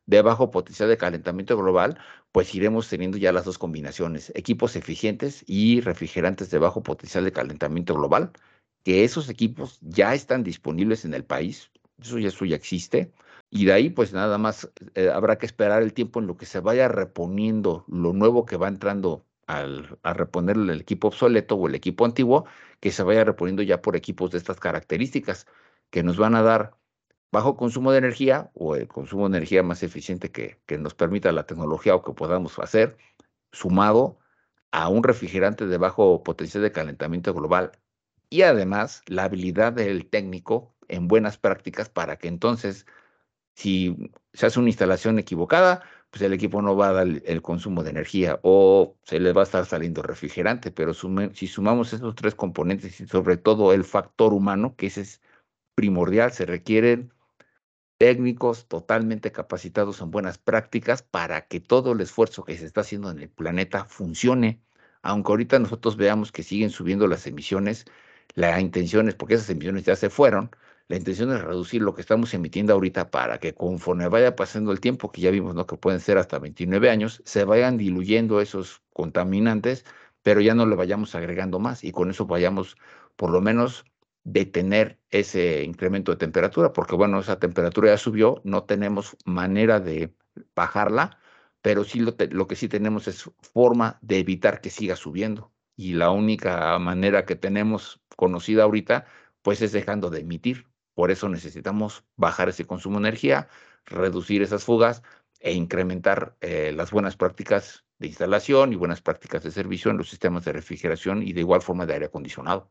de 0.08 0.22
bajo 0.22 0.50
potencial 0.50 0.88
de 0.88 0.96
calentamiento 0.96 1.56
global, 1.56 1.98
pues 2.32 2.54
iremos 2.54 2.88
teniendo 2.88 3.18
ya 3.18 3.30
las 3.30 3.44
dos 3.44 3.58
combinaciones, 3.58 4.32
equipos 4.34 4.74
eficientes 4.74 5.44
y 5.46 5.82
refrigerantes 5.82 6.50
de 6.50 6.58
bajo 6.58 6.82
potencial 6.82 7.24
de 7.24 7.32
calentamiento 7.32 7.94
global, 7.94 8.32
que 8.84 9.04
esos 9.04 9.28
equipos 9.28 9.78
ya 9.82 10.14
están 10.14 10.44
disponibles 10.44 11.04
en 11.04 11.12
el 11.14 11.24
país, 11.24 11.70
eso 12.00 12.18
ya, 12.18 12.28
eso 12.28 12.46
ya 12.46 12.56
existe, 12.56 13.12
y 13.50 13.66
de 13.66 13.72
ahí, 13.74 13.90
pues 13.90 14.12
nada 14.14 14.38
más 14.38 14.70
eh, 14.94 15.10
habrá 15.10 15.36
que 15.38 15.46
esperar 15.46 15.82
el 15.82 15.92
tiempo 15.92 16.20
en 16.20 16.26
lo 16.26 16.36
que 16.38 16.46
se 16.46 16.60
vaya 16.60 16.88
reponiendo 16.88 17.84
lo 17.88 18.12
nuevo 18.14 18.46
que 18.46 18.56
va 18.56 18.68
entrando 18.68 19.26
al, 19.46 19.98
a 20.02 20.14
reponer 20.14 20.56
el 20.56 20.80
equipo 20.80 21.08
obsoleto 21.08 21.56
o 21.56 21.68
el 21.68 21.74
equipo 21.74 22.06
antiguo, 22.06 22.46
que 22.80 22.92
se 22.92 23.02
vaya 23.02 23.24
reponiendo 23.24 23.62
ya 23.62 23.82
por 23.82 23.96
equipos 23.96 24.30
de 24.30 24.38
estas 24.38 24.58
características, 24.60 25.46
que 25.90 26.02
nos 26.02 26.16
van 26.16 26.34
a 26.34 26.42
dar 26.42 26.78
bajo 27.32 27.56
consumo 27.56 27.92
de 27.92 27.98
energía 27.98 28.50
o 28.54 28.76
el 28.76 28.88
consumo 28.88 29.28
de 29.28 29.38
energía 29.38 29.62
más 29.62 29.82
eficiente 29.82 30.30
que, 30.30 30.60
que 30.66 30.78
nos 30.78 30.94
permita 30.94 31.32
la 31.32 31.46
tecnología 31.46 31.94
o 31.94 32.02
que 32.02 32.12
podamos 32.12 32.58
hacer, 32.58 32.96
sumado 33.52 34.18
a 34.72 34.88
un 34.88 35.02
refrigerante 35.02 35.66
de 35.66 35.78
bajo 35.78 36.22
potencial 36.22 36.62
de 36.62 36.72
calentamiento 36.72 37.34
global 37.34 37.72
y 38.30 38.42
además 38.42 39.02
la 39.06 39.24
habilidad 39.24 39.72
del 39.72 40.08
técnico 40.08 40.74
en 40.88 41.08
buenas 41.08 41.38
prácticas 41.38 41.88
para 41.88 42.16
que 42.18 42.28
entonces, 42.28 42.86
si 43.54 44.10
se 44.32 44.46
hace 44.46 44.58
una 44.60 44.68
instalación 44.70 45.18
equivocada, 45.18 45.82
pues 46.10 46.22
el 46.22 46.32
equipo 46.32 46.62
no 46.62 46.76
va 46.76 46.88
a 46.88 46.92
dar 46.92 47.06
el, 47.06 47.42
consumo 47.42 47.82
de 47.82 47.90
energía 47.90 48.40
o 48.42 48.96
se 49.04 49.20
le 49.20 49.32
va 49.32 49.42
a 49.42 49.44
estar 49.44 49.66
saliendo 49.66 50.02
refrigerante, 50.02 50.70
pero 50.70 50.94
si 50.94 51.46
sumamos 51.46 51.92
esos 51.92 52.14
tres 52.14 52.34
componentes 52.34 53.00
y 53.00 53.06
sobre 53.06 53.36
todo 53.36 53.72
el 53.72 53.84
factor 53.84 54.32
humano, 54.32 54.74
que 54.76 54.86
ese 54.86 55.02
es 55.02 55.22
primordial, 55.74 56.32
se 56.32 56.46
requieren 56.46 57.12
técnicos 57.98 58.68
totalmente 58.68 59.32
capacitados 59.32 60.00
en 60.00 60.10
buenas 60.10 60.38
prácticas 60.38 61.02
para 61.02 61.46
que 61.48 61.60
todo 61.60 61.92
el 61.92 62.00
esfuerzo 62.00 62.44
que 62.44 62.56
se 62.56 62.66
está 62.66 62.82
haciendo 62.82 63.10
en 63.10 63.18
el 63.20 63.28
planeta 63.28 63.84
funcione. 63.84 64.62
Aunque 65.02 65.32
ahorita 65.32 65.58
nosotros 65.58 65.96
veamos 65.96 66.32
que 66.32 66.42
siguen 66.42 66.70
subiendo 66.70 67.06
las 67.08 67.26
emisiones, 67.26 67.86
la 68.34 68.60
intención 68.60 69.08
es, 69.08 69.14
porque 69.16 69.34
esas 69.34 69.50
emisiones 69.50 69.84
ya 69.84 69.96
se 69.96 70.10
fueron, 70.10 70.50
la 70.88 70.96
intención 70.96 71.32
es 71.32 71.42
reducir 71.42 71.82
lo 71.82 71.94
que 71.94 72.00
estamos 72.00 72.32
emitiendo 72.34 72.72
ahorita 72.72 73.10
para 73.10 73.38
que 73.38 73.54
conforme 73.54 74.08
vaya 74.08 74.36
pasando 74.36 74.72
el 74.72 74.80
tiempo, 74.80 75.12
que 75.12 75.20
ya 75.20 75.30
vimos 75.30 75.54
¿no? 75.54 75.66
que 75.66 75.76
pueden 75.76 76.00
ser 76.00 76.18
hasta 76.18 76.38
29 76.38 76.90
años, 76.90 77.22
se 77.24 77.44
vayan 77.44 77.76
diluyendo 77.78 78.40
esos 78.40 78.82
contaminantes, 78.92 79.84
pero 80.22 80.40
ya 80.40 80.54
no 80.54 80.66
le 80.66 80.76
vayamos 80.76 81.14
agregando 81.14 81.58
más 81.58 81.84
y 81.84 81.92
con 81.92 82.10
eso 82.10 82.26
vayamos 82.26 82.76
por 83.16 83.30
lo 83.30 83.40
menos 83.40 83.84
detener 84.32 84.98
ese 85.10 85.64
incremento 85.64 86.12
de 86.12 86.18
temperatura, 86.18 86.72
porque 86.72 86.94
bueno, 86.94 87.20
esa 87.20 87.38
temperatura 87.38 87.90
ya 87.90 87.98
subió, 87.98 88.40
no 88.44 88.64
tenemos 88.64 89.16
manera 89.24 89.80
de 89.80 90.14
bajarla, 90.54 91.18
pero 91.62 91.84
sí 91.84 92.00
lo, 92.00 92.46
que 92.46 92.56
sí 92.56 92.68
tenemos 92.68 93.08
es 93.08 93.30
forma 93.52 93.98
de 94.02 94.18
evitar 94.18 94.60
que 94.60 94.70
siga 94.70 94.96
subiendo. 94.96 95.52
Y 95.76 95.94
la 95.94 96.10
única 96.10 96.78
manera 96.78 97.24
que 97.24 97.36
tenemos 97.36 98.00
conocida 98.16 98.64
ahorita, 98.64 99.06
pues 99.42 99.62
es 99.62 99.72
dejando 99.72 100.10
de 100.10 100.20
emitir. 100.20 100.66
Por 100.94 101.10
eso 101.10 101.28
necesitamos 101.28 102.04
bajar 102.16 102.48
ese 102.48 102.66
consumo 102.66 103.00
de 103.00 103.08
energía, 103.08 103.48
reducir 103.86 104.42
esas 104.42 104.64
fugas 104.64 105.02
e 105.40 105.52
incrementar 105.54 106.36
eh, 106.40 106.72
las 106.74 106.90
buenas 106.90 107.16
prácticas 107.16 107.84
de 107.98 108.08
instalación 108.08 108.72
y 108.72 108.76
buenas 108.76 109.00
prácticas 109.00 109.42
de 109.44 109.52
servicio 109.52 109.90
en 109.90 109.98
los 109.98 110.10
sistemas 110.10 110.44
de 110.44 110.52
refrigeración 110.52 111.22
y 111.22 111.32
de 111.32 111.40
igual 111.40 111.62
forma 111.62 111.86
de 111.86 111.94
aire 111.94 112.06
acondicionado. 112.06 112.70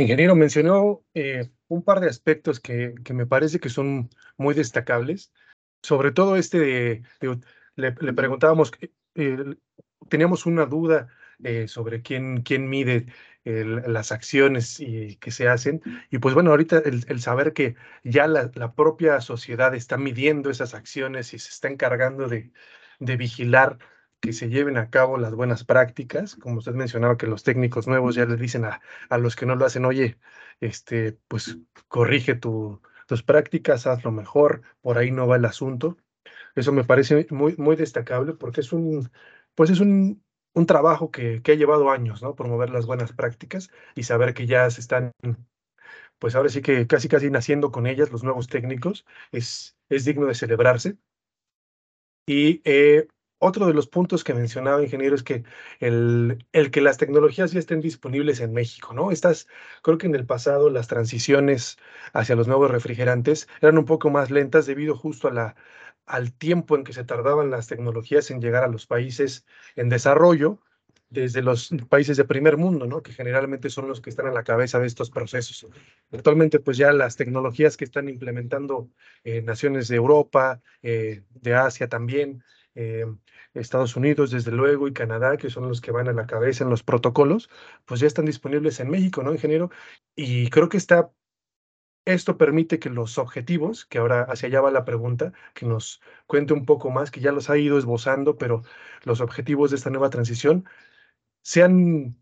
Ingeniero, 0.00 0.34
mencionó 0.34 1.04
eh, 1.14 1.50
un 1.68 1.82
par 1.82 2.00
de 2.00 2.08
aspectos 2.08 2.60
que, 2.60 2.94
que, 3.04 3.14
me 3.14 3.26
parece 3.26 3.60
que 3.60 3.68
son 3.68 4.10
muy 4.36 4.54
destacables, 4.54 5.32
sobre 5.82 6.12
todo 6.12 6.36
este 6.36 6.58
de, 6.58 7.02
le, 7.76 7.92
preguntábamos, 7.92 8.72
eh, 9.14 9.56
teníamos 10.08 10.46
una 10.46 10.66
duda 10.66 11.08
eh, 11.42 11.68
sobre 11.68 12.02
quién, 12.02 12.42
quién 12.42 12.68
mide 12.68 13.06
las 13.44 14.12
acciones 14.12 14.80
y, 14.80 15.16
que 15.16 15.30
se 15.30 15.48
hacen. 15.48 15.80
Y 16.10 16.18
pues 16.18 16.34
bueno, 16.34 16.50
ahorita 16.50 16.82
el, 16.84 17.20
saber 17.20 17.54
que 17.54 17.74
ya 18.04 18.26
la, 18.26 18.50
la, 18.54 18.74
propia 18.74 19.20
sociedad 19.22 19.74
está 19.74 19.96
midiendo 19.96 20.50
esas 20.50 20.74
acciones 20.74 21.32
y 21.32 21.38
se 21.38 21.48
está 21.48 21.68
encargando 21.68 22.28
de, 22.28 22.52
de 22.98 23.16
vigilar 23.16 23.78
que 24.20 24.32
se 24.32 24.48
lleven 24.50 24.76
a 24.76 24.90
cabo 24.90 25.18
las 25.18 25.34
buenas 25.34 25.64
prácticas, 25.64 26.36
como 26.36 26.58
usted 26.58 26.72
mencionaba 26.74 27.16
que 27.16 27.26
los 27.26 27.42
técnicos 27.42 27.86
nuevos 27.88 28.14
ya 28.14 28.26
les 28.26 28.38
dicen 28.38 28.64
a, 28.64 28.80
a 29.08 29.18
los 29.18 29.36
que 29.36 29.46
no 29.46 29.56
lo 29.56 29.64
hacen, 29.66 29.84
oye, 29.84 30.18
este, 30.60 31.12
pues 31.28 31.58
corrige 31.88 32.34
tu, 32.34 32.82
tus 33.06 33.22
prácticas, 33.22 33.86
hazlo 33.86 34.12
mejor, 34.12 34.62
por 34.82 34.98
ahí 34.98 35.10
no 35.10 35.26
va 35.26 35.36
el 35.36 35.44
asunto. 35.44 35.96
Eso 36.54 36.72
me 36.72 36.84
parece 36.84 37.26
muy, 37.30 37.56
muy 37.56 37.76
destacable 37.76 38.34
porque 38.34 38.60
es 38.60 38.72
un, 38.72 39.10
pues 39.54 39.70
es 39.70 39.80
un, 39.80 40.22
un 40.54 40.66
trabajo 40.66 41.10
que, 41.10 41.42
que 41.42 41.52
ha 41.52 41.54
llevado 41.56 41.90
años, 41.90 42.22
¿no? 42.22 42.34
Promover 42.34 42.70
las 42.70 42.86
buenas 42.86 43.12
prácticas 43.12 43.70
y 43.94 44.04
saber 44.04 44.34
que 44.34 44.46
ya 44.46 44.68
se 44.70 44.80
están, 44.80 45.12
pues 46.18 46.34
ahora 46.34 46.48
sí 46.50 46.62
que 46.62 46.86
casi 46.86 47.08
casi 47.08 47.30
naciendo 47.30 47.72
con 47.72 47.86
ellas 47.86 48.10
los 48.12 48.22
nuevos 48.24 48.48
técnicos, 48.48 49.06
es, 49.32 49.76
es 49.88 50.04
digno 50.04 50.26
de 50.26 50.34
celebrarse. 50.34 50.96
Y 52.26 52.62
eh, 52.64 53.08
otro 53.40 53.66
de 53.66 53.74
los 53.74 53.88
puntos 53.88 54.22
que 54.22 54.34
mencionaba, 54.34 54.82
ingeniero, 54.82 55.16
es 55.16 55.22
que 55.22 55.44
el, 55.80 56.44
el, 56.52 56.70
que 56.70 56.80
las 56.80 56.98
tecnologías 56.98 57.52
ya 57.52 57.58
estén 57.58 57.80
disponibles 57.80 58.40
en 58.40 58.52
México, 58.52 58.92
¿no? 58.94 59.10
Estas, 59.10 59.48
creo 59.82 59.98
que 59.98 60.06
en 60.06 60.14
el 60.14 60.26
pasado 60.26 60.70
las 60.70 60.88
transiciones 60.88 61.78
hacia 62.12 62.36
los 62.36 62.46
nuevos 62.48 62.70
refrigerantes 62.70 63.48
eran 63.60 63.78
un 63.78 63.86
poco 63.86 64.10
más 64.10 64.30
lentas 64.30 64.66
debido 64.66 64.96
justo 64.96 65.28
a 65.28 65.32
la, 65.32 65.56
al 66.06 66.32
tiempo 66.32 66.76
en 66.76 66.84
que 66.84 66.92
se 66.92 67.04
tardaban 67.04 67.50
las 67.50 67.66
tecnologías 67.66 68.30
en 68.30 68.40
llegar 68.40 68.62
a 68.62 68.68
los 68.68 68.86
países 68.86 69.46
en 69.74 69.88
desarrollo, 69.88 70.60
desde 71.08 71.42
los 71.42 71.70
países 71.88 72.16
de 72.16 72.24
primer 72.24 72.56
mundo, 72.56 72.86
¿no? 72.86 73.02
que 73.02 73.12
generalmente 73.12 73.68
son 73.68 73.88
los 73.88 74.00
que 74.00 74.10
están 74.10 74.28
a 74.28 74.32
la 74.32 74.44
cabeza 74.44 74.78
de 74.78 74.86
estos 74.86 75.10
procesos. 75.10 75.66
Actualmente, 76.12 76.60
pues 76.60 76.76
ya 76.76 76.92
las 76.92 77.16
tecnologías 77.16 77.76
que 77.76 77.84
están 77.84 78.08
implementando 78.08 78.88
eh, 79.24 79.42
naciones 79.42 79.88
de 79.88 79.96
Europa, 79.96 80.62
eh, 80.82 81.22
de 81.32 81.54
Asia 81.54 81.88
también, 81.88 82.44
eh, 82.74 83.04
Estados 83.54 83.96
Unidos, 83.96 84.30
desde 84.30 84.52
luego, 84.52 84.88
y 84.88 84.92
Canadá, 84.92 85.36
que 85.36 85.50
son 85.50 85.68
los 85.68 85.80
que 85.80 85.92
van 85.92 86.08
a 86.08 86.12
la 86.12 86.26
cabeza 86.26 86.64
en 86.64 86.70
los 86.70 86.82
protocolos, 86.82 87.50
pues 87.84 88.00
ya 88.00 88.06
están 88.06 88.26
disponibles 88.26 88.80
en 88.80 88.90
México, 88.90 89.22
¿no, 89.22 89.32
ingeniero? 89.32 89.70
Y 90.16 90.50
creo 90.50 90.68
que 90.68 90.76
está, 90.76 91.10
esto 92.04 92.38
permite 92.38 92.78
que 92.78 92.90
los 92.90 93.18
objetivos, 93.18 93.84
que 93.86 93.98
ahora 93.98 94.22
hacia 94.22 94.48
allá 94.48 94.60
va 94.60 94.70
la 94.70 94.84
pregunta, 94.84 95.32
que 95.54 95.66
nos 95.66 96.00
cuente 96.26 96.52
un 96.54 96.64
poco 96.66 96.90
más, 96.90 97.10
que 97.10 97.20
ya 97.20 97.32
los 97.32 97.50
ha 97.50 97.58
ido 97.58 97.78
esbozando, 97.78 98.38
pero 98.38 98.62
los 99.04 99.20
objetivos 99.20 99.70
de 99.70 99.76
esta 99.76 99.90
nueva 99.90 100.10
transición 100.10 100.66
sean 101.42 102.16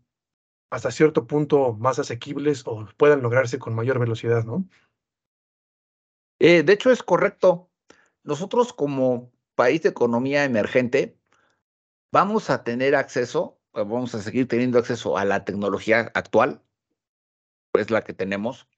hasta 0.69 0.91
cierto 0.91 1.27
punto 1.27 1.73
más 1.73 1.99
asequibles 1.99 2.63
o 2.67 2.87
puedan 2.97 3.21
lograrse 3.21 3.59
con 3.59 3.75
mayor 3.75 3.99
velocidad, 3.99 4.45
¿no? 4.45 4.67
Eh, 6.39 6.63
de 6.63 6.73
hecho, 6.73 6.91
es 6.91 7.03
correcto. 7.03 7.69
Nosotros 8.23 8.73
como 8.73 9.31
país 9.59 9.81
de 9.81 9.89
economía 9.89 10.45
emergente, 10.45 11.17
vamos 12.13 12.49
a 12.49 12.63
tener 12.63 12.95
acceso, 12.95 13.59
vamos 13.73 14.15
a 14.15 14.21
seguir 14.21 14.47
teniendo 14.47 14.79
acceso 14.79 15.17
a 15.17 15.25
la 15.25 15.43
tecnología 15.43 16.09
actual, 16.13 16.61
es 17.73 17.91
la 17.91 18.05
que 18.05 18.13
tenemos, 18.13 18.69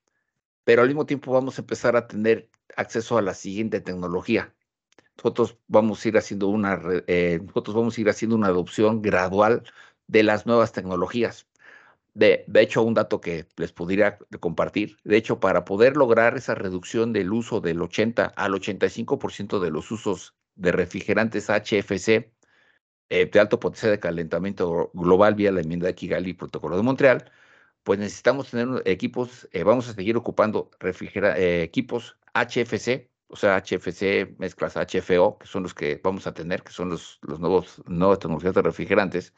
pero 0.63 0.81
al 0.81 0.87
mismo 0.87 1.05
tiempo 1.05 1.33
vamos 1.33 1.59
a 1.59 1.61
empezar 1.61 1.95
a 1.95 2.07
tener 2.07 2.49
acceso 2.75 3.19
a 3.19 3.21
la 3.21 3.35
siguiente 3.35 3.79
tecnología. 3.79 4.55
Nosotros 5.17 5.59
vamos 5.67 6.03
a 6.03 6.07
ir 6.07 6.17
haciendo 6.17 6.47
una, 6.47 6.81
eh, 7.05 7.39
nosotros 7.43 7.75
vamos 7.75 7.95
a 7.95 8.01
ir 8.01 8.09
haciendo 8.09 8.35
una 8.35 8.47
adopción 8.47 9.03
gradual 9.03 9.61
de 10.07 10.23
las 10.23 10.47
nuevas 10.47 10.71
tecnologías. 10.71 11.45
De, 12.15 12.43
de, 12.47 12.61
hecho, 12.61 12.81
un 12.81 12.95
dato 12.95 13.21
que 13.21 13.45
les 13.55 13.71
podría 13.71 14.17
compartir, 14.39 14.97
de 15.03 15.17
hecho, 15.17 15.39
para 15.39 15.63
poder 15.63 15.95
lograr 15.95 16.37
esa 16.37 16.55
reducción 16.55 17.13
del 17.13 17.31
uso 17.31 17.61
del 17.61 17.83
80 17.83 18.25
al 18.25 18.53
85% 18.53 19.59
de 19.59 19.69
los 19.69 19.91
usos 19.91 20.33
de 20.55 20.71
refrigerantes 20.71 21.49
HFC 21.49 22.31
eh, 23.11 23.25
de 23.29 23.39
alto 23.41 23.59
potencial 23.59 23.91
de 23.91 23.99
calentamiento 23.99 24.89
global 24.93 25.35
vía 25.35 25.51
la 25.51 25.59
enmienda 25.59 25.87
de 25.87 25.95
Kigali 25.95 26.29
y 26.31 26.33
Protocolo 26.33 26.77
de 26.77 26.83
Montreal, 26.83 27.29
pues 27.83 27.99
necesitamos 27.99 28.51
tener 28.51 28.81
equipos, 28.85 29.49
eh, 29.51 29.63
vamos 29.63 29.89
a 29.89 29.93
seguir 29.93 30.15
ocupando 30.17 30.71
eh, 30.79 31.63
equipos 31.63 32.17
HFC, 32.33 33.11
o 33.27 33.35
sea, 33.35 33.57
HFC 33.57 34.35
mezclas 34.39 34.77
HFO, 34.77 35.37
que 35.39 35.47
son 35.47 35.63
los 35.63 35.73
que 35.73 35.99
vamos 36.01 36.25
a 36.25 36.33
tener, 36.33 36.63
que 36.63 36.71
son 36.71 36.89
los, 36.89 37.19
los 37.23 37.39
nuevos, 37.41 37.83
nuevas 37.85 38.19
tecnologías 38.19 38.55
de 38.55 38.61
refrigerantes, 38.61 39.33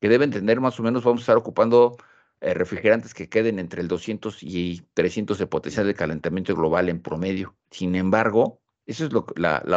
que 0.00 0.08
deben 0.10 0.30
tener 0.30 0.60
más 0.60 0.78
o 0.80 0.82
menos, 0.82 1.04
vamos 1.04 1.22
a 1.22 1.24
estar 1.24 1.36
ocupando 1.38 1.96
refrigerantes 2.40 3.14
que 3.14 3.28
queden 3.28 3.58
entre 3.58 3.82
el 3.82 3.88
200 3.88 4.42
y 4.42 4.82
300 4.94 5.38
de 5.38 5.46
potencial 5.46 5.86
de 5.86 5.94
calentamiento 5.94 6.54
global 6.54 6.88
en 6.88 7.02
promedio. 7.02 7.56
Sin 7.70 7.94
embargo, 7.96 8.60
eso 8.86 9.06
es 9.06 9.12
lo, 9.12 9.26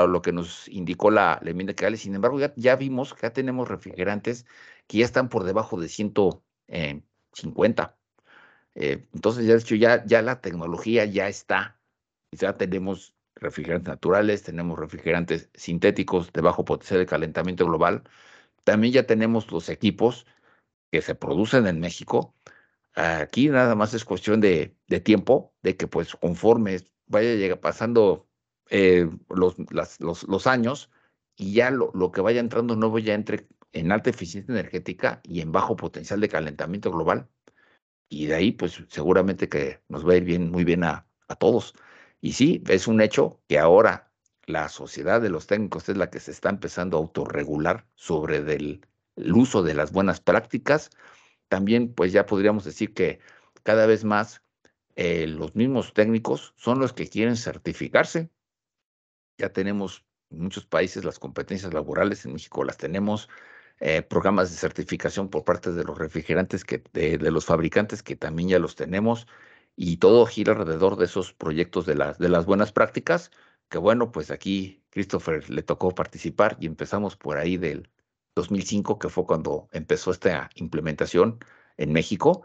lo 0.07 0.21
que 0.21 0.31
nos 0.31 0.67
indicó 0.69 1.11
la, 1.11 1.39
la 1.43 1.51
enmienda 1.51 1.73
que 1.73 1.97
Sin 1.97 2.15
embargo, 2.15 2.39
ya, 2.39 2.53
ya, 2.55 2.75
vimos 2.75 3.13
que 3.13 3.21
ya 3.23 3.33
tenemos 3.33 3.67
refrigerantes 3.67 4.45
que 4.87 4.99
ya 4.99 5.05
están 5.05 5.29
por 5.29 5.43
debajo 5.43 5.79
de 5.79 5.89
150. 5.89 7.97
Eh, 8.75 9.07
entonces, 9.13 9.45
ya, 9.45 9.53
de 9.53 9.59
hecho, 9.59 9.75
ya, 9.75 10.05
ya 10.05 10.21
la 10.21 10.41
tecnología 10.41 11.05
ya 11.05 11.27
está. 11.27 11.79
Ya 12.31 12.57
tenemos 12.57 13.15
refrigerantes 13.35 13.87
naturales, 13.87 14.43
tenemos 14.43 14.79
refrigerantes 14.79 15.49
sintéticos 15.53 16.31
de 16.33 16.41
bajo 16.41 16.65
potencial 16.65 16.99
de 16.99 17.05
calentamiento 17.05 17.65
global. 17.65 18.03
También 18.63 18.93
ya 18.93 19.07
tenemos 19.07 19.51
los 19.51 19.69
equipos 19.69 20.25
que 20.91 21.01
se 21.01 21.15
producen 21.15 21.67
en 21.67 21.79
México. 21.79 22.35
Aquí 22.95 23.49
nada 23.49 23.75
más 23.75 23.93
es 23.93 24.05
cuestión 24.05 24.41
de, 24.41 24.77
de 24.87 24.99
tiempo, 25.01 25.55
de 25.63 25.77
que 25.77 25.87
pues 25.87 26.15
conforme 26.15 26.79
vaya 27.07 27.59
pasando 27.61 28.29
eh, 28.69 29.09
los, 29.29 29.55
los, 29.99 30.23
los, 30.23 30.47
años 30.47 30.89
y 31.35 31.53
ya 31.53 31.71
lo, 31.71 31.91
lo, 31.93 32.11
que 32.11 32.21
vaya 32.21 32.39
entrando 32.39 32.75
nuevo 32.75 32.99
ya 32.99 33.13
entre 33.13 33.47
en 33.73 33.91
alta 33.91 34.09
eficiencia 34.09 34.51
energética 34.53 35.21
y 35.23 35.41
en 35.41 35.51
bajo 35.51 35.75
potencial 35.75 36.19
de 36.21 36.29
calentamiento 36.29 36.91
global. 36.91 37.27
Y 38.09 38.27
de 38.27 38.35
ahí, 38.35 38.51
pues 38.51 38.83
seguramente 38.89 39.49
que 39.49 39.81
nos 39.89 40.07
va 40.07 40.13
a 40.13 40.17
ir 40.17 40.23
bien, 40.23 40.51
muy 40.51 40.63
bien 40.63 40.83
a, 40.83 41.07
a 41.27 41.35
todos. 41.35 41.73
Y 42.21 42.33
sí, 42.33 42.63
es 42.67 42.87
un 42.87 43.01
hecho 43.01 43.41
que 43.47 43.59
ahora 43.59 44.11
la 44.45 44.69
sociedad 44.69 45.21
de 45.21 45.29
los 45.29 45.47
técnicos 45.47 45.89
es 45.89 45.97
la 45.97 46.09
que 46.09 46.19
se 46.19 46.31
está 46.31 46.49
empezando 46.49 46.97
a 46.97 46.99
autorregular 47.01 47.87
sobre 47.95 48.37
el 48.37 48.81
uso 49.33 49.63
de 49.63 49.73
las 49.73 49.91
buenas 49.91 50.21
prácticas. 50.21 50.89
También, 51.47 51.93
pues 51.93 52.11
ya 52.13 52.25
podríamos 52.25 52.65
decir 52.65 52.93
que 52.93 53.19
cada 53.63 53.85
vez 53.85 54.03
más 54.03 54.43
eh, 54.95 55.27
los 55.27 55.55
mismos 55.55 55.93
técnicos 55.93 56.53
son 56.57 56.79
los 56.79 56.93
que 56.93 57.07
quieren 57.07 57.35
certificarse. 57.37 58.29
Ya 59.37 59.49
tenemos 59.51 60.05
en 60.29 60.41
muchos 60.41 60.65
países 60.65 61.05
las 61.05 61.19
competencias 61.19 61.73
laborales, 61.73 62.25
en 62.25 62.33
México 62.33 62.63
las 62.63 62.77
tenemos, 62.77 63.29
eh, 63.79 64.01
programas 64.01 64.51
de 64.51 64.57
certificación 64.57 65.29
por 65.29 65.43
parte 65.43 65.71
de 65.71 65.83
los 65.83 65.97
refrigerantes, 65.97 66.63
que, 66.63 66.83
de, 66.93 67.17
los 67.31 67.45
fabricantes 67.45 68.03
que 68.03 68.15
también 68.15 68.49
ya 68.49 68.59
los 68.59 68.75
tenemos, 68.75 69.27
y 69.75 69.97
todo 69.97 70.25
gira 70.25 70.53
alrededor 70.53 70.95
de 70.97 71.05
esos 71.05 71.33
proyectos 71.33 71.85
de 71.85 71.95
las, 71.95 72.17
de 72.19 72.29
las 72.29 72.45
buenas 72.45 72.71
prácticas, 72.71 73.31
que 73.69 73.77
bueno, 73.79 74.11
pues 74.11 74.31
aquí 74.31 74.83
Christopher 74.91 75.49
le 75.49 75.63
tocó 75.63 75.91
participar 75.95 76.57
y 76.59 76.67
empezamos 76.67 77.15
por 77.15 77.37
ahí 77.37 77.57
del 77.57 77.89
2005, 78.35 78.99
que 78.99 79.09
fue 79.09 79.25
cuando 79.25 79.69
empezó 79.71 80.11
esta 80.11 80.49
implementación 80.55 81.39
en 81.77 81.91
México. 81.91 82.43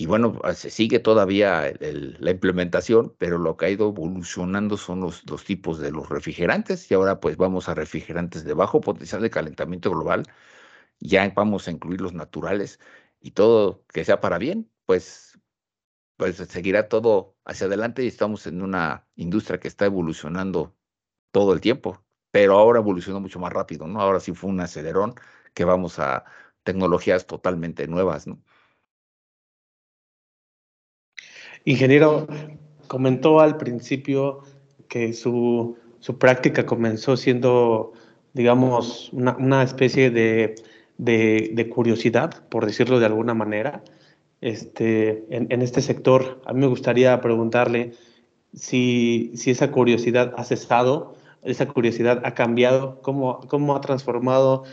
Y 0.00 0.06
bueno, 0.06 0.38
ah, 0.44 0.54
se 0.54 0.70
sigue 0.70 1.00
todavía 1.00 1.72
la 1.80 2.30
implementación, 2.30 3.16
pero 3.18 3.36
lo 3.36 3.56
que 3.56 3.66
ha 3.66 3.70
ido 3.70 3.88
evolucionando 3.88 4.76
son 4.76 5.00
los, 5.00 5.28
los 5.28 5.44
tipos 5.44 5.80
de 5.80 5.90
los 5.90 6.08
refrigerantes 6.08 6.88
y 6.90 6.94
ahora 6.94 7.18
pues 7.18 7.36
vamos 7.36 7.68
a 7.68 7.74
refrigerantes 7.74 8.44
de 8.44 8.54
bajo 8.54 8.80
potencial 8.80 9.22
de 9.22 9.30
calentamiento 9.30 9.90
global, 9.90 10.22
ya 11.00 11.28
vamos 11.36 11.68
a 11.68 11.72
incluir 11.72 12.00
los 12.02 12.14
naturales 12.14 12.80
y 13.20 13.32
todo 13.32 13.84
que 13.92 14.04
sea 14.04 14.20
para 14.20 14.38
bien, 14.38 14.70
pues, 14.86 15.38
pues 16.16 16.36
seguirá 16.36 16.88
todo 16.88 17.36
hacia 17.44 17.66
adelante 17.68 18.04
y 18.04 18.08
estamos 18.08 18.46
en 18.46 18.62
una 18.62 19.08
industria 19.16 19.60
que 19.60 19.68
está 19.68 19.86
evolucionando 19.86 20.76
todo 21.32 21.52
el 21.54 21.60
tiempo, 21.62 22.04
pero 22.32 22.58
ahora 22.58 22.80
evolucionó 22.80 23.20
mucho 23.20 23.40
más 23.40 23.52
rápido, 23.52 23.86
¿no? 23.88 24.00
Ahora 24.00 24.20
sí 24.20 24.34
fue 24.34 24.50
un 24.50 24.60
acelerón 24.60 25.14
que 25.54 25.64
vamos 25.64 25.98
a 26.00 26.24
tecnologías 26.64 27.26
totalmente 27.26 27.86
nuevas, 27.88 28.26
¿no? 28.28 28.42
Ingeniero, 31.68 32.26
comentó 32.86 33.40
al 33.40 33.58
principio 33.58 34.40
que 34.88 35.12
su, 35.12 35.76
práctica 36.18 36.64
comenzó 36.64 37.18
siendo, 37.18 37.92
digamos, 38.32 39.10
una, 39.12 39.62
especie 39.62 40.10
de, 40.10 41.68
curiosidad, 41.70 42.42
por 42.48 42.64
decirlo 42.64 42.98
de 43.00 43.04
alguna 43.04 43.34
manera. 43.34 43.82
Este, 44.40 45.26
en, 45.28 45.60
este 45.60 45.82
sector, 45.82 46.40
a 46.46 46.54
mí 46.54 46.60
me 46.60 46.68
gustaría 46.68 47.20
preguntarle 47.20 47.92
si, 48.54 49.30
esa 49.44 49.70
curiosidad 49.70 50.32
ha 50.38 50.44
cesado, 50.44 51.16
esa 51.42 51.66
curiosidad 51.66 52.22
ha 52.24 52.32
cambiado, 52.32 53.02
cómo, 53.02 53.40
cómo 53.40 53.76
ha 53.76 53.82
transformado 53.82 54.64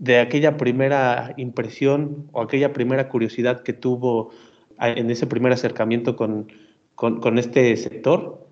de 0.00 0.18
aquella 0.18 0.56
primera 0.56 1.32
impresión 1.36 2.28
o 2.32 2.40
aquella 2.42 2.72
primera 2.72 3.08
curiosidad 3.08 3.62
que 3.62 3.72
tuvo 3.72 4.32
en 4.80 5.10
ese 5.10 5.26
primer 5.26 5.52
acercamiento 5.52 6.16
con, 6.16 6.52
con, 6.94 7.38
este 7.38 7.76
sector 7.76 8.46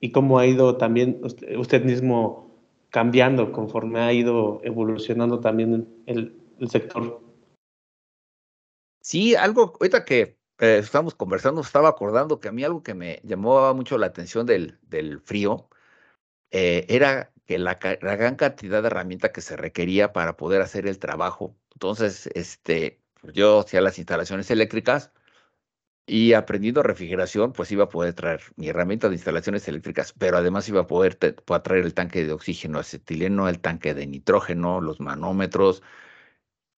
y 0.00 0.12
cómo 0.12 0.38
ha 0.38 0.46
ido 0.46 0.76
también 0.76 1.20
usted, 1.22 1.84
mismo 1.84 2.60
cambiando 2.90 3.52
conforme 3.52 4.00
ha 4.00 4.12
ido 4.12 4.60
evolucionando 4.64 5.40
también 5.40 5.88
el, 6.06 6.36
el 6.58 6.70
sector. 6.70 7.20
Sí, 9.00 9.34
algo, 9.34 9.74
ahorita 9.80 10.04
que 10.04 10.38
eh, 10.58 10.82
conversando, 11.16 11.60
estaba 11.60 11.88
acordando 11.88 12.40
que 12.40 12.48
a 12.48 12.52
mí 12.52 12.64
algo 12.64 12.82
que 12.82 12.94
me 12.94 13.20
llamaba 13.24 13.74
mucho 13.74 13.98
la 13.98 14.06
atención 14.06 14.46
del, 14.46 14.78
del 14.82 15.20
frío 15.20 15.68
eh, 16.50 16.86
era 16.88 17.32
que 17.46 17.58
la, 17.58 17.78
la, 18.00 18.16
gran 18.16 18.36
cantidad 18.36 18.80
de 18.80 18.86
herramientas 18.86 19.32
que 19.32 19.40
se 19.40 19.56
requería 19.56 20.12
para 20.12 20.36
poder 20.36 20.62
hacer 20.62 20.86
el 20.86 20.98
trabajo. 20.98 21.56
Entonces, 21.74 22.28
este, 22.34 23.02
yo 23.32 23.60
hacía 23.60 23.80
las 23.80 23.98
instalaciones 23.98 24.50
eléctricas, 24.50 25.12
y 26.06 26.34
aprendiendo 26.34 26.82
refrigeración, 26.82 27.52
pues 27.52 27.72
iba 27.72 27.84
a 27.84 27.88
poder 27.88 28.14
traer 28.14 28.42
mi 28.56 28.68
herramienta 28.68 29.08
de 29.08 29.14
instalaciones 29.14 29.66
eléctricas, 29.68 30.12
pero 30.12 30.36
además 30.36 30.68
iba 30.68 30.82
a 30.82 30.86
poder, 30.86 31.14
traer 31.16 31.84
el 31.84 31.94
tanque 31.94 32.24
de 32.26 32.32
oxígeno 32.32 32.78
acetileno, 32.78 33.48
el 33.48 33.60
tanque 33.60 33.94
de 33.94 34.06
nitrógeno, 34.06 34.80
los 34.80 35.00
manómetros 35.00 35.82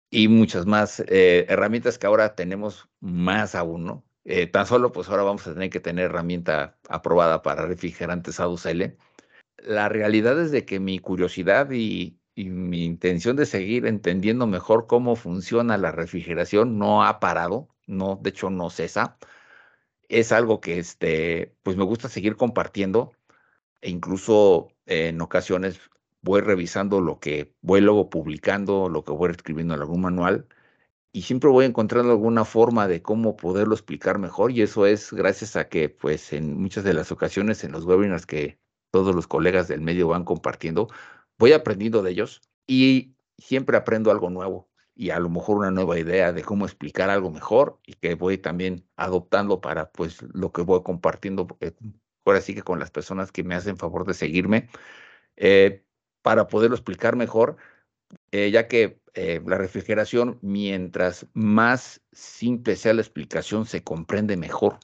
y 0.09 0.27
muchas 0.27 0.65
más 0.65 1.01
eh, 1.07 1.45
herramientas 1.49 1.97
que 1.97 2.07
ahora 2.07 2.35
tenemos 2.35 2.89
más 2.99 3.55
aún, 3.55 3.85
¿no? 3.85 4.05
Eh, 4.25 4.47
tan 4.47 4.65
solo, 4.67 4.91
pues 4.91 5.09
ahora 5.09 5.23
vamos 5.23 5.45
a 5.47 5.53
tener 5.53 5.69
que 5.69 5.79
tener 5.79 6.05
herramienta 6.05 6.77
aprobada 6.89 7.41
para 7.41 7.65
refrigerantes 7.65 8.39
A2L. 8.39 8.97
La 9.57 9.89
realidad 9.89 10.39
es 10.41 10.51
de 10.51 10.65
que 10.65 10.79
mi 10.79 10.99
curiosidad 10.99 11.69
y 11.71 12.19
mi 12.35 12.85
intención 12.85 13.35
de 13.35 13.45
seguir 13.45 13.85
entendiendo 13.85 14.47
mejor 14.47 14.87
cómo 14.87 15.15
funciona 15.15 15.77
la 15.77 15.91
refrigeración 15.91 16.77
no 16.79 17.03
ha 17.05 17.19
parado 17.19 17.74
no, 17.87 18.19
de 18.21 18.29
hecho 18.31 18.49
no 18.49 18.69
cesa. 18.69 19.17
Es 20.09 20.31
algo 20.31 20.61
que 20.61 20.79
este, 20.79 21.55
pues 21.63 21.77
me 21.77 21.83
gusta 21.83 22.09
seguir 22.09 22.35
compartiendo 22.37 23.13
e 23.81 23.89
incluso 23.89 24.69
en 24.85 25.21
ocasiones 25.21 25.79
voy 26.21 26.41
revisando 26.41 27.01
lo 27.01 27.19
que 27.19 27.53
voy 27.61 27.81
luego 27.81 28.09
publicando, 28.09 28.89
lo 28.89 29.03
que 29.03 29.11
voy 29.13 29.31
escribiendo 29.31 29.75
en 29.75 29.81
algún 29.81 30.01
manual 30.01 30.47
y 31.15 31.21
siempre 31.21 31.49
voy 31.49 31.65
encontrando 31.65 32.11
alguna 32.11 32.43
forma 32.45 32.87
de 32.89 33.01
cómo 33.01 33.37
poderlo 33.37 33.73
explicar 33.73 34.19
mejor 34.19 34.51
y 34.51 34.61
eso 34.61 34.85
es 34.85 35.13
gracias 35.13 35.55
a 35.55 35.69
que 35.69 35.87
pues 35.87 36.33
en 36.33 36.59
muchas 36.59 36.83
de 36.83 36.93
las 36.93 37.11
ocasiones 37.11 37.63
en 37.63 37.71
los 37.71 37.85
webinars 37.85 38.25
que 38.25 38.59
todos 38.91 39.15
los 39.15 39.27
colegas 39.27 39.67
del 39.69 39.81
medio 39.81 40.09
van 40.09 40.25
compartiendo, 40.25 40.89
voy 41.37 41.53
aprendiendo 41.53 42.03
de 42.03 42.11
ellos 42.11 42.41
y 42.67 43.15
siempre 43.37 43.77
aprendo 43.77 44.11
algo 44.11 44.29
nuevo 44.29 44.69
y 44.95 45.09
a 45.09 45.19
lo 45.19 45.29
mejor 45.29 45.57
una 45.57 45.71
nueva 45.71 45.99
idea 45.99 46.33
de 46.33 46.43
cómo 46.43 46.65
explicar 46.65 47.09
algo 47.09 47.31
mejor 47.31 47.79
y 47.85 47.93
que 47.93 48.15
voy 48.15 48.37
también 48.37 48.87
adoptando 48.95 49.61
para 49.61 49.91
pues 49.91 50.21
lo 50.33 50.51
que 50.51 50.61
voy 50.61 50.83
compartiendo 50.83 51.47
eh, 51.61 51.73
ahora 52.25 52.41
sí 52.41 52.55
que 52.55 52.63
con 52.63 52.79
las 52.79 52.91
personas 52.91 53.31
que 53.31 53.43
me 53.43 53.55
hacen 53.55 53.77
favor 53.77 54.05
de 54.05 54.13
seguirme 54.13 54.69
eh, 55.35 55.83
para 56.21 56.47
poderlo 56.47 56.75
explicar 56.75 57.15
mejor 57.15 57.57
eh, 58.31 58.51
ya 58.51 58.67
que 58.67 58.99
la 59.15 59.57
refrigeración 59.57 60.39
mientras 60.41 61.25
más 61.33 62.01
simple 62.11 62.75
sea 62.75 62.93
la 62.93 63.01
explicación 63.01 63.65
se 63.65 63.81
comprende 63.81 64.35
mejor. 64.35 64.77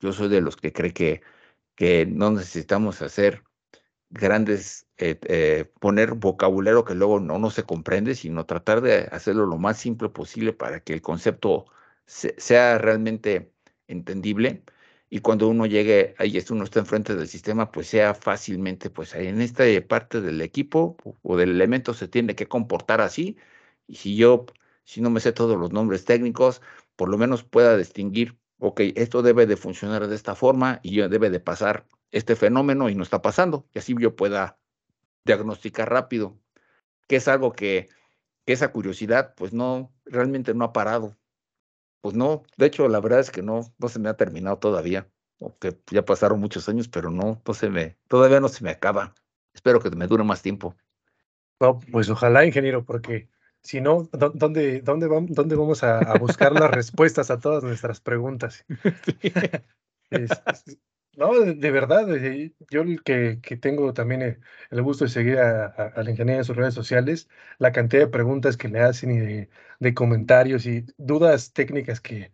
Yo 0.00 0.12
soy 0.12 0.28
de 0.28 0.40
los 0.40 0.56
que 0.56 0.72
cree 0.72 0.92
que 0.92 1.22
que 1.76 2.06
no 2.06 2.30
necesitamos 2.32 3.02
hacer 3.02 3.44
grandes, 4.10 4.85
eh, 4.98 5.18
eh, 5.24 5.70
poner 5.80 6.14
vocabulario 6.14 6.84
que 6.84 6.94
luego 6.94 7.20
no, 7.20 7.38
no 7.38 7.50
se 7.50 7.64
comprende, 7.64 8.14
sino 8.14 8.46
tratar 8.46 8.80
de 8.80 9.08
hacerlo 9.12 9.46
lo 9.46 9.58
más 9.58 9.78
simple 9.78 10.08
posible 10.08 10.52
para 10.52 10.80
que 10.80 10.94
el 10.94 11.02
concepto 11.02 11.66
sea 12.06 12.78
realmente 12.78 13.52
entendible. 13.88 14.64
Y 15.08 15.20
cuando 15.20 15.48
uno 15.48 15.66
llegue 15.66 16.14
ahí, 16.18 16.42
uno 16.50 16.64
está 16.64 16.80
enfrente 16.80 17.14
del 17.14 17.28
sistema, 17.28 17.70
pues 17.70 17.88
sea 17.88 18.14
fácilmente, 18.14 18.90
pues 18.90 19.14
en 19.14 19.40
esta 19.40 19.64
parte 19.86 20.20
del 20.20 20.40
equipo 20.40 20.96
o 21.22 21.36
del 21.36 21.50
elemento 21.50 21.94
se 21.94 22.08
tiene 22.08 22.34
que 22.34 22.48
comportar 22.48 23.00
así. 23.00 23.36
Y 23.86 23.96
si 23.96 24.16
yo, 24.16 24.46
si 24.84 25.00
no 25.00 25.10
me 25.10 25.20
sé 25.20 25.32
todos 25.32 25.58
los 25.58 25.72
nombres 25.72 26.04
técnicos, 26.04 26.62
por 26.96 27.08
lo 27.08 27.18
menos 27.18 27.44
pueda 27.44 27.76
distinguir, 27.76 28.38
ok, 28.58 28.80
esto 28.96 29.22
debe 29.22 29.46
de 29.46 29.56
funcionar 29.56 30.08
de 30.08 30.16
esta 30.16 30.34
forma 30.34 30.80
y 30.82 30.92
yo 30.96 31.08
debe 31.08 31.30
de 31.30 31.40
pasar 31.40 31.86
este 32.12 32.36
fenómeno 32.36 32.88
y 32.88 32.94
no 32.94 33.02
está 33.02 33.22
pasando, 33.22 33.66
y 33.74 33.78
así 33.78 33.94
yo 33.98 34.16
pueda 34.16 34.58
diagnosticar 35.26 35.90
rápido, 35.90 36.38
que 37.06 37.16
es 37.16 37.28
algo 37.28 37.52
que, 37.52 37.90
esa 38.46 38.70
curiosidad 38.70 39.34
pues 39.36 39.52
no, 39.52 39.92
realmente 40.04 40.54
no 40.54 40.64
ha 40.64 40.72
parado. 40.72 41.16
Pues 42.00 42.14
no, 42.14 42.44
de 42.56 42.66
hecho 42.66 42.88
la 42.88 43.00
verdad 43.00 43.18
es 43.18 43.32
que 43.32 43.42
no, 43.42 43.74
no 43.78 43.88
se 43.88 43.98
me 43.98 44.08
ha 44.08 44.16
terminado 44.16 44.58
todavía, 44.58 45.08
o 45.40 45.58
que 45.58 45.76
ya 45.90 46.04
pasaron 46.04 46.38
muchos 46.38 46.68
años, 46.68 46.88
pero 46.88 47.10
no, 47.10 47.42
no 47.44 47.54
se 47.54 47.68
me, 47.68 47.98
todavía 48.06 48.38
no 48.38 48.48
se 48.48 48.62
me 48.62 48.70
acaba. 48.70 49.14
Espero 49.52 49.80
que 49.80 49.90
me 49.90 50.06
dure 50.06 50.22
más 50.22 50.42
tiempo. 50.42 50.76
No, 51.58 51.80
pues 51.90 52.08
ojalá, 52.08 52.46
ingeniero, 52.46 52.84
porque 52.84 53.28
si 53.62 53.80
no, 53.80 54.08
¿dónde, 54.12 54.80
dónde, 54.82 55.08
vamos, 55.08 55.30
dónde 55.32 55.56
vamos 55.56 55.82
a, 55.82 56.16
buscar 56.18 56.52
las 56.52 56.70
respuestas 56.70 57.30
a 57.30 57.40
todas 57.40 57.64
nuestras 57.64 58.00
preguntas? 58.00 58.64
No, 61.16 61.32
de, 61.40 61.70
verdad, 61.70 62.06
yo 62.70 62.82
que, 63.02 63.40
que 63.40 63.56
tengo 63.56 63.94
también 63.94 64.20
eh, 64.20 64.38
el, 64.70 64.82
gusto 64.82 65.04
de 65.04 65.10
seguir 65.10 65.38
a, 65.38 65.92
la 65.96 66.10
ingeniería 66.10 66.38
en 66.40 66.44
sus 66.44 66.56
redes 66.56 66.74
sociales, 66.74 67.28
la 67.58 67.72
cantidad 67.72 68.02
de 68.02 68.08
preguntas 68.08 68.58
que 68.58 68.68
le 68.68 68.80
hacen 68.80 69.10
y 69.10 69.48
de, 69.80 69.94
comentarios 69.94 70.66
y 70.66 70.84
dudas 70.98 71.54
técnicas 71.54 72.02
que, 72.02 72.32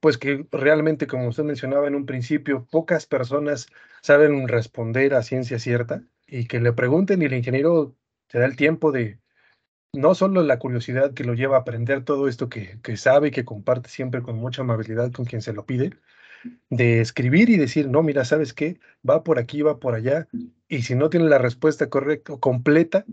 pues 0.00 0.18
que 0.18 0.46
realmente, 0.52 1.06
como 1.06 1.28
usted 1.28 1.44
mencionaba 1.44 1.88
en 1.88 1.94
un 1.96 2.06
principio, 2.06 2.66
pocas 2.70 3.06
personas 3.06 3.68
saben 4.02 4.48
responder 4.48 5.14
a 5.14 5.22
ciencia 5.22 5.58
cierta 5.60 6.02
y 6.26 6.46
que 6.48 6.60
le 6.60 6.72
pregunten 6.72 7.22
y 7.22 7.26
el 7.26 7.34
ingeniero 7.34 7.96
se 8.28 8.38
da 8.40 8.46
el 8.46 8.56
tiempo 8.56 8.92
de, 8.92 9.20
no 9.92 10.14
solo 10.14 10.42
la 10.42 10.58
curiosidad 10.58 11.14
que 11.14 11.24
lo 11.24 11.34
lleva 11.34 11.56
a 11.58 11.60
aprender 11.60 12.04
todo 12.04 12.28
esto 12.28 12.48
que, 12.48 12.80
que 12.82 12.96
sabe 12.96 13.28
y 13.28 13.30
que 13.32 13.44
comparte 13.44 13.90
siempre 13.90 14.22
con 14.22 14.36
mucha 14.36 14.62
amabilidad 14.62 15.12
con 15.12 15.24
quien 15.26 15.42
se 15.42 15.52
lo 15.52 15.66
pide, 15.66 15.92
de 16.70 17.00
escribir 17.00 17.50
y 17.50 17.56
decir, 17.56 17.88
no, 17.88 18.02
mira, 18.02 18.24
¿sabes 18.24 18.52
qué? 18.54 18.80
Va 19.08 19.24
por 19.24 19.38
aquí, 19.38 19.62
va 19.62 19.78
por 19.78 19.94
allá. 19.94 20.28
Y 20.68 20.82
si 20.82 20.94
no 20.94 21.10
tiene 21.10 21.28
la 21.28 21.38
respuesta 21.38 21.88
correcta 21.88 22.34
o 22.34 22.40
completa, 22.40 23.04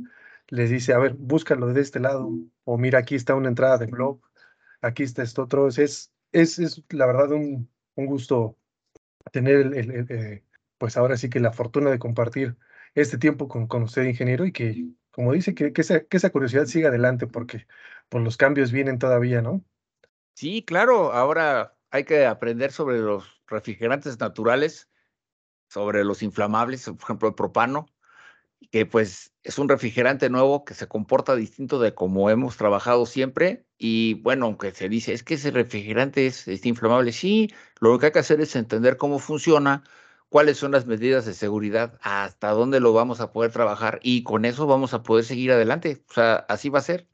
les 0.47 0.69
dice, 0.69 0.93
a 0.93 0.99
ver, 0.99 1.13
búscalo 1.13 1.73
de 1.73 1.81
este 1.81 1.99
lado. 1.99 2.29
O 2.63 2.77
mira, 2.77 2.99
aquí 2.99 3.15
está 3.15 3.35
una 3.35 3.49
entrada 3.49 3.77
de 3.77 3.87
blog, 3.87 4.19
aquí 4.81 5.03
está 5.03 5.23
esto 5.23 5.43
otro. 5.43 5.67
Es, 5.67 6.11
es, 6.31 6.59
es 6.59 6.83
la 6.89 7.05
verdad 7.05 7.31
un, 7.31 7.69
un 7.95 8.05
gusto 8.05 8.57
tener 9.31 9.73
el, 9.73 10.07
eh, 10.09 10.43
pues 10.77 10.97
ahora 10.97 11.17
sí 11.17 11.29
que 11.29 11.39
la 11.39 11.51
fortuna 11.51 11.89
de 11.89 11.99
compartir 11.99 12.55
este 12.93 13.17
tiempo 13.17 13.47
con, 13.47 13.67
con 13.67 13.83
usted, 13.83 14.03
ingeniero, 14.03 14.45
y 14.45 14.51
que, 14.51 14.85
como 15.11 15.33
dice, 15.33 15.53
que, 15.53 15.73
esa, 15.75 16.01
que 16.01 16.17
esa 16.17 16.29
curiosidad 16.29 16.65
siga 16.65 16.89
adelante, 16.89 17.27
porque 17.27 17.67
por 18.09 18.21
los 18.21 18.37
cambios 18.37 18.71
vienen 18.71 18.99
todavía, 18.99 19.41
¿no? 19.41 19.63
Sí, 20.33 20.63
claro, 20.63 21.11
ahora 21.11 21.74
hay 21.95 22.03
que 22.03 22.25
aprender 22.25 22.71
sobre 22.71 22.99
los 22.99 23.41
refrigerantes 23.47 24.19
naturales, 24.19 24.89
sobre 25.69 26.03
los 26.03 26.23
inflamables, 26.23 26.85
por 26.85 27.01
ejemplo, 27.01 27.29
el 27.29 27.35
propano, 27.35 27.87
que 28.71 28.85
pues 28.85 29.33
es 29.43 29.59
un 29.59 29.69
refrigerante 29.69 30.29
nuevo 30.29 30.65
que 30.65 30.73
se 30.73 30.87
comporta 30.87 31.35
distinto 31.35 31.79
de 31.79 31.93
como 31.93 32.29
hemos 32.29 32.57
trabajado 32.57 33.05
siempre. 33.05 33.65
Y 33.77 34.15
bueno, 34.15 34.45
aunque 34.47 34.71
se 34.71 34.89
dice, 34.89 35.13
es 35.13 35.23
que 35.23 35.35
ese 35.35 35.51
refrigerante 35.51 36.27
es, 36.27 36.47
es 36.47 36.65
inflamable, 36.65 37.11
sí, 37.11 37.53
lo 37.79 37.97
que 37.99 38.07
hay 38.07 38.11
que 38.11 38.19
hacer 38.19 38.41
es 38.41 38.55
entender 38.55 38.97
cómo 38.97 39.19
funciona, 39.19 39.83
cuáles 40.29 40.57
son 40.57 40.71
las 40.71 40.85
medidas 40.85 41.25
de 41.25 41.33
seguridad, 41.33 41.99
hasta 42.01 42.51
dónde 42.51 42.79
lo 42.79 42.93
vamos 42.93 43.21
a 43.21 43.31
poder 43.31 43.51
trabajar 43.51 43.99
y 44.03 44.23
con 44.23 44.45
eso 44.45 44.67
vamos 44.67 44.93
a 44.93 45.03
poder 45.03 45.25
seguir 45.25 45.51
adelante. 45.51 46.03
O 46.09 46.13
sea, 46.13 46.35
así 46.49 46.69
va 46.69 46.79
a 46.79 46.81
ser. 46.81 47.07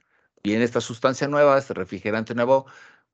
En 0.44 0.62
esta 0.64 0.82
sustancia 0.82 1.28
nueva, 1.28 1.58
este 1.58 1.76
refrigerante 1.76 2.34
nuevo, 2.34 2.66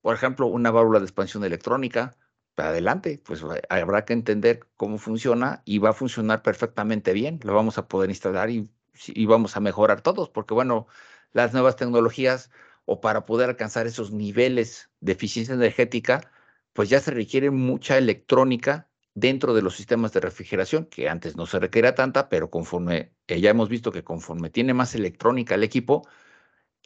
por 0.07 0.15
ejemplo, 0.15 0.47
una 0.47 0.71
válvula 0.71 0.99
de 0.99 1.05
expansión 1.05 1.43
electrónica, 1.43 2.15
adelante, 2.55 3.21
pues 3.25 3.43
habrá 3.67 4.05
que 4.05 4.13
entender 4.13 4.61
cómo 4.77 4.99
funciona 4.99 5.63
y 5.65 5.79
va 5.79 5.89
a 5.89 5.93
funcionar 5.93 6.43
perfectamente 6.43 7.11
bien. 7.11 7.41
Lo 7.43 7.53
vamos 7.53 7.77
a 7.77 7.89
poder 7.89 8.09
instalar 8.09 8.49
y, 8.49 8.69
y, 9.05 9.25
vamos 9.25 9.57
a 9.57 9.59
mejorar 9.59 9.99
todos, 9.99 10.29
porque 10.29 10.53
bueno, 10.53 10.87
las 11.33 11.51
nuevas 11.51 11.75
tecnologías 11.75 12.51
o 12.85 13.01
para 13.01 13.25
poder 13.25 13.49
alcanzar 13.49 13.85
esos 13.85 14.11
niveles 14.13 14.89
de 15.01 15.11
eficiencia 15.11 15.53
energética, 15.53 16.31
pues 16.71 16.87
ya 16.87 17.01
se 17.01 17.11
requiere 17.11 17.51
mucha 17.51 17.97
electrónica 17.97 18.87
dentro 19.13 19.53
de 19.53 19.61
los 19.61 19.75
sistemas 19.75 20.13
de 20.13 20.21
refrigeración, 20.21 20.85
que 20.85 21.09
antes 21.09 21.35
no 21.35 21.47
se 21.47 21.59
requería 21.59 21.95
tanta, 21.95 22.29
pero 22.29 22.49
conforme 22.49 23.11
eh, 23.27 23.41
ya 23.41 23.49
hemos 23.49 23.67
visto 23.67 23.91
que 23.91 24.05
conforme 24.05 24.49
tiene 24.49 24.73
más 24.73 24.95
electrónica 24.95 25.55
el 25.55 25.63
equipo, 25.63 26.07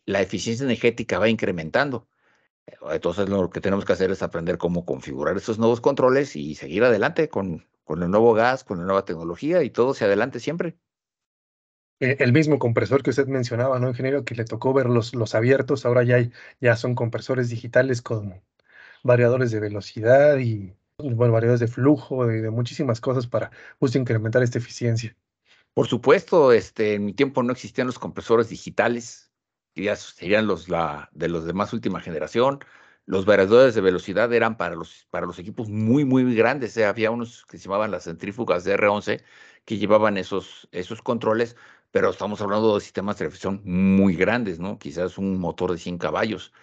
la 0.06 0.22
eficiencia 0.22 0.64
energética 0.64 1.20
va 1.20 1.30
incrementando. 1.30 2.08
Entonces 2.92 3.30
lo 3.30 3.50
que 3.50 3.62
tenemos 3.62 3.86
que 3.86 3.94
hacer 3.94 4.12
es 4.12 4.24
aprender 4.24 4.58
cómo 4.58 4.86
configurar 4.86 5.38
estos 5.38 5.60
nuevos 5.60 5.82
controles 5.82 6.36
y 6.36 6.56
seguir 6.56 6.84
adelante 6.84 7.30
con, 7.30 7.66
con 7.84 8.04
el 8.04 8.10
nuevo 8.10 8.34
gas, 8.34 8.64
con 8.64 8.80
la 8.80 8.86
nueva 8.86 9.06
tecnología 9.06 9.64
y 9.64 9.70
todo 9.70 9.92
hacia 9.92 10.08
adelante 10.08 10.40
siempre. 10.40 10.78
E, 12.00 12.18
el 12.20 12.34
mismo 12.34 12.60
compresor 12.60 13.04
que 13.04 13.12
usted 13.12 13.28
mencionaba, 13.28 13.80
¿no, 13.80 13.90
ingeniero? 13.90 14.26
Que 14.26 14.36
le 14.36 14.46
tocó 14.46 14.74
ver 14.74 14.88
los, 14.88 15.14
los 15.14 15.36
abiertos, 15.36 15.86
ahora 15.86 16.04
ya, 16.04 16.16
hay, 16.16 16.32
ya 16.60 16.76
son 16.76 16.96
compresores 16.96 17.50
digitales 17.50 18.02
con 18.02 18.42
variadores 19.04 19.52
de 19.52 19.60
velocidad 19.60 20.38
y 20.38 20.76
bueno, 20.98 21.34
variadores 21.34 21.60
de 21.60 21.68
flujo, 21.68 22.26
de, 22.28 22.42
de 22.42 22.50
muchísimas 22.52 23.02
cosas 23.02 23.28
para 23.28 23.52
justo 23.80 23.98
incrementar 23.98 24.44
esta 24.44 24.60
eficiencia. 24.60 25.16
Por 25.74 25.88
supuesto, 25.88 26.52
este, 26.52 26.96
en 26.96 27.06
mi 27.06 27.14
tiempo 27.14 27.44
no 27.44 27.54
existían 27.54 27.88
los 27.88 27.98
compresores 27.98 28.50
digitales, 28.50 29.31
que 29.74 29.84
ya 29.84 29.96
serían 29.96 30.48
los 30.48 30.70
la, 30.70 31.10
de 31.14 31.30
los 31.30 31.46
de 31.46 31.54
más 31.54 31.74
última 31.74 32.02
generación. 32.02 32.60
Los 33.06 33.26
variadores 33.26 33.76
de 33.76 33.82
velocidad 33.82 34.32
eran 34.34 34.58
para 34.58 34.76
los, 34.76 35.08
para 35.10 35.26
los 35.26 35.40
equipos 35.40 35.70
muy, 35.70 36.06
muy 36.06 36.36
grandes. 36.36 36.78
¿eh? 36.78 36.86
Había 36.86 37.12
unos 37.12 37.46
que 37.46 37.58
se 37.58 37.66
llamaban 37.66 37.92
las 37.92 38.06
centrífugas 38.06 38.64
de 38.64 38.78
R11 38.78 39.24
que 39.66 39.78
llevaban 39.78 40.18
esos, 40.18 40.68
esos 40.72 41.02
controles, 41.02 41.56
pero 41.92 42.10
estamos 42.10 42.42
hablando 42.42 42.76
de 42.76 42.82
sistemas 42.82 43.18
de 43.18 43.26
refrigeración 43.26 43.62
muy 43.66 44.16
grandes, 44.16 44.60
¿no? 44.60 44.80
Quizás 44.80 45.18
un 45.18 45.40
motor 45.40 45.72
de 45.72 45.78
100 45.78 45.98
caballos. 45.98 46.54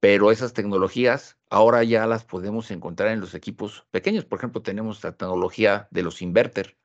Pero 0.00 0.32
esas 0.32 0.52
tecnologías 0.52 1.38
ahora 1.48 1.84
ya 1.84 2.06
las 2.06 2.24
podemos 2.24 2.70
encontrar 2.70 3.10
en 3.12 3.20
los 3.20 3.34
equipos 3.34 3.86
pequeños. 3.90 4.24
Por 4.24 4.38
ejemplo, 4.38 4.62
tenemos 4.62 5.02
la 5.04 5.12
tecnología 5.16 5.88
de 5.90 6.02
los 6.02 6.22
inverter, 6.22 6.76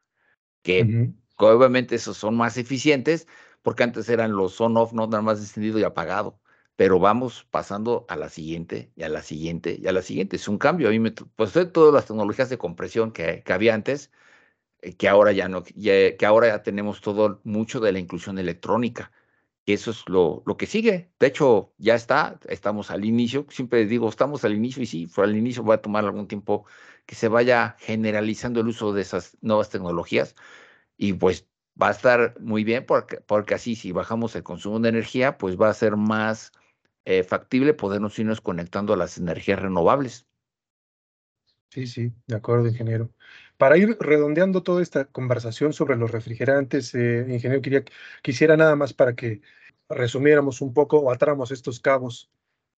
que 0.61 1.11
obviamente 1.37 1.95
esos 1.95 2.17
son 2.17 2.35
más 2.35 2.57
eficientes, 2.57 3.27
porque 3.67 3.83
antes 3.83 4.07
eran 4.07 4.31
los 4.31 4.61
on-off, 4.61 4.93
no 4.93 5.07
nada 5.07 5.21
más 5.21 5.39
encendido 5.39 5.77
y 5.77 5.83
apagado, 5.83 6.39
pero 6.77 6.99
vamos 6.99 7.45
pasando 7.51 8.05
a 8.07 8.15
la 8.15 8.29
siguiente 8.29 8.93
y 8.95 9.03
a 9.03 9.09
la 9.09 9.21
siguiente 9.21 9.77
y 9.77 9.87
a 9.87 9.91
la 9.91 10.01
siguiente. 10.01 10.37
Es 10.37 10.47
un 10.47 10.57
cambio. 10.57 10.87
A 10.87 10.91
mí 10.91 10.99
me, 10.99 11.11
pues 11.11 11.51
todas 11.73 11.93
las 11.93 12.05
tecnologías 12.05 12.49
de 12.49 12.57
compresión 12.57 13.11
que, 13.11 13.43
que 13.43 13.51
había 13.51 13.73
antes, 13.73 14.09
eh, 14.81 14.95
que 14.95 15.09
ahora 15.09 15.33
ya 15.33 15.49
no, 15.49 15.63
que 15.63 16.17
ahora 16.25 16.47
ya 16.47 16.63
tenemos 16.63 17.01
todo, 17.01 17.41
mucho 17.43 17.81
de 17.81 17.91
la 17.91 17.99
inclusión 17.99 18.39
electrónica. 18.39 19.11
Y 19.65 19.73
eso 19.73 19.91
es 19.91 20.07
lo, 20.07 20.43
lo 20.45 20.55
que 20.55 20.65
sigue. 20.65 21.11
De 21.19 21.27
hecho, 21.27 21.73
ya 21.77 21.95
está, 21.95 22.39
estamos 22.47 22.89
al 22.89 23.03
inicio. 23.03 23.47
Siempre 23.49 23.85
digo, 23.85 24.07
estamos 24.07 24.45
al 24.45 24.53
inicio 24.53 24.81
y 24.83 24.85
sí, 24.85 25.11
al 25.17 25.35
inicio 25.35 25.65
va 25.65 25.75
a 25.75 25.81
tomar 25.81 26.05
algún 26.05 26.29
tiempo 26.29 26.65
que 27.05 27.15
se 27.15 27.27
vaya 27.27 27.75
generalizando 27.79 28.61
el 28.61 28.69
uso 28.69 28.93
de 28.93 29.01
esas 29.01 29.37
nuevas 29.41 29.69
tecnologías. 29.69 30.35
Y 30.97 31.13
pues 31.13 31.47
va 31.81 31.89
a 31.89 31.91
estar 31.91 32.39
muy 32.39 32.63
bien 32.63 32.85
porque, 32.85 33.17
porque 33.21 33.55
así 33.55 33.75
si 33.75 33.91
bajamos 33.91 34.35
el 34.35 34.43
consumo 34.43 34.79
de 34.79 34.89
energía, 34.89 35.37
pues 35.37 35.59
va 35.59 35.69
a 35.69 35.73
ser 35.73 35.95
más 35.97 36.51
eh, 37.05 37.23
factible 37.23 37.73
podernos 37.73 38.17
irnos 38.19 38.41
conectando 38.41 38.93
a 38.93 38.97
las 38.97 39.17
energías 39.17 39.59
renovables. 39.59 40.27
Sí, 41.69 41.85
sí, 41.85 42.13
de 42.27 42.35
acuerdo, 42.35 42.67
ingeniero. 42.67 43.11
Para 43.57 43.77
ir 43.77 43.97
redondeando 43.99 44.63
toda 44.63 44.81
esta 44.81 45.05
conversación 45.05 45.73
sobre 45.73 45.97
los 45.97 46.11
refrigerantes, 46.11 46.95
eh, 46.95 47.25
ingeniero, 47.29 47.61
quería, 47.61 47.83
quisiera 48.21 48.57
nada 48.57 48.75
más 48.75 48.93
para 48.93 49.15
que 49.15 49.41
resumiéramos 49.89 50.61
un 50.61 50.73
poco 50.73 50.99
o 50.99 51.11
atáramos 51.11 51.51
estos 51.51 51.79
cabos, 51.79 52.29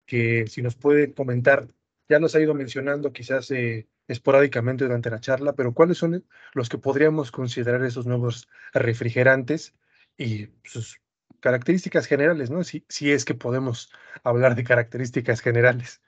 que 0.06 0.48
si 0.48 0.62
nos 0.62 0.76
puede 0.76 1.14
comentar, 1.14 1.68
ya 2.10 2.20
nos 2.20 2.36
ha 2.36 2.42
ido 2.42 2.54
mencionando 2.56 3.14
quizás 3.14 3.52
eh, 3.52 3.88
esporádicamente 4.08 4.84
durante 4.84 5.12
la 5.12 5.22
charla, 5.22 5.54
pero 5.54 5.74
¿cuáles 5.74 6.00
son 6.00 6.26
los 6.54 6.68
que 6.68 6.80
podríamos 6.80 7.32
considerar 7.32 7.84
esos 7.86 8.08
nuevos 8.08 8.50
refrigerantes 8.74 9.76
y 10.18 10.50
sus 10.64 11.00
características 11.40 12.08
generales, 12.08 12.50
¿no? 12.50 12.64
Si, 12.64 12.84
si 12.90 13.12
es 13.12 13.24
que 13.24 13.36
podemos 13.36 13.92
hablar 14.24 14.56
de 14.56 14.64
características 14.64 15.40
generales. 15.40 16.02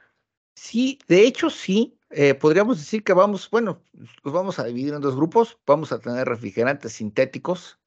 Sí, 0.55 0.99
de 1.07 1.25
hecho 1.25 1.49
sí. 1.49 1.97
Eh, 2.09 2.33
podríamos 2.33 2.77
decir 2.79 3.03
que 3.05 3.13
vamos, 3.13 3.49
bueno, 3.49 3.81
los 3.93 4.33
vamos 4.33 4.59
a 4.59 4.65
dividir 4.65 4.93
en 4.93 5.01
dos 5.01 5.15
grupos. 5.15 5.59
Vamos 5.65 5.91
a 5.93 5.99
tener 5.99 6.27
refrigerantes 6.27 6.93
sintéticos 6.93 7.79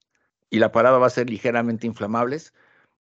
y 0.48 0.60
la 0.60 0.72
palabra 0.72 0.98
va 0.98 1.08
a 1.08 1.10
ser 1.10 1.28
ligeramente 1.28 1.86
inflamables. 1.86 2.54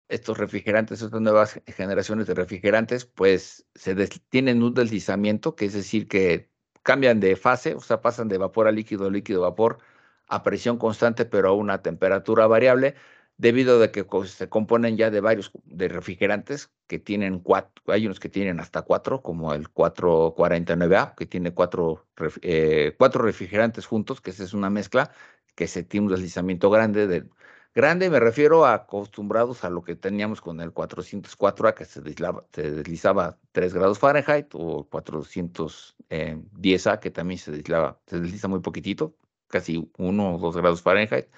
Estos 0.09 0.39
refrigerantes, 0.39 1.03
estas 1.03 1.21
nuevas 1.21 1.61
generaciones 1.67 2.27
de 2.27 2.35
refrigerantes, 2.35 3.05
pues 3.05 3.67
se 3.75 3.95
tienen 4.31 4.63
un 4.63 4.75
deslizamiento, 4.75 5.55
que 5.55 5.67
es 5.67 5.75
decir, 5.75 6.09
que 6.09 6.51
cambian 6.83 7.21
de 7.21 7.37
fase, 7.37 7.75
o 7.75 7.81
sea, 7.81 8.01
pasan 8.01 8.29
de 8.29 8.39
vapor 8.39 8.69
a 8.69 8.73
líquido, 8.73 9.11
líquido 9.11 9.45
a 9.45 9.51
vapor 9.51 9.79
a 10.29 10.43
presión 10.43 10.79
constante, 10.79 11.25
pero 11.27 11.49
a 11.51 11.53
una 11.53 11.83
temperatura 11.83 12.47
variable, 12.47 12.95
debido 13.37 13.83
a 13.83 13.93
que 13.93 14.07
se 14.27 14.49
componen 14.49 14.97
ya 14.97 15.11
de 15.11 15.21
varios 15.21 15.53
de 15.65 15.89
refrigerantes 15.89 16.71
que 16.87 16.99
tienen 16.99 17.41
cuatro, 17.41 17.85
hay 17.93 18.07
unos 18.07 18.21
que 18.21 18.29
tienen 18.29 18.61
hasta 18.61 18.83
cuatro, 18.83 19.23
como 19.23 19.55
el 19.55 19.69
449A, 19.73 21.15
que 21.17 21.27
tiene 21.27 21.55
cuatro, 21.55 22.07
eh, 22.43 22.95
cuatro 22.99 23.23
refrigerantes 23.23 23.87
juntos, 23.87 24.21
que 24.21 24.31
esa 24.31 24.45
es 24.45 24.55
una 24.55 24.71
mezcla, 24.71 25.13
que 25.55 25.67
se 25.67 25.83
tiene 25.85 26.07
un 26.07 26.13
deslizamiento 26.13 26.71
grande 26.71 27.07
de 27.07 27.25
Grande 27.75 28.11
me 28.11 28.19
refiero 28.19 28.64
a 28.64 28.75
acostumbrados 28.75 29.62
a 29.64 29.71
lo 29.71 29.83
que 29.83 29.95
teníamos 29.95 30.41
con 30.41 30.61
el 30.61 30.73
404A, 30.73 31.75
que 31.75 31.85
se 31.85 32.01
deslizaba, 32.01 32.45
se 32.53 32.71
deslizaba 32.71 33.39
3 33.53 33.75
grados 33.75 33.99
Fahrenheit, 33.99 34.55
o 34.55 34.89
410A, 34.89 36.99
que 36.99 37.11
también 37.11 37.39
se, 37.39 37.51
deslizaba, 37.53 38.01
se 38.07 38.21
desliza 38.21 38.49
muy 38.49 38.61
poquitito, 38.61 39.14
casi 39.47 39.91
1 39.99 40.35
o 40.35 40.39
2 40.39 40.57
grados 40.57 40.83
Fahrenheit, 40.83 41.29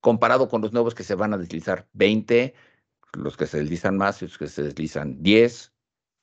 comparado 0.00 0.48
con 0.48 0.62
los 0.62 0.72
nuevos 0.72 0.94
que 0.94 1.04
se 1.04 1.14
van 1.14 1.32
a 1.32 1.38
deslizar 1.38 1.88
20, 1.94 2.54
los 3.14 3.36
que 3.36 3.46
se 3.46 3.58
deslizan 3.58 3.96
más 3.96 4.20
y 4.22 4.26
los 4.26 4.38
que 4.38 4.48
se 4.48 4.62
deslizan 4.62 5.22
10, 5.22 5.72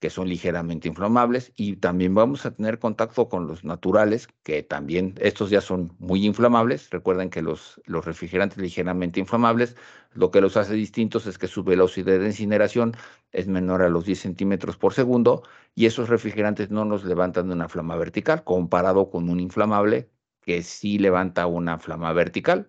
que 0.04 0.10
son 0.10 0.28
ligeramente 0.28 0.90
inflamables 0.90 1.54
y 1.56 1.78
también 1.78 2.14
vamos 2.14 2.46
a 2.46 2.52
tener 2.54 2.78
contacto 2.78 3.30
con 3.30 3.48
los 3.48 3.64
naturales, 3.64 4.28
que 4.44 4.62
también 4.62 5.16
estos 5.22 5.50
ya 5.50 5.62
son 5.62 5.96
muy 5.98 6.26
inflamables. 6.26 6.90
Recuerden 6.90 7.30
que 7.30 7.42
los, 7.42 7.82
los 7.86 8.04
refrigerantes 8.04 8.58
ligeramente 8.58 9.22
inflamables, 9.22 9.78
lo 10.12 10.30
que 10.30 10.42
los 10.42 10.58
hace 10.58 10.74
distintos 10.74 11.26
es 11.26 11.38
que 11.38 11.48
su 11.48 11.64
velocidad 11.64 12.20
de 12.20 12.26
incineración 12.26 12.98
es 13.32 13.48
menor 13.48 13.82
a 13.82 13.88
los 13.88 14.04
10 14.04 14.20
centímetros 14.20 14.76
por 14.76 14.94
segundo 14.94 15.44
y 15.74 15.86
esos 15.86 16.10
refrigerantes 16.10 16.70
no 16.70 16.84
nos 16.84 17.06
levantan 17.06 17.50
una 17.50 17.70
flama 17.70 17.96
vertical 17.96 18.44
comparado 18.44 19.10
con 19.10 19.30
un 19.30 19.40
inflamable 19.40 20.10
que 20.42 20.64
sí 20.64 21.00
levanta 21.00 21.48
una 21.48 21.80
flama 21.80 22.12
vertical. 22.12 22.68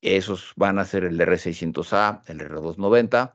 Esos 0.00 0.52
van 0.54 0.78
a 0.78 0.84
ser 0.84 1.02
el 1.02 1.18
R600A, 1.18 2.22
el 2.26 2.38
R290. 2.38 3.34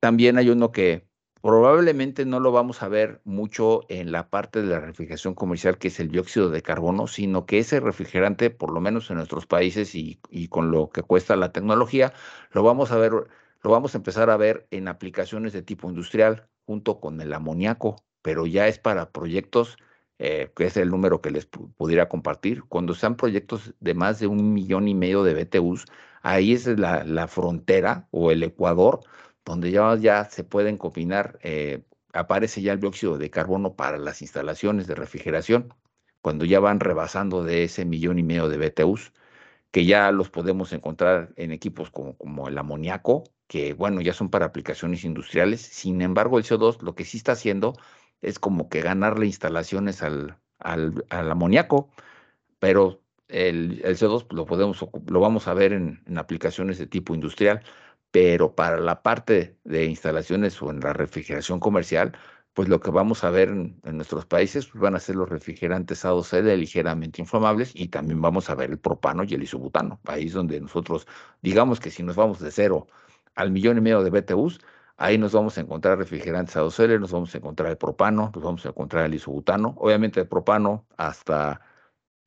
También 0.00 0.38
hay 0.38 0.48
uno 0.48 0.72
que 0.72 1.09
Probablemente 1.42 2.26
no 2.26 2.38
lo 2.38 2.52
vamos 2.52 2.82
a 2.82 2.88
ver 2.88 3.22
mucho 3.24 3.86
en 3.88 4.12
la 4.12 4.28
parte 4.28 4.60
de 4.60 4.68
la 4.68 4.80
refrigeración 4.80 5.34
comercial, 5.34 5.78
que 5.78 5.88
es 5.88 5.98
el 5.98 6.10
dióxido 6.10 6.50
de 6.50 6.60
carbono, 6.60 7.06
sino 7.06 7.46
que 7.46 7.58
ese 7.58 7.80
refrigerante, 7.80 8.50
por 8.50 8.70
lo 8.70 8.80
menos 8.82 9.10
en 9.10 9.16
nuestros 9.16 9.46
países 9.46 9.94
y, 9.94 10.18
con 10.50 10.70
lo 10.70 10.90
que 10.90 11.02
cuesta 11.02 11.36
la 11.36 11.50
tecnología, 11.50 12.12
lo 12.52 12.62
vamos 12.62 12.92
a 12.92 12.98
ver, 12.98 13.12
lo 13.12 13.70
vamos 13.70 13.94
a 13.94 13.98
empezar 13.98 14.28
a 14.28 14.36
ver 14.36 14.66
en 14.70 14.86
aplicaciones 14.86 15.54
de 15.54 15.62
tipo 15.62 15.88
industrial 15.88 16.46
junto 16.66 17.00
con 17.00 17.18
el 17.22 17.32
amoníaco, 17.32 17.96
pero 18.20 18.46
ya 18.46 18.68
es 18.68 18.78
para 18.78 19.10
proyectos, 19.10 19.78
eh, 20.18 20.52
que 20.54 20.66
es 20.66 20.76
el 20.76 20.90
número 20.90 21.22
que 21.22 21.30
les 21.30 21.46
pudiera 21.46 22.10
compartir. 22.10 22.64
Cuando 22.64 22.92
sean 22.94 23.16
proyectos 23.16 23.72
de 23.80 23.94
más 23.94 24.20
de 24.20 24.26
un 24.26 24.52
millón 24.52 24.88
y 24.88 24.94
medio 24.94 25.22
de 25.24 25.32
BTUs, 25.32 25.86
ahí 26.20 26.52
es 26.52 26.66
la, 26.66 27.02
la 27.04 27.28
frontera 27.28 28.08
o 28.10 28.30
el 28.30 28.42
Ecuador 28.42 29.00
donde 29.44 29.70
ya, 29.70 30.24
se 30.30 30.44
pueden 30.44 30.76
combinar, 30.76 31.38
eh, 31.42 31.82
aparece 32.12 32.62
ya 32.62 32.72
el 32.72 32.80
dióxido 32.80 33.18
de 33.18 33.30
carbono 33.30 33.74
para 33.76 33.98
las 33.98 34.22
instalaciones 34.22 34.86
de 34.86 34.94
refrigeración, 34.94 35.74
cuando 36.22 36.44
ya 36.44 36.60
van 36.60 36.80
rebasando 36.80 37.44
de 37.44 37.64
ese 37.64 37.84
millón 37.84 38.18
y 38.18 38.22
medio 38.22 38.48
de 38.48 38.58
BTUs, 38.58 39.12
que 39.70 39.86
ya 39.86 40.10
los 40.12 40.30
podemos 40.30 40.72
encontrar 40.72 41.32
en 41.36 41.52
equipos 41.52 41.90
como, 41.90 42.16
como 42.16 42.48
el 42.48 42.58
amoníaco, 42.58 43.24
que 43.46 43.74
bueno, 43.74 44.00
ya 44.00 44.14
son 44.14 44.30
para 44.30 44.46
aplicaciones 44.46 45.04
industriales. 45.04 45.60
Sin 45.60 46.02
embargo, 46.02 46.38
el 46.38 46.44
CO2 46.44 46.82
lo 46.82 46.94
que 46.94 47.04
sí 47.04 47.18
está 47.18 47.32
haciendo 47.32 47.74
es 48.22 48.38
como 48.38 48.68
que 48.68 48.82
ganarle 48.82 49.26
instalaciones 49.26 50.02
al, 50.02 50.38
al, 50.58 51.04
al 51.10 51.30
amoníaco, 51.30 51.90
pero 52.58 53.02
el, 53.28 53.80
el, 53.84 53.96
CO2 53.96 54.26
lo, 54.32 54.46
podemos, 54.46 54.86
lo 55.06 55.20
vamos 55.20 55.48
a 55.48 55.54
ver 55.54 55.72
en 55.72 56.18
aplicaciones 56.18 56.78
de 56.78 56.86
tipo 56.86 57.14
industrial 57.14 57.62
pero 58.10 58.54
para 58.54 58.78
la 58.78 59.02
parte 59.02 59.58
de 59.64 59.86
instalaciones 59.86 60.60
o 60.62 60.70
en 60.70 60.80
la 60.80 60.92
refrigeración 60.92 61.60
comercial, 61.60 62.16
pues 62.54 62.68
lo 62.68 62.80
que 62.80 62.90
vamos 62.90 63.24
a 63.24 63.30
ver 63.30 63.48
en, 63.50 63.80
nuestros 63.84 64.26
países 64.26 64.66
pues 64.66 64.80
van 64.82 64.96
a 64.96 65.00
ser 65.00 65.16
los 65.16 65.28
refrigerantes 65.28 66.04
A2L 66.04 66.56
ligeramente 66.56 67.20
inflamables 67.22 67.72
y 67.74 67.88
también 67.88 68.20
vamos 68.20 68.50
a 68.50 68.54
ver 68.54 68.70
el 68.70 68.78
propano 68.78 69.24
y 69.24 69.34
el 69.34 69.42
isobutano. 69.42 70.00
Es 70.16 70.32
donde 70.32 70.60
nosotros, 70.60 71.06
digamos 71.42 71.80
que 71.80 71.90
si 71.90 72.02
nos 72.02 72.16
vamos 72.16 72.40
de 72.40 72.50
cero 72.50 72.88
al 73.34 73.50
millón 73.52 73.78
y 73.78 73.80
medio 73.82 74.02
de 74.02 74.10
BTUs, 74.10 74.60
ahí 74.96 75.16
nos 75.18 75.32
vamos 75.32 75.56
a 75.58 75.62
encontrar 75.62 75.98
refrigerantes 75.98 76.56
A2L, 76.56 77.00
nos 77.00 77.12
vamos 77.12 77.34
a 77.34 77.38
encontrar 77.38 77.70
el 77.70 77.78
propano, 77.78 78.30
nos 78.34 78.44
vamos 78.44 78.66
a 78.66 78.70
encontrar 78.70 79.06
el 79.06 79.14
isobutano. 79.14 79.74
Obviamente 79.78 80.20
el 80.20 80.28
propano 80.28 80.86
hasta, 80.96 81.60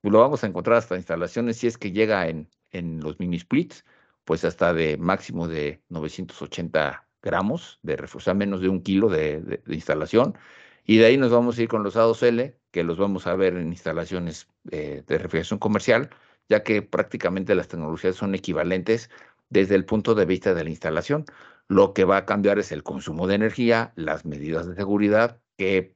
lo 0.03 0.19
vamos 0.19 0.43
a 0.43 0.47
encontrar 0.47 0.77
hasta 0.77 0.95
instalaciones 0.95 1.57
si 1.57 1.67
es 1.67 1.77
que 1.77 1.91
llega 1.91 2.27
en, 2.27 2.49
en 2.71 3.01
los 3.01 3.19
mini 3.19 3.39
splits, 3.39 3.85
pues 4.25 4.45
hasta 4.45 4.73
de 4.73 4.97
máximo 4.97 5.47
de 5.47 5.81
980 5.89 7.07
gramos 7.21 7.79
de 7.83 7.95
reforzar 7.95 8.35
menos 8.35 8.61
de 8.61 8.69
un 8.69 8.81
kilo 8.81 9.09
de, 9.09 9.61
instalación. 9.67 10.37
Y 10.85 10.97
de 10.97 11.05
ahí 11.05 11.17
nos 11.17 11.31
vamos 11.31 11.57
a 11.57 11.61
ir 11.63 11.69
con 11.69 11.83
los 11.83 11.95
A2L, 11.95 12.55
que 12.71 12.83
los 12.83 12.97
vamos 12.97 13.25
a 13.27 13.35
ver 13.35 13.55
en 13.55 13.67
instalaciones 13.69 14.47
eh, 14.71 15.03
de 15.07 15.17
refrigeración 15.17 15.59
comercial, 15.59 16.09
ya 16.49 16.63
que 16.63 16.81
prácticamente 16.81 17.55
las 17.55 17.69
tecnologías 17.69 18.15
son 18.15 18.35
equivalentes 18.35 19.09
desde 19.49 19.75
el 19.75 19.85
punto 19.85 20.15
de 20.15 20.25
vista 20.25 20.53
de 20.53 20.63
la 20.63 20.69
instalación. 20.69 21.25
Lo 21.69 21.93
que 21.93 22.03
va 22.03 22.17
a 22.17 22.25
cambiar 22.25 22.59
es 22.59 22.71
el 22.73 22.83
consumo 22.83 23.27
de 23.27 23.35
energía, 23.35 23.93
las 23.95 24.25
medidas 24.25 24.67
de 24.67 24.75
seguridad, 24.75 25.39
que 25.57 25.95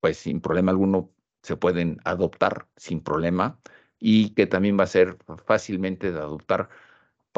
pues 0.00 0.18
sin 0.18 0.40
problema 0.40 0.72
alguno 0.72 1.12
se 1.42 1.56
pueden 1.56 2.00
adoptar 2.04 2.66
sin 2.76 3.00
problema 3.00 3.60
y 3.98 4.30
que 4.30 4.46
también 4.46 4.78
va 4.78 4.84
a 4.84 4.88
ser 4.88 5.18
fácilmente 5.44 6.12
de 6.12 6.18
adoptar 6.18 6.68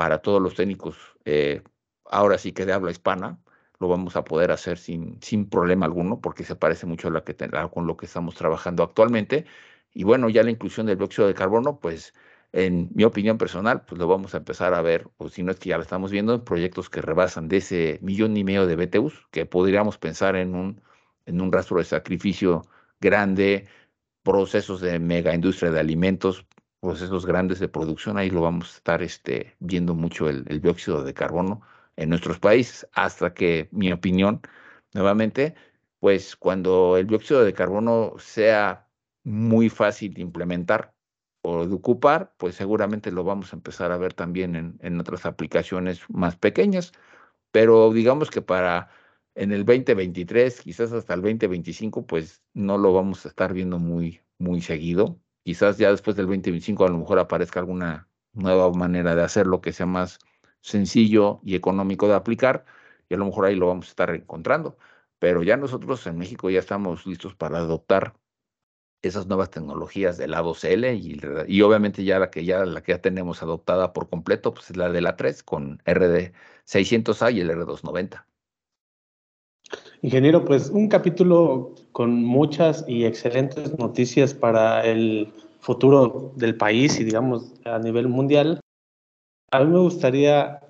para 0.00 0.22
todos 0.22 0.40
los 0.40 0.54
técnicos, 0.54 0.96
eh, 1.26 1.60
ahora 2.06 2.38
sí 2.38 2.52
que 2.52 2.64
de 2.64 2.72
habla 2.72 2.90
hispana, 2.90 3.38
lo 3.80 3.86
vamos 3.86 4.16
a 4.16 4.24
poder 4.24 4.50
hacer 4.50 4.78
sin, 4.78 5.20
sin 5.20 5.46
problema 5.46 5.84
alguno, 5.84 6.22
porque 6.22 6.42
se 6.42 6.56
parece 6.56 6.86
mucho 6.86 7.08
a, 7.08 7.10
la 7.10 7.22
que, 7.22 7.36
con 7.70 7.86
lo 7.86 7.98
que 7.98 8.06
estamos 8.06 8.34
trabajando 8.34 8.82
actualmente. 8.82 9.44
Y 9.92 10.04
bueno, 10.04 10.30
ya 10.30 10.42
la 10.42 10.52
inclusión 10.52 10.86
del 10.86 10.96
dióxido 10.96 11.28
de 11.28 11.34
carbono, 11.34 11.80
pues 11.80 12.14
en 12.52 12.88
mi 12.94 13.04
opinión 13.04 13.36
personal, 13.36 13.82
pues 13.82 13.98
lo 13.98 14.08
vamos 14.08 14.32
a 14.34 14.38
empezar 14.38 14.72
a 14.72 14.80
ver, 14.80 15.06
o 15.18 15.28
si 15.28 15.42
no 15.42 15.50
es 15.52 15.58
que 15.58 15.68
ya 15.68 15.76
lo 15.76 15.82
estamos 15.82 16.10
viendo, 16.10 16.32
en 16.32 16.44
proyectos 16.44 16.88
que 16.88 17.02
rebasan 17.02 17.48
de 17.48 17.58
ese 17.58 17.98
millón 18.00 18.34
y 18.38 18.42
medio 18.42 18.66
de 18.66 18.76
BTUs, 18.76 19.26
que 19.30 19.44
podríamos 19.44 19.98
pensar 19.98 20.34
en 20.34 20.54
un, 20.54 20.80
en 21.26 21.42
un 21.42 21.52
rastro 21.52 21.76
de 21.76 21.84
sacrificio 21.84 22.62
grande, 23.02 23.66
procesos 24.22 24.80
de 24.80 24.98
mega 24.98 25.34
industria 25.34 25.70
de 25.70 25.80
alimentos, 25.80 26.46
procesos 26.80 27.26
grandes 27.26 27.58
de 27.60 27.68
producción, 27.68 28.16
ahí 28.18 28.30
lo 28.30 28.42
vamos 28.42 28.74
a 28.74 28.76
estar 28.78 29.02
este, 29.02 29.56
viendo 29.60 29.94
mucho 29.94 30.28
el, 30.28 30.44
dióxido 30.60 31.04
de 31.04 31.14
carbono 31.14 31.62
en 31.96 32.08
nuestros 32.10 32.38
países, 32.38 32.88
hasta 32.94 33.34
que, 33.34 33.68
mi 33.72 33.92
opinión, 33.92 34.40
nuevamente, 34.94 35.54
pues 36.00 36.36
cuando 36.36 36.96
el 36.96 37.06
dióxido 37.06 37.44
de 37.44 37.52
carbono 37.52 38.14
sea 38.18 38.88
muy 39.24 39.68
fácil 39.68 40.14
de 40.14 40.22
implementar 40.22 40.94
o 41.42 41.66
de 41.66 41.74
ocupar, 41.74 42.34
pues 42.38 42.54
seguramente 42.56 43.10
lo 43.12 43.24
vamos 43.24 43.52
a 43.52 43.56
empezar 43.56 43.92
a 43.92 43.98
ver 43.98 44.14
también 44.14 44.56
en, 44.56 44.78
en 44.80 45.00
otras 45.00 45.26
aplicaciones 45.26 46.00
más 46.08 46.36
pequeñas, 46.36 46.92
pero 47.52 47.92
digamos 47.92 48.30
que 48.30 48.42
para 48.42 48.90
en 49.34 49.52
el 49.52 49.64
2023, 49.64 50.60
quizás 50.62 50.92
hasta 50.92 51.14
el 51.14 51.22
2025, 51.22 52.06
pues 52.06 52.42
no 52.54 52.78
lo 52.78 52.92
vamos 52.92 53.24
a 53.24 53.28
estar 53.28 53.52
viendo 53.54 53.78
muy, 53.78 54.20
muy 54.38 54.60
seguido, 54.60 55.20
quizás 55.44 55.78
ya 55.78 55.90
después 55.90 56.16
del 56.16 56.26
2025 56.26 56.84
a 56.84 56.88
lo 56.88 56.98
mejor 56.98 57.18
aparezca 57.18 57.60
alguna 57.60 58.08
nueva 58.32 58.70
manera 58.72 59.14
de 59.14 59.22
hacerlo 59.22 59.60
que 59.60 59.72
sea 59.72 59.86
más 59.86 60.18
sencillo 60.60 61.40
y 61.44 61.54
económico 61.56 62.08
de 62.08 62.14
aplicar 62.14 62.64
y 63.08 63.14
a 63.14 63.18
lo 63.18 63.26
mejor 63.26 63.46
ahí 63.46 63.56
lo 63.56 63.68
vamos 63.68 63.86
a 63.86 63.90
estar 63.90 64.10
encontrando. 64.14 64.78
Pero 65.18 65.42
ya 65.42 65.56
nosotros 65.56 66.06
en 66.06 66.18
México 66.18 66.50
ya 66.50 66.60
estamos 66.60 67.06
listos 67.06 67.34
para 67.34 67.58
adoptar 67.58 68.14
esas 69.02 69.26
nuevas 69.26 69.50
tecnologías 69.50 70.18
del 70.18 70.32
lado 70.32 70.54
CL 70.54 70.94
y, 70.94 71.20
y 71.48 71.62
obviamente 71.62 72.04
ya 72.04 72.18
la 72.18 72.30
que 72.30 72.44
ya 72.44 72.64
la 72.64 72.82
que 72.82 72.92
ya 72.92 73.00
tenemos 73.00 73.42
adoptada 73.42 73.92
por 73.92 74.08
completo 74.10 74.54
pues 74.54 74.70
es 74.70 74.76
la 74.76 74.90
de 74.90 75.00
la 75.00 75.16
3 75.16 75.42
con 75.42 75.82
RD 75.86 76.32
600A 76.66 77.32
y 77.34 77.40
el 77.40 77.50
R290. 77.50 78.24
Ingeniero, 80.02 80.44
pues 80.44 80.70
un 80.70 80.88
capítulo 80.88 81.74
con 81.92 82.24
muchas 82.24 82.84
y 82.88 83.04
excelentes 83.04 83.78
noticias 83.78 84.32
para 84.32 84.86
el 84.86 85.30
futuro 85.60 86.32
del 86.36 86.56
país 86.56 86.98
y 86.98 87.04
digamos 87.04 87.52
a 87.64 87.78
nivel 87.78 88.08
mundial. 88.08 88.60
A 89.50 89.60
mí 89.60 89.70
me 89.70 89.78
gustaría 89.78 90.60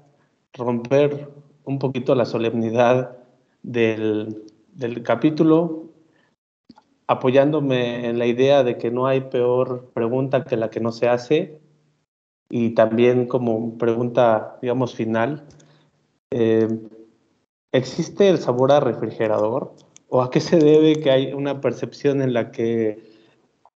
romper 0.54 1.28
un 1.64 1.78
poquito 1.78 2.16
la 2.16 2.24
solemnidad 2.24 3.18
del, 3.62 4.44
del 4.72 5.02
capítulo 5.04 5.90
apoyándome 7.06 8.08
en 8.08 8.18
la 8.18 8.26
idea 8.26 8.64
de 8.64 8.78
que 8.78 8.90
no 8.90 9.06
hay 9.06 9.20
peor 9.20 9.90
pregunta 9.94 10.44
que 10.44 10.56
la 10.56 10.70
que 10.70 10.80
no 10.80 10.90
se 10.90 11.08
hace 11.08 11.60
y 12.48 12.70
también 12.70 13.26
como 13.26 13.78
pregunta, 13.78 14.58
digamos, 14.60 14.94
final. 14.94 15.44
Eh, 16.32 16.68
¿Existe 17.72 18.28
el 18.28 18.38
sabor 18.38 18.72
a 18.72 18.80
refrigerador? 18.80 19.74
¿O 20.08 20.22
a 20.22 20.30
qué 20.30 20.40
se 20.40 20.58
debe 20.58 21.00
que 21.00 21.10
hay 21.10 21.32
una 21.32 21.60
percepción 21.60 22.20
en 22.20 22.32
la 22.32 22.50
que 22.50 23.10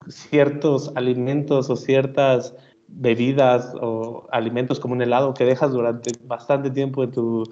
ciertos 0.09 0.93
alimentos 0.97 1.71
o 1.71 1.77
ciertas 1.77 2.55
bebidas 2.89 3.73
o 3.81 4.27
alimentos 4.31 4.81
como 4.81 4.95
un 4.95 5.03
helado 5.03 5.33
que 5.33 5.45
dejas 5.45 5.73
durante 5.73 6.11
bastante 6.25 6.71
tiempo 6.71 7.05
en 7.05 7.13
tu, 7.13 7.45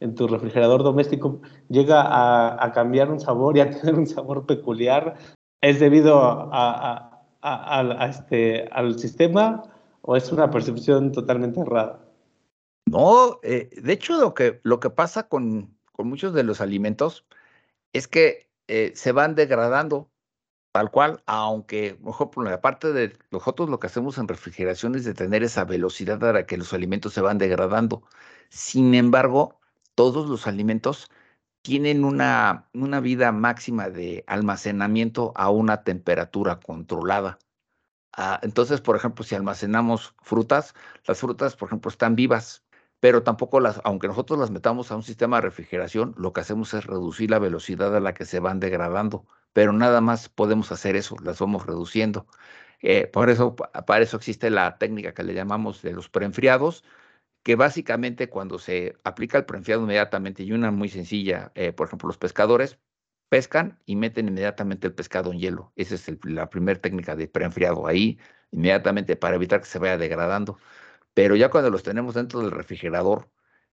en 0.00 0.14
tu 0.14 0.26
refrigerador 0.26 0.82
doméstico 0.82 1.40
llega 1.68 2.02
a, 2.64 2.72
cambiar 2.72 3.10
un 3.10 3.20
sabor 3.20 3.56
y 3.56 3.60
a 3.60 3.70
tener 3.80 3.94
un 3.94 4.06
sabor 4.06 4.46
peculiar? 4.46 5.16
¿Es 5.60 5.80
debido 5.80 6.50
este, 8.08 8.68
al 8.72 8.98
sistema 8.98 9.62
o 10.00 10.16
es 10.16 10.32
una 10.32 10.50
percepción 10.50 11.12
totalmente 11.12 11.60
errada? 11.60 12.00
No, 12.86 13.38
eh, 13.42 13.68
de 13.82 13.92
hecho 13.92 14.18
lo 14.18 14.32
que, 14.32 14.60
lo 14.64 14.80
que 14.80 14.90
pasa 14.90 15.28
con, 15.28 15.76
con 16.00 16.08
muchos 16.08 16.32
de 16.32 16.44
los 16.44 16.62
alimentos 16.62 17.26
es 17.92 18.08
que 18.08 18.48
eh, 18.68 18.92
se 18.94 19.12
van 19.12 19.34
degradando 19.34 20.10
tal 20.72 20.90
cual, 20.90 21.22
aunque, 21.26 21.98
mejor 22.00 22.30
por 22.30 22.48
la 22.48 22.62
parte 22.62 22.94
de 22.94 23.18
nosotros 23.30 23.68
lo 23.68 23.78
que 23.78 23.88
hacemos 23.88 24.16
en 24.16 24.26
refrigeración 24.26 24.94
es 24.94 25.04
de 25.04 25.12
tener 25.12 25.42
esa 25.42 25.66
velocidad 25.66 26.18
para 26.18 26.46
que 26.46 26.56
los 26.56 26.72
alimentos 26.72 27.12
se 27.12 27.20
van 27.20 27.36
degradando. 27.36 28.02
Sin 28.48 28.94
embargo, 28.94 29.60
todos 29.94 30.26
los 30.26 30.46
alimentos 30.46 31.10
tienen 31.60 32.02
una, 32.02 32.70
una 32.72 33.00
vida 33.00 33.30
máxima 33.30 33.90
de 33.90 34.24
almacenamiento 34.26 35.34
a 35.36 35.50
una 35.50 35.84
temperatura 35.84 36.60
controlada. 36.60 37.38
Ah, 38.14 38.40
entonces, 38.42 38.80
por 38.80 38.96
ejemplo, 38.96 39.22
si 39.22 39.34
almacenamos 39.34 40.14
frutas, 40.22 40.74
las 41.06 41.20
frutas, 41.20 41.56
por 41.56 41.68
ejemplo, 41.68 41.90
están 41.90 42.16
vivas 42.16 42.64
pero 43.00 43.22
tampoco 43.22 43.60
las, 43.60 43.80
aunque 43.84 44.08
nosotros 44.08 44.38
las 44.38 44.50
metamos 44.50 44.90
a 44.92 44.96
un 44.96 45.02
sistema 45.02 45.36
de 45.38 45.42
refrigeración, 45.42 46.14
lo 46.18 46.32
que 46.32 46.40
hacemos 46.42 46.74
es 46.74 46.86
reducir 46.86 47.30
la 47.30 47.38
velocidad 47.38 47.94
a 47.96 48.00
la 48.00 48.14
que 48.14 48.26
se 48.26 48.40
van 48.40 48.60
degradando, 48.60 49.26
pero 49.52 49.72
nada 49.72 50.00
más 50.00 50.28
podemos 50.28 50.70
hacer 50.72 50.96
eso, 50.96 51.16
las 51.22 51.38
vamos 51.40 51.66
reduciendo. 51.66 52.26
Eh, 52.82 53.06
por 53.06 53.30
eso, 53.30 53.56
para 53.56 54.02
eso 54.02 54.16
existe 54.16 54.50
la 54.50 54.78
técnica 54.78 55.14
que 55.14 55.22
le 55.22 55.34
llamamos 55.34 55.82
de 55.82 55.92
los 55.92 56.08
preenfriados, 56.08 56.84
que 57.42 57.56
básicamente 57.56 58.28
cuando 58.28 58.58
se 58.58 58.96
aplica 59.04 59.38
el 59.38 59.46
preenfriado 59.46 59.82
inmediatamente 59.82 60.42
y 60.42 60.52
una 60.52 60.70
muy 60.70 60.88
sencilla, 60.88 61.52
eh, 61.54 61.72
por 61.72 61.88
ejemplo, 61.88 62.08
los 62.08 62.18
pescadores 62.18 62.78
pescan 63.28 63.78
y 63.86 63.96
meten 63.96 64.28
inmediatamente 64.28 64.86
el 64.88 64.94
pescado 64.94 65.32
en 65.32 65.38
hielo. 65.38 65.72
Esa 65.76 65.94
es 65.94 66.10
la 66.24 66.50
primera 66.50 66.80
técnica 66.80 67.16
de 67.16 67.28
preenfriado 67.28 67.86
ahí, 67.86 68.18
inmediatamente 68.50 69.16
para 69.16 69.36
evitar 69.36 69.60
que 69.60 69.66
se 69.66 69.78
vaya 69.78 69.98
degradando. 69.98 70.58
Pero 71.20 71.36
ya 71.36 71.50
cuando 71.50 71.68
los 71.68 71.82
tenemos 71.82 72.14
dentro 72.14 72.40
del 72.40 72.50
refrigerador, 72.50 73.30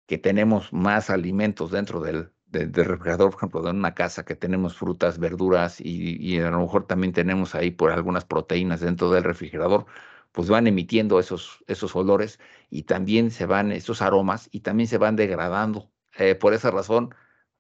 que 0.08 0.18
tenemos 0.18 0.74
más 0.74 1.12
alimentos 1.12 1.70
dentro 1.70 2.02
del, 2.02 2.32
refrigerador, 2.52 3.30
por 3.30 3.38
ejemplo, 3.38 3.62
de 3.62 3.70
una 3.70 3.93
casa 3.93 4.26
que 4.26 4.36
tenemos 4.36 4.76
frutas, 4.76 5.20
verduras 5.20 5.80
y, 5.80 6.39
a 6.39 6.50
lo 6.50 6.62
mejor 6.62 6.88
también 6.88 7.14
tenemos 7.14 7.54
ahí 7.54 7.70
por 7.70 7.91
algunas 7.91 8.26
proteínas 8.26 8.80
dentro 8.80 9.12
del 9.12 9.24
refrigerador, 9.24 9.86
pues 10.32 10.50
van 10.50 10.66
emitiendo 10.66 11.20
esos, 11.20 11.64
esos 11.68 11.96
olores 11.96 12.39
y 12.72 12.84
también 12.84 13.30
se 13.30 13.46
van, 13.46 13.72
esos 13.72 14.02
aromas 14.02 14.50
y 14.52 14.62
también 14.62 14.88
se 14.89 14.98
van 14.98 15.16
degradando. 15.16 15.91
Eh, 16.18 16.34
por 16.34 16.56
esa 16.56 16.72
razón, 16.72 17.14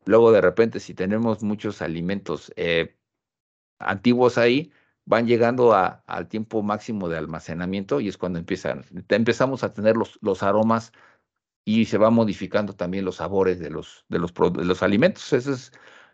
luego 0.05 0.31
de 0.31 0.41
repente, 0.41 0.79
si 0.79 0.95
tenemos 0.95 1.43
muchos 1.43 1.83
alimentos 1.83 2.51
eh, 2.55 2.97
antiguos 3.77 4.39
ahí, 4.39 4.71
van 5.05 5.27
llegando 5.27 5.73
a, 5.73 6.03
al 6.07 6.27
tiempo 6.27 6.63
máximo 6.63 7.09
de 7.09 7.17
almacenamiento 7.17 7.99
y 7.99 8.07
es 8.09 8.17
cuando 8.17 8.39
empiezan, 8.39 8.85
empezamos 9.09 9.63
a 9.63 9.73
tener 9.73 9.95
los, 9.97 10.19
los 10.21 10.43
aromas 10.43 10.91
y 11.65 11.85
se 11.85 11.97
va 11.97 12.09
modificando 12.11 12.73
también 12.75 13.05
los 13.05 13.17
sabores 13.17 13.59
de 13.59 13.69
los, 13.71 14.05
de 14.09 14.19
los, 14.19 14.33
de 14.33 14.65
los 14.65 14.83
alimentos. 14.83 15.33
Eso 15.33 15.53
es 15.53 15.71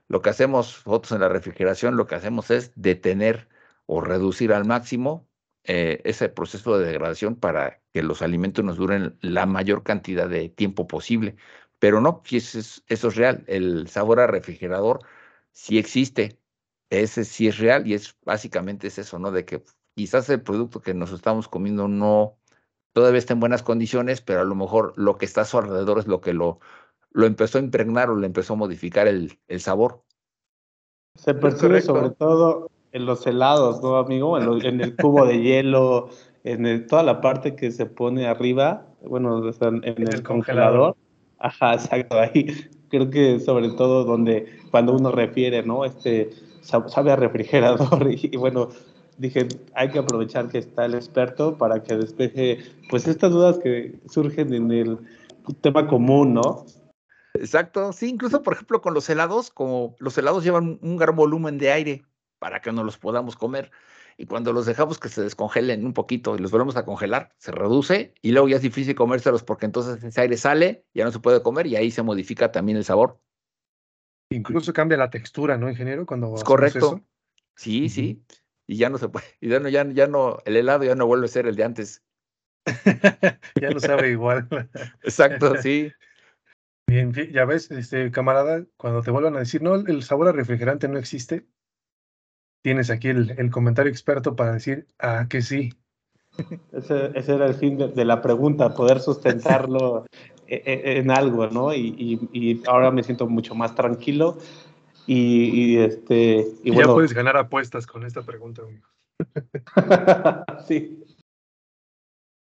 lo 0.08 0.22
que 0.22 0.30
hacemos 0.30 0.84
nosotros 0.86 1.14
en 1.14 1.22
la 1.22 1.30
refrigeración, 1.30 1.98
lo 1.98 2.08
que 2.08 2.16
hacemos 2.16 2.52
es 2.52 2.74
detener 2.76 3.50
o 3.86 4.02
reducir 4.02 4.54
al 4.54 4.66
máximo 4.66 5.28
eh, 5.64 6.02
ese 6.06 6.30
proceso 6.30 6.78
de 6.78 6.86
degradación 6.86 7.36
para 7.36 7.82
que 7.94 8.04
los 8.04 8.22
alimentos 8.22 8.66
nos 8.66 8.78
duren 8.78 9.18
la 9.22 9.46
mayor 9.46 9.84
cantidad 9.84 10.28
de 10.30 10.50
tiempo 10.50 10.88
posible. 10.88 11.36
Pero 11.80 12.02
no, 12.02 12.24
eso 12.30 12.60
es, 12.60 12.84
eso 12.88 13.08
es 13.10 13.16
real. 13.16 13.44
El 13.48 13.88
sabor 13.88 14.20
a 14.20 14.28
refrigerador 14.28 15.02
sí 15.52 15.78
existe. 15.80 16.41
Ese 16.92 17.24
sí 17.24 17.48
es 17.48 17.58
real 17.58 17.88
y 17.88 17.94
es 17.94 18.16
básicamente 18.26 18.88
es 18.88 19.00
eso, 19.00 19.18
¿no? 19.18 19.32
De 19.32 19.46
que 19.46 19.64
quizás 19.96 20.30
el 20.30 20.42
producto 20.42 20.82
que 20.82 20.94
nos 20.94 21.12
estamos 21.14 21.48
comiendo 21.48 21.88
no 21.88 22.38
todavía 22.92 23.18
está 23.18 23.34
en 23.34 23.40
buenas 23.40 23.64
condiciones, 23.64 24.20
pero 24.20 24.42
a 24.42 24.44
lo 24.44 24.56
mejor 24.56 24.94
lo 24.98 25.18
que 25.18 25.24
está 25.24 25.42
a 25.42 25.46
su 25.46 25.58
alrededor 25.58 26.00
es 26.00 26.08
lo 26.08 26.20
que 26.20 26.34
lo, 26.34 26.60
lo 27.12 27.26
empezó 27.26 27.58
a 27.58 27.62
impregnar 27.62 28.10
o 28.10 28.18
le 28.18 28.28
empezó 28.28 28.54
a 28.54 28.58
modificar 28.58 29.08
el, 29.08 29.40
el 29.48 29.62
sabor. 29.62 30.04
Se 31.16 31.34
percibe 31.34 31.82
sobre 31.82 32.10
todo 32.10 32.70
en 32.92 33.06
los 33.06 33.26
helados, 33.26 33.82
¿no, 33.82 33.96
amigo? 33.96 34.38
En, 34.38 34.82
el 34.82 34.96
cubo 34.98 35.26
de 35.26 35.42
hielo, 35.42 36.10
en 36.44 36.88
toda 36.88 37.04
la 37.04 37.22
parte 37.22 37.56
que 37.56 37.72
se 37.72 37.86
pone 37.86 38.28
arriba, 38.28 38.86
bueno, 39.02 39.42
en, 39.62 39.84
el, 39.84 40.24
congelador. 40.24 40.98
Ajá, 41.40 41.74
exacto, 41.76 42.20
ahí 42.20 42.70
creo 42.90 43.10
que 43.10 43.40
sobre 43.40 43.70
todo 43.70 44.04
donde 44.04 44.60
cuando 44.72 44.94
uno 44.94 45.12
refiere, 45.12 45.64
¿no? 45.64 45.86
Este 45.86 46.32
sabe 46.62 47.12
a 47.12 47.16
refrigerador 47.16 48.08
y, 48.12 48.36
bueno, 48.38 48.70
dije, 49.18 49.48
hay 49.74 49.90
que 49.90 50.00
aprovechar 50.00 50.50
que 50.50 50.60
está 50.60 50.86
el 50.86 50.96
experto 50.96 51.58
para 51.58 51.84
que 51.84 51.96
despeje 51.96 52.60
pues 52.90 53.08
estas 53.08 53.32
dudas 53.32 53.60
que 53.60 54.00
surgen 54.10 54.54
en 54.54 54.72
el 54.72 54.98
tema 55.62 55.88
común, 55.88 56.36
¿no? 56.36 56.66
Exacto, 57.34 57.94
sí, 57.94 58.10
incluso 58.10 58.44
por 58.44 58.54
ejemplo 58.54 58.82
con 58.82 58.94
los 58.94 59.10
helados, 59.10 59.52
como 59.52 59.96
los 60.00 60.18
helados 60.18 60.44
llevan 60.44 60.80
un 60.82 60.98
gran 60.98 61.16
volumen 61.16 61.58
de 61.58 61.72
aire, 61.72 62.06
para 62.40 62.62
que 62.62 62.72
no 62.72 62.84
los 62.84 62.98
podamos 62.98 63.36
comer. 63.36 63.72
Y 64.18 64.26
cuando 64.26 64.54
los 64.54 64.66
dejamos 64.66 65.00
que 65.00 65.10
se 65.10 65.22
descongelen 65.22 65.86
un 65.86 65.94
poquito 65.94 66.36
y 66.36 66.40
los 66.40 66.52
volvemos 66.52 66.76
a 66.76 66.86
congelar, 66.86 67.34
se 67.38 67.52
reduce 67.52 68.14
y 68.22 68.32
luego 68.32 68.50
ya 68.50 68.58
es 68.58 68.62
difícil 68.62 68.94
comérselos 68.96 69.44
porque 69.44 69.66
entonces 69.66 70.04
ese 70.04 70.22
aire 70.22 70.38
sale, 70.38 70.84
ya 70.94 71.06
no 71.06 71.12
se 71.12 71.20
puede 71.20 71.42
comer 71.42 71.68
y 71.68 71.76
ahí 71.76 71.92
se 71.92 72.04
modifica 72.04 72.52
también 72.52 72.78
el 72.78 72.84
sabor. 72.84 73.20
Incluso 74.32 74.74
cambia 74.74 74.98
la 74.98 75.10
textura, 75.10 75.58
¿no, 75.58 75.70
ingeniero? 75.70 76.06
Cuando 76.06 76.36
es 76.36 76.44
correcto. 76.44 77.02
Sí, 77.56 77.90
sí. 77.90 78.24
Y 78.66 78.78
ya 78.78 78.90
no 78.90 78.98
se 78.98 79.10
puede. 79.10 79.26
Y 79.42 79.50
ya 79.50 79.60
no, 79.60 79.70
ya, 79.70 79.86
ya 79.92 80.08
no, 80.08 80.40
el 80.46 80.56
helado 80.56 80.84
ya 80.84 80.96
no 80.96 81.06
vuelve 81.06 81.26
a 81.26 81.30
ser 81.30 81.48
el 81.48 81.56
de 81.56 81.64
antes. 81.64 82.04
ya 83.62 83.70
no 83.70 83.80
sabe 83.80 84.12
igual. 84.12 84.48
Exacto, 85.04 85.58
sí. 85.58 85.92
Bien, 86.88 87.14
ya 87.14 87.46
ves, 87.46 87.72
este 87.72 88.12
camarada, 88.12 88.66
cuando 88.78 89.02
te 89.02 89.12
vuelvan 89.12 89.36
a 89.36 89.40
decir, 89.40 89.62
no, 89.62 89.76
el 89.76 90.04
sabor 90.04 90.28
a 90.28 90.32
refrigerante 90.32 90.88
no 90.88 90.98
existe, 90.98 91.48
tienes 92.62 92.90
aquí 92.90 93.10
el, 93.10 93.50
comentario 93.50 93.92
experto 93.92 94.36
para 94.36 94.54
decir, 94.54 94.88
ah, 95.00 95.28
que 95.30 95.42
sí. 95.42 95.74
Ese, 96.72 97.12
era 97.16 97.46
el 97.46 97.56
fin 97.56 97.78
de, 97.78 98.06
la 98.06 98.22
pregunta, 98.22 98.74
poder 98.74 99.00
sustentarlo 99.00 100.06
en, 100.52 101.12
algo, 101.12 101.48
¿no? 101.48 101.74
Y, 101.74 102.62
ahora 102.68 102.92
me 102.92 103.04
siento 103.04 103.28
mucho 103.28 103.56
más 103.56 103.76
tranquilo 103.76 104.38
y, 105.08 105.78
este... 105.78 106.48
Y, 106.64 106.76
ya 106.76 106.86
puedes 106.86 107.14
ganar 107.14 107.38
apuestas 107.38 107.88
con 107.88 108.06
esta 108.06 108.22
pregunta. 108.22 108.64
sí. 110.68 111.04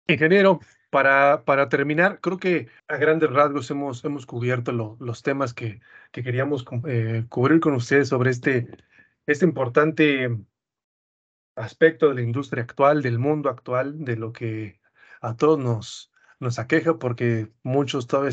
Ingeniero, 0.08 0.60
para, 0.90 1.44
para 1.46 1.70
terminar, 1.70 2.20
creo 2.22 2.38
que 2.38 2.68
a 2.88 2.98
grandes 2.98 3.30
rasgos 3.30 3.70
hemos, 3.72 4.04
hemos 4.04 4.26
cubierto 4.26 4.72
los 5.00 5.22
temas 5.24 5.54
que, 5.54 5.82
que 6.12 6.24
queríamos 6.24 6.66
eh, 6.88 7.26
cubrir 7.30 7.60
con 7.60 7.74
ustedes 7.74 8.10
sobre 8.10 8.32
este 8.32 8.68
este 9.26 9.46
importante 9.46 10.38
aspecto 11.56 12.10
de 12.10 12.16
la 12.16 12.22
industria 12.22 12.64
actual, 12.64 13.02
del 13.02 13.20
mundo 13.20 13.50
actual, 13.50 14.04
de 14.04 14.16
lo 14.18 14.34
que 14.34 14.82
a 15.22 15.36
todos 15.36 15.60
nos, 15.60 16.12
nos 16.44 16.60
aqueja, 16.60 17.00
porque 17.00 17.50
muchos 17.64 18.08
todavía, 18.08 18.32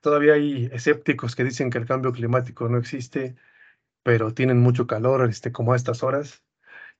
todavía 0.00 0.34
hay 0.34 0.68
escépticos 0.72 1.36
que 1.36 1.44
dicen 1.44 1.70
que 1.70 1.78
el 1.78 1.86
cambio 1.86 2.12
climático 2.12 2.68
no 2.68 2.78
existe, 2.78 3.36
pero 4.02 4.34
tienen 4.34 4.60
mucho 4.60 4.86
calor, 4.86 5.28
este, 5.28 5.52
como 5.52 5.72
a 5.72 5.76
estas 5.76 6.02
horas. 6.02 6.44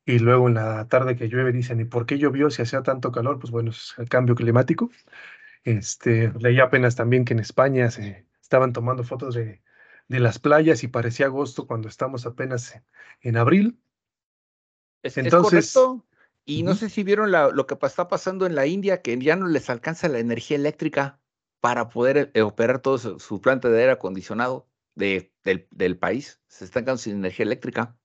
Y 0.07 0.18
luego 0.18 0.48
en 0.48 0.55
la 0.55 0.88
tarde 0.88 1.16
que 1.16 1.28
llueve 1.28 1.52
dicen, 1.52 1.80
¿y 1.80 1.84
por 1.84 2.07
qué 2.07 2.18
llovió 2.18 2.50
si 2.50 2.62
hacía 2.62 2.82
tanto 2.82 3.12
calor? 3.12 3.38
Pues 3.38 3.50
bueno, 3.50 3.70
es 3.70 3.94
el 3.98 4.09
cambio 4.09 4.34
climático. 4.34 4.90
Este, 5.64 6.32
leí 6.38 6.61
apenas 6.61 6.96
también 6.96 7.24
que 7.24 7.34
en 7.34 7.40
España 7.40 7.90
se 7.90 8.26
estaban 8.40 8.72
tomando 8.72 9.02
fotos 9.05 9.34
de, 9.34 9.62
de 10.09 10.20
las 10.20 10.38
playas 10.38 10.82
y 10.84 10.88
parecía 10.88 11.26
agosto 11.26 11.66
cuando 11.66 11.88
estamos 11.88 12.26
apenas 12.26 12.80
en, 13.20 13.36
abril. 13.36 13.78
Entonces, 15.02 15.72
correcto. 15.72 16.07
Y 16.45 16.62
no 16.62 16.74
sé 16.74 16.90
si 16.90 17.03
vieron 17.03 17.32
lo 17.32 17.66
que 17.66 17.76
está 17.86 18.09
pasando 18.09 18.47
en 18.47 18.55
la 18.55 18.66
India, 18.66 19.01
que 19.01 19.18
ya 19.18 19.36
no 19.36 19.47
les 19.47 19.70
alcanza 19.70 20.09
la 20.09 20.18
energía 20.18 20.57
eléctrica 20.57 21.20
para 21.61 21.88
poder 21.88 22.30
eh, 22.34 22.42
operar 22.42 22.80
todo 22.80 22.99
su, 22.99 23.40
planta 23.40 23.70
de 23.70 23.80
aire 23.80 23.92
acondicionado 23.92 24.68
de, 24.95 25.32
del, 25.42 25.99
país. 25.99 26.40
Se 26.47 26.66
están 26.66 26.84
quedando 26.84 26.99
sin 26.99 27.16
energía 27.16 27.45
eléctrica. 27.45 27.97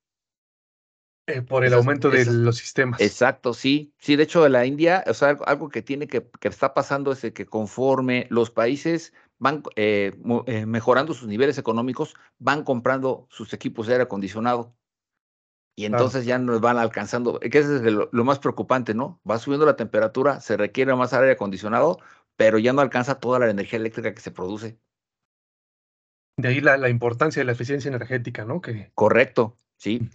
Eh, 1.26 1.42
por 1.42 1.64
el 1.64 1.74
aumento 1.74 2.08
de 2.08 2.24
los 2.24 2.56
sistemas. 2.56 3.00
Exacto, 3.00 3.52
sí. 3.52 3.92
Sí, 3.98 4.16
de 4.16 4.22
hecho, 4.22 4.48
la 4.48 4.64
India, 4.64 5.04
o 5.06 5.12
sea, 5.12 5.36
algo 5.44 5.68
que 5.68 5.82
tiene 5.82 6.08
que, 6.08 6.26
que 6.40 6.48
está 6.48 6.72
pasando 6.72 7.12
es 7.12 7.20
que 7.32 7.44
conforme 7.44 8.26
los 8.30 8.50
países 8.50 9.12
van 9.40 9.62
eh, 9.74 10.12
eh, 10.46 10.66
mejorando 10.66 11.14
sus 11.14 11.26
niveles 11.26 11.58
económicos, 11.58 12.14
van 12.38 12.62
comprando 12.62 13.26
sus 13.30 13.52
equipos 13.52 13.86
de 13.86 13.94
aire 13.94 14.04
acondicionado. 14.04 14.76
Y 15.76 15.86
entonces 15.86 16.26
ya 16.26 16.38
nos 16.38 16.60
van 16.60 16.78
alcanzando, 16.78 17.40
que 17.40 17.58
es 17.58 17.66
lo, 17.66 18.08
más 18.24 18.38
preocupante, 18.38 18.92
¿no? 18.94 19.20
Va 19.28 19.38
subiendo 19.38 19.64
la 19.64 19.76
temperatura, 19.76 20.40
se 20.40 20.56
requiere 20.56 20.94
más 20.94 21.14
aire 21.14 21.32
acondicionado, 21.32 21.98
pero 22.36 22.58
ya 22.58 22.72
no 22.72 22.82
alcanza 22.82 23.18
toda 23.20 23.38
la 23.38 23.48
energía 23.48 23.78
eléctrica 23.78 24.12
que 24.12 24.20
se 24.20 24.30
produce. 24.30 24.78
De 26.36 26.48
ahí 26.48 26.60
la, 26.60 26.76
la 26.76 26.88
importancia 26.88 27.40
de 27.40 27.46
la 27.46 27.52
eficiencia 27.52 27.88
energética, 27.88 28.44
¿no? 28.44 28.60
Que... 28.60 28.90
Correcto, 28.94 29.56
sí. 29.76 30.08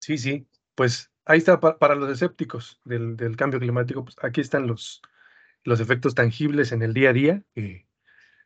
Sí, 0.00 0.18
sí. 0.18 0.48
Pues 0.74 1.10
ahí 1.24 1.38
está 1.38 1.60
para 1.60 1.94
los 1.94 2.10
escépticos 2.10 2.80
del, 2.84 3.16
del, 3.16 3.36
cambio 3.36 3.60
climático, 3.60 4.04
pues 4.04 4.16
aquí 4.22 4.40
están 4.40 4.66
los, 4.66 5.02
los 5.64 5.80
efectos 5.80 6.14
tangibles 6.14 6.72
en 6.72 6.82
el 6.82 6.94
día 6.94 7.10
a 7.10 7.12
día, 7.12 7.42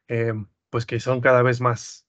em, 0.09 0.47
pues 0.71 0.87
que 0.87 0.99
son 0.99 1.21
cada 1.21 1.43
vez 1.43 1.61
más 1.61 2.07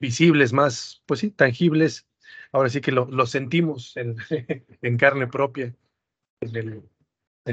visibles, 0.00 0.52
más, 0.52 1.02
pues 1.06 1.20
sí, 1.20 1.30
tangibles. 1.30 2.08
Ahora 2.52 2.68
sí 2.68 2.80
que 2.80 2.90
lo, 2.90 3.26
sentimos 3.26 3.94
en, 3.96 4.96
carne 4.96 5.28
propia, 5.28 5.74
en, 6.40 6.82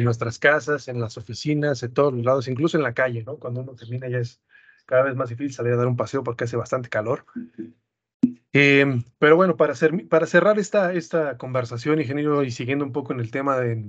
nuestras 0.03 0.39
casas, 0.39 0.87
en 0.87 0.99
las 0.99 1.17
oficinas, 1.17 1.83
en 1.83 1.93
todos 1.93 2.13
los 2.13 2.25
lados, 2.25 2.47
incluso 2.47 2.77
en 2.77 2.83
la 2.83 2.93
calle, 2.93 3.23
¿no? 3.23 3.37
Cuando 3.37 3.61
uno 3.61 3.75
termina 3.75 4.07
ya 4.07 4.19
es 4.19 4.41
cada 4.85 5.03
vez 5.03 5.15
más 5.15 5.29
difícil 5.29 5.53
salir 5.53 5.73
a 5.73 5.77
dar 5.77 5.87
un 5.87 5.97
paseo 5.97 6.23
porque 6.23 6.45
hace 6.45 6.55
bastante 6.55 6.89
calor. 6.89 7.25
Em, 8.53 9.03
pero 9.19 9.35
bueno, 9.35 9.57
para, 9.57 9.73
hacer, 9.73 10.07
para 10.07 10.25
cerrar 10.25 10.57
esta, 10.57 10.93
esta 10.93 11.37
conversación, 11.37 11.99
ingeniero, 11.99 12.43
y 12.43 12.51
siguiendo 12.51 12.85
un 12.85 12.93
poco 12.93 13.13
en 13.13 13.19
el 13.19 13.29
tema 13.29 13.57
de, 13.59 13.83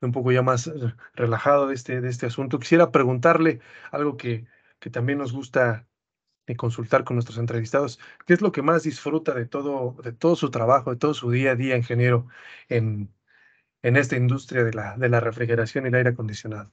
un 0.00 0.12
poco 0.12 0.32
ya 0.32 0.42
más 0.42 0.70
relajado 1.14 1.68
de 1.68 1.74
este, 1.74 2.00
de 2.00 2.08
este 2.08 2.26
asunto, 2.26 2.58
quisiera 2.58 2.90
preguntarle 2.90 3.60
algo 3.92 4.16
que, 4.16 4.46
que 4.80 4.90
también 4.90 5.18
nos 5.18 5.32
gusta 5.32 5.87
eh, 6.48 6.56
consultar 6.56 7.04
con 7.04 7.16
nuestros 7.16 7.38
entrevistados. 7.38 8.00
¿Qué 8.26 8.34
es 8.34 8.40
lo 8.40 8.52
que 8.52 8.62
más 8.62 8.82
disfruta 8.82 9.34
de 9.34 9.46
todo, 9.46 9.96
de 10.02 10.12
todo 10.12 10.36
su 10.36 10.50
trabajo, 10.50 10.90
de 10.90 10.96
todo 10.96 11.14
su 11.14 11.30
día 11.30 11.52
a 11.52 11.56
día, 11.56 11.76
ingeniero, 11.76 12.26
en, 12.68 13.12
en 13.82 13.96
esta 13.96 14.16
industria 14.16 14.64
de 14.64 14.72
la, 14.72 14.96
de 14.96 15.08
la 15.08 15.20
refrigeración 15.20 15.84
y 15.84 15.88
el 15.88 15.94
aire 15.96 16.10
acondicionado? 16.10 16.72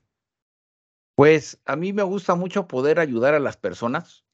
Pues 1.15 1.61
a 1.65 1.76
mí 1.76 1.93
me 1.93 2.03
gusta 2.03 2.36
mucho 2.36 2.67
poder 2.67 2.99
ayudar 2.99 3.36
a 3.36 3.39
las 3.39 3.57
personas. 3.57 4.26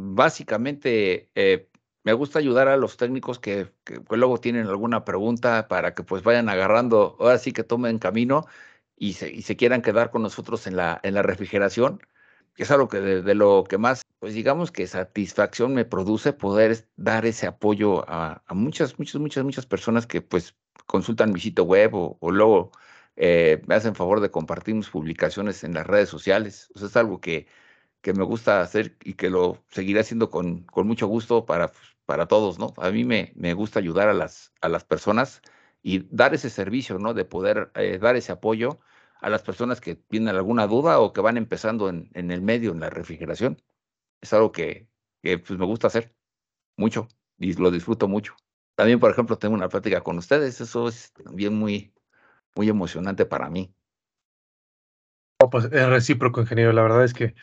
Básicamente, 0.00 1.30
eh, 1.34 1.68
me 2.04 2.12
gusta 2.12 2.38
ayudar 2.38 2.68
a 2.68 2.76
los 2.76 2.96
técnicos 2.96 3.38
que, 3.38 3.72
luego 4.10 4.38
tienen 4.40 4.66
alguna 4.66 5.04
pregunta 5.04 5.68
para 5.68 5.94
que 5.94 6.02
pues 6.02 6.22
vayan 6.22 6.48
agarrando, 6.48 7.16
ahora 7.20 7.38
sí 7.38 7.52
que 7.52 7.64
tomen 7.64 7.98
camino 7.98 8.46
y 8.96 9.14
se, 9.14 9.56
quieran 9.56 9.82
quedar 9.82 10.10
con 10.10 10.22
nosotros 10.22 10.66
en 10.66 10.76
la, 10.76 11.00
en 11.02 11.14
la 11.14 11.22
refrigeración, 11.22 11.98
que 11.98 12.06
es 12.62 12.70
algo 12.70 12.88
que 12.88 13.00
de, 13.00 13.34
lo 13.34 13.64
que 13.68 13.78
más, 13.78 14.02
pues 14.18 14.34
digamos 14.34 14.72
que 14.72 14.86
satisfacción 14.86 15.74
me 15.74 15.84
produce 15.84 16.32
poder 16.32 16.88
dar 16.96 17.26
ese 17.26 17.46
apoyo 17.46 18.04
a, 18.08 18.42
muchas, 18.50 18.98
muchas, 18.98 19.20
muchas, 19.20 19.44
muchas 19.44 19.66
personas 19.66 20.06
que 20.06 20.22
pues 20.22 20.56
consultan 20.86 21.32
mi 21.32 21.40
sitio 21.40 21.64
web 21.64 21.92
o, 21.94 22.18
luego 22.30 22.72
eh, 23.16 23.62
me 23.66 23.74
hacen 23.74 23.94
favor 23.94 24.20
de 24.20 24.30
compartir 24.30 24.74
mis 24.74 24.88
publicaciones 24.88 25.64
en 25.64 25.74
las 25.74 25.86
redes 25.86 26.08
sociales. 26.08 26.70
O 26.74 26.84
es 26.84 26.96
algo 26.96 27.20
que, 27.20 27.46
que 28.00 28.12
me 28.12 28.24
gusta 28.24 28.60
hacer 28.62 28.96
y 29.04 29.14
que 29.14 29.30
lo 29.30 29.62
seguiré 29.70 30.00
haciendo 30.00 30.30
con, 30.30 30.62
con 30.64 30.86
mucho 30.86 31.06
gusto 31.06 31.46
para, 31.46 31.68
pues, 31.68 31.96
para 32.06 32.26
todos, 32.26 32.58
¿no? 32.58 32.74
A 32.78 32.90
mí 32.90 33.04
me, 33.04 33.32
me 33.36 33.54
gusta 33.54 33.80
ayudar 33.80 34.08
a 34.08 34.14
las, 34.14 34.52
a 34.60 34.68
las 34.68 34.84
personas 34.84 35.42
y 35.82 36.06
dar 36.10 36.34
ese 36.34 36.50
servicio, 36.50 36.98
¿no? 36.98 37.14
De 37.14 37.24
poder 37.24 37.70
eh, 37.74 37.98
dar 37.98 38.16
ese 38.16 38.32
apoyo 38.32 38.80
a 39.20 39.30
las 39.30 39.42
personas 39.42 39.80
que 39.80 39.96
tienen 39.96 40.34
alguna 40.34 40.66
duda 40.66 41.00
o 41.00 41.12
que 41.12 41.20
van 41.20 41.36
empezando 41.36 41.88
en, 41.88 42.10
en 42.14 42.30
el 42.30 42.42
medio, 42.42 42.72
en 42.72 42.80
la 42.80 42.90
refrigeración. 42.90 43.60
Es 44.20 44.32
algo 44.32 44.52
que, 44.52 44.88
que 45.22 45.38
pues, 45.38 45.58
me 45.58 45.66
gusta 45.66 45.88
hacer 45.88 46.14
mucho 46.76 47.08
y 47.38 47.54
lo 47.54 47.70
disfruto 47.70 48.08
mucho. 48.08 48.34
También, 48.74 49.00
por 49.00 49.10
ejemplo, 49.10 49.38
tengo 49.38 49.54
una 49.54 49.68
plática 49.68 50.02
con 50.02 50.18
ustedes. 50.18 50.60
Eso 50.60 50.88
es 50.88 51.12
también 51.12 51.54
muy, 51.54 51.92
muy 52.54 52.68
emocionante 52.68 53.26
para 53.26 53.50
mí. 53.50 53.74
pues 55.50 55.64
es 55.66 55.88
recíproco, 55.88 56.40
ingeniero. 56.40 56.72
La 56.72 56.82
verdad 56.82 57.04
es 57.04 57.14
que 57.14 57.34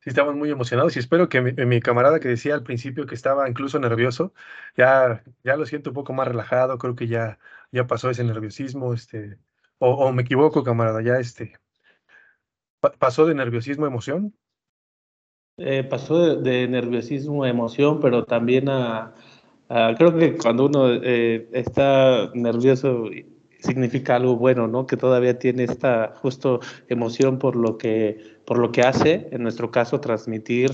sí 0.00 0.10
estamos 0.10 0.34
muy 0.34 0.50
emocionados 0.50 0.96
y 0.96 1.00
espero 1.00 1.28
que 1.28 1.42
mi, 1.42 1.80
camarada 1.80 2.20
que 2.20 2.28
decía 2.28 2.54
al 2.54 2.62
principio 2.62 3.06
que 3.06 3.14
estaba 3.14 3.48
incluso 3.48 3.78
nervioso, 3.78 4.32
ya, 4.76 5.22
ya 5.44 5.56
lo 5.56 5.66
siento 5.66 5.90
un 5.90 5.94
poco 5.94 6.12
más 6.14 6.28
relajado. 6.28 6.78
Creo 6.78 6.94
que 6.96 7.06
ya, 7.06 7.38
ya 7.72 7.86
pasó 7.86 8.10
ese 8.10 8.24
nerviosismo. 8.24 8.94
Este, 8.94 9.38
o, 9.78 10.12
me 10.12 10.22
equivoco, 10.22 10.62
camarada, 10.62 11.02
ya 11.02 11.18
este. 11.18 11.52
¿Pasó 12.98 13.26
de 13.26 13.34
nerviosismo 13.34 13.84
a 13.84 13.88
emoción? 13.88 14.34
Eh, 15.56 15.82
pasó 15.82 16.36
de, 16.36 16.68
nerviosismo 16.68 17.42
a 17.42 17.48
emoción, 17.48 18.00
pero 18.00 18.24
también 18.24 18.68
a, 18.68 19.14
creo 19.96 20.16
que 20.16 20.36
cuando 20.36 20.66
uno 20.66 20.92
eh, 20.92 21.48
está 21.52 22.30
nervioso 22.34 23.10
significa 23.60 24.16
algo 24.16 24.36
bueno, 24.36 24.68
¿no? 24.68 24.86
Que 24.86 24.96
todavía 24.96 25.38
tiene 25.38 25.64
esta 25.64 26.14
justo 26.16 26.60
emoción 26.88 27.38
por 27.38 27.56
lo 27.56 27.76
que, 27.76 28.38
por 28.44 28.58
lo 28.58 28.70
que 28.70 28.82
hace, 28.82 29.28
en 29.32 29.42
nuestro 29.42 29.70
caso, 29.70 30.00
transmitir 30.00 30.70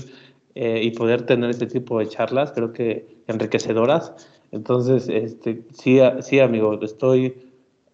eh, 0.53 0.81
y 0.83 0.91
poder 0.91 1.25
tener 1.25 1.49
este 1.49 1.67
tipo 1.67 1.99
de 1.99 2.07
charlas, 2.07 2.51
creo 2.51 2.73
que 2.73 3.23
enriquecedoras. 3.27 4.13
Entonces, 4.51 5.09
este, 5.09 5.63
sí, 5.73 5.99
sí, 6.21 6.39
amigo, 6.39 6.79
estoy 6.81 7.44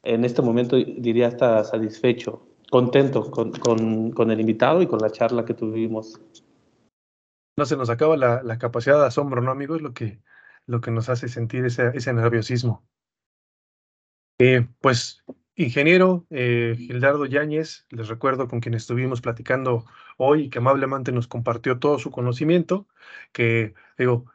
en 0.03 0.25
este 0.25 0.41
momento 0.41 0.75
diría 0.75 1.27
hasta 1.27 1.63
satisfecho, 1.63 2.47
contento 2.69 3.29
con, 3.29 3.51
con, 3.51 4.11
con, 4.11 4.31
el 4.31 4.39
invitado 4.39 4.81
y 4.81 4.87
con 4.87 4.99
la 4.99 5.11
charla 5.11 5.45
que 5.45 5.53
tuvimos. 5.53 6.19
No 7.57 7.65
se 7.65 7.77
nos 7.77 7.89
acaba 7.89 8.17
la, 8.17 8.41
la 8.43 8.57
capacidad 8.57 8.99
de 8.99 9.07
asombro, 9.07 9.41
¿no, 9.41 9.51
amigos? 9.51 9.81
Lo 9.81 9.93
que, 9.93 10.21
lo 10.65 10.81
que 10.81 10.91
nos 10.91 11.09
hace 11.09 11.27
sentir 11.27 11.65
ese, 11.65 11.91
ese 11.93 12.13
nerviosismo. 12.13 12.83
Eh, 14.39 14.67
pues, 14.79 15.23
ingeniero 15.55 16.25
eh, 16.29 16.75
Gildardo 16.77 17.25
Yáñez, 17.25 17.85
les 17.89 18.07
recuerdo 18.07 18.47
con 18.47 18.59
quien 18.59 18.73
estuvimos 18.73 19.21
platicando 19.21 19.85
hoy 20.17 20.45
y 20.45 20.49
que 20.49 20.59
amablemente 20.59 21.11
nos 21.11 21.27
compartió 21.27 21.77
todo 21.77 21.99
su 21.99 22.09
conocimiento, 22.09 22.87
que 23.33 23.75
digo, 23.97 24.25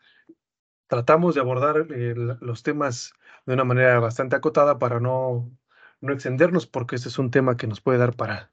tratamos 0.86 1.34
de 1.34 1.40
abordar 1.40 1.86
eh, 1.90 2.14
los 2.40 2.62
temas 2.62 3.14
de 3.46 3.54
una 3.54 3.64
manera 3.64 3.98
bastante 4.00 4.36
acotada 4.36 4.78
para 4.78 5.00
no, 5.00 5.50
no 6.00 6.12
extendernos, 6.12 6.66
porque 6.66 6.96
este 6.96 7.08
es 7.08 7.18
un 7.18 7.30
tema 7.30 7.56
que 7.56 7.66
nos 7.66 7.80
puede 7.80 7.98
dar 7.98 8.14
para, 8.16 8.52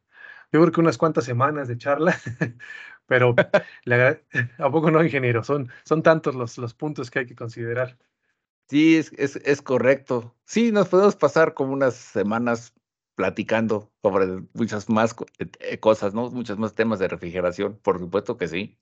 yo 0.51 0.61
creo 0.61 0.71
que 0.71 0.81
unas 0.81 0.97
cuantas 0.97 1.25
semanas 1.25 1.67
de 1.67 1.77
charla, 1.77 2.15
pero 3.07 3.35
¿a 4.57 4.71
poco 4.71 4.91
no, 4.91 5.03
ingeniero? 5.03 5.43
Son, 5.43 5.69
son 5.83 6.03
tantos 6.03 6.35
los, 6.35 6.57
los 6.57 6.73
puntos 6.73 7.11
que 7.11 7.19
hay 7.19 7.25
que 7.25 7.35
considerar. 7.35 7.97
Sí, 8.69 8.97
es, 8.97 9.11
es, 9.17 9.35
es 9.37 9.61
correcto. 9.61 10.35
Sí, 10.45 10.71
nos 10.71 10.87
podemos 10.89 11.15
pasar 11.15 11.53
como 11.53 11.73
unas 11.73 11.95
semanas 11.95 12.73
platicando 13.15 13.91
sobre 14.01 14.43
muchas 14.53 14.89
más 14.89 15.15
eh, 15.59 15.79
cosas, 15.79 16.13
¿no? 16.13 16.29
Muchos 16.31 16.57
más 16.57 16.73
temas 16.73 16.99
de 16.99 17.07
refrigeración, 17.07 17.77
por 17.79 17.99
supuesto 17.99 18.37
que 18.37 18.47
sí. 18.47 18.79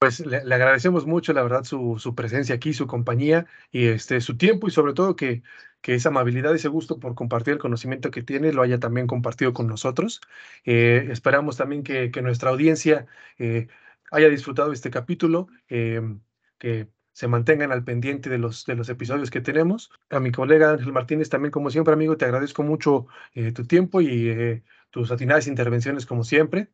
Pues 0.00 0.20
le, 0.24 0.38
agradecemos 0.38 1.04
mucho, 1.04 1.34
la 1.34 1.42
verdad, 1.42 1.64
su, 1.64 1.98
su, 1.98 2.14
presencia 2.14 2.54
aquí, 2.54 2.72
su 2.72 2.86
compañía 2.86 3.46
y 3.70 3.88
este, 3.88 4.22
su 4.22 4.38
tiempo 4.38 4.66
y 4.66 4.70
sobre 4.70 4.94
todo 4.94 5.14
que, 5.14 5.42
que 5.82 5.94
esa 5.94 6.08
amabilidad, 6.08 6.54
ese 6.54 6.68
gusto 6.68 6.98
por 6.98 7.14
compartir 7.14 7.52
el 7.52 7.58
conocimiento 7.58 8.10
que 8.10 8.22
tiene, 8.22 8.54
lo 8.54 8.62
haya 8.62 8.78
también 8.78 9.06
compartido 9.06 9.52
con 9.52 9.66
nosotros. 9.66 10.22
Eh, 10.64 11.08
esperamos 11.10 11.58
también 11.58 11.82
que, 11.82 12.10
nuestra 12.22 12.48
audiencia 12.48 13.06
eh, 13.38 13.68
haya 14.10 14.30
disfrutado 14.30 14.72
este 14.72 14.90
capítulo, 14.90 15.48
eh, 15.68 16.00
que 16.58 16.88
se 17.12 17.28
mantengan 17.28 17.70
al 17.70 17.84
pendiente 17.84 18.30
de 18.30 18.38
los, 18.38 18.64
de 18.64 18.76
los 18.76 18.88
episodios 18.88 19.30
que 19.30 19.42
tenemos. 19.42 19.90
A 20.08 20.18
mi 20.18 20.32
colega 20.32 20.70
Ángel 20.70 20.92
Martínez 20.94 21.28
también, 21.28 21.52
como 21.52 21.70
siempre, 21.70 21.92
amigo, 21.92 22.16
te 22.16 22.24
agradezco 22.24 22.62
mucho 22.62 23.06
tu 23.54 23.66
tiempo 23.66 24.00
y 24.00 24.62
tus 24.90 25.10
atinadas 25.10 25.46
intervenciones, 25.46 26.06
como 26.06 26.24
siempre. 26.24 26.70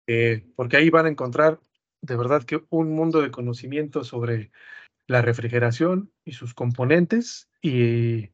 Eh, 0.07 0.45
porque 0.55 0.77
ahí 0.77 0.89
van 0.89 1.05
a 1.05 1.09
encontrar 1.09 1.61
de 2.01 2.17
verdad 2.17 2.43
que 2.43 2.63
un 2.69 2.93
mundo 2.93 3.21
de 3.21 3.31
conocimiento 3.31 4.03
sobre 4.03 4.51
la 5.07 5.21
refrigeración 5.21 6.11
y 6.23 6.33
sus 6.33 6.53
componentes 6.53 7.49
y, 7.61 8.31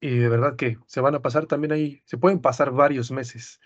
y 0.00 0.16
de 0.16 0.28
verdad 0.28 0.56
que 0.56 0.78
se 0.86 1.00
van 1.00 1.14
a 1.14 1.22
pasar 1.22 1.46
también 1.46 1.72
ahí, 1.72 2.02
se 2.06 2.18
pueden 2.18 2.40
pasar 2.40 2.72
varios 2.72 3.10
meses 3.10 3.60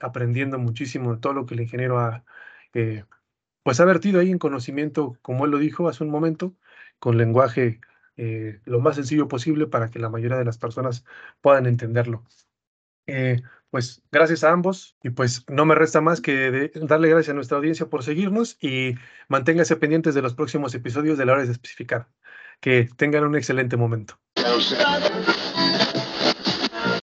aprendiendo 0.00 0.58
muchísimo 0.58 1.14
de 1.14 1.20
todo 1.20 1.32
lo 1.32 1.46
que 1.46 1.54
el 1.54 1.62
ingeniero 1.62 1.98
ha 1.98 2.24
pues 3.62 3.80
ha 3.80 3.84
vertido 3.84 4.20
ahí 4.20 4.30
en 4.30 4.38
conocimiento, 4.38 5.16
como 5.22 5.44
él 5.44 5.50
lo 5.50 5.58
dijo 5.58 5.88
hace 5.88 6.04
un 6.04 6.10
momento, 6.10 6.54
con 6.98 7.18
lenguaje 7.18 7.80
eh, 8.16 8.60
lo 8.64 8.80
más 8.80 8.96
sencillo 8.96 9.28
posible 9.28 9.66
para 9.66 9.90
que 9.90 9.98
la 9.98 10.08
mayoría 10.08 10.38
de 10.38 10.44
las 10.44 10.58
personas 10.58 11.04
puedan 11.40 11.66
entenderlo. 11.66 12.24
Eh, 13.06 13.42
pues 13.70 14.02
gracias 14.12 14.44
a 14.44 14.52
ambos 14.52 14.96
y 15.02 15.10
pues 15.10 15.44
no 15.48 15.64
me 15.64 15.74
resta 15.74 16.02
más 16.02 16.20
que 16.20 16.70
darle 16.74 17.08
gracias 17.08 17.30
a 17.30 17.34
nuestra 17.34 17.56
audiencia 17.56 17.86
por 17.86 18.02
seguirnos 18.02 18.58
y 18.60 18.96
manténganse 19.28 19.76
pendientes 19.76 20.14
de 20.14 20.22
los 20.22 20.34
próximos 20.34 20.74
episodios 20.74 21.16
de 21.16 21.24
la 21.24 21.32
hora 21.32 21.44
de 21.44 21.52
especificar. 21.52 22.08
Que 22.60 22.88
tengan 22.96 23.24
un 23.24 23.34
excelente 23.34 23.76
momento. 23.76 24.20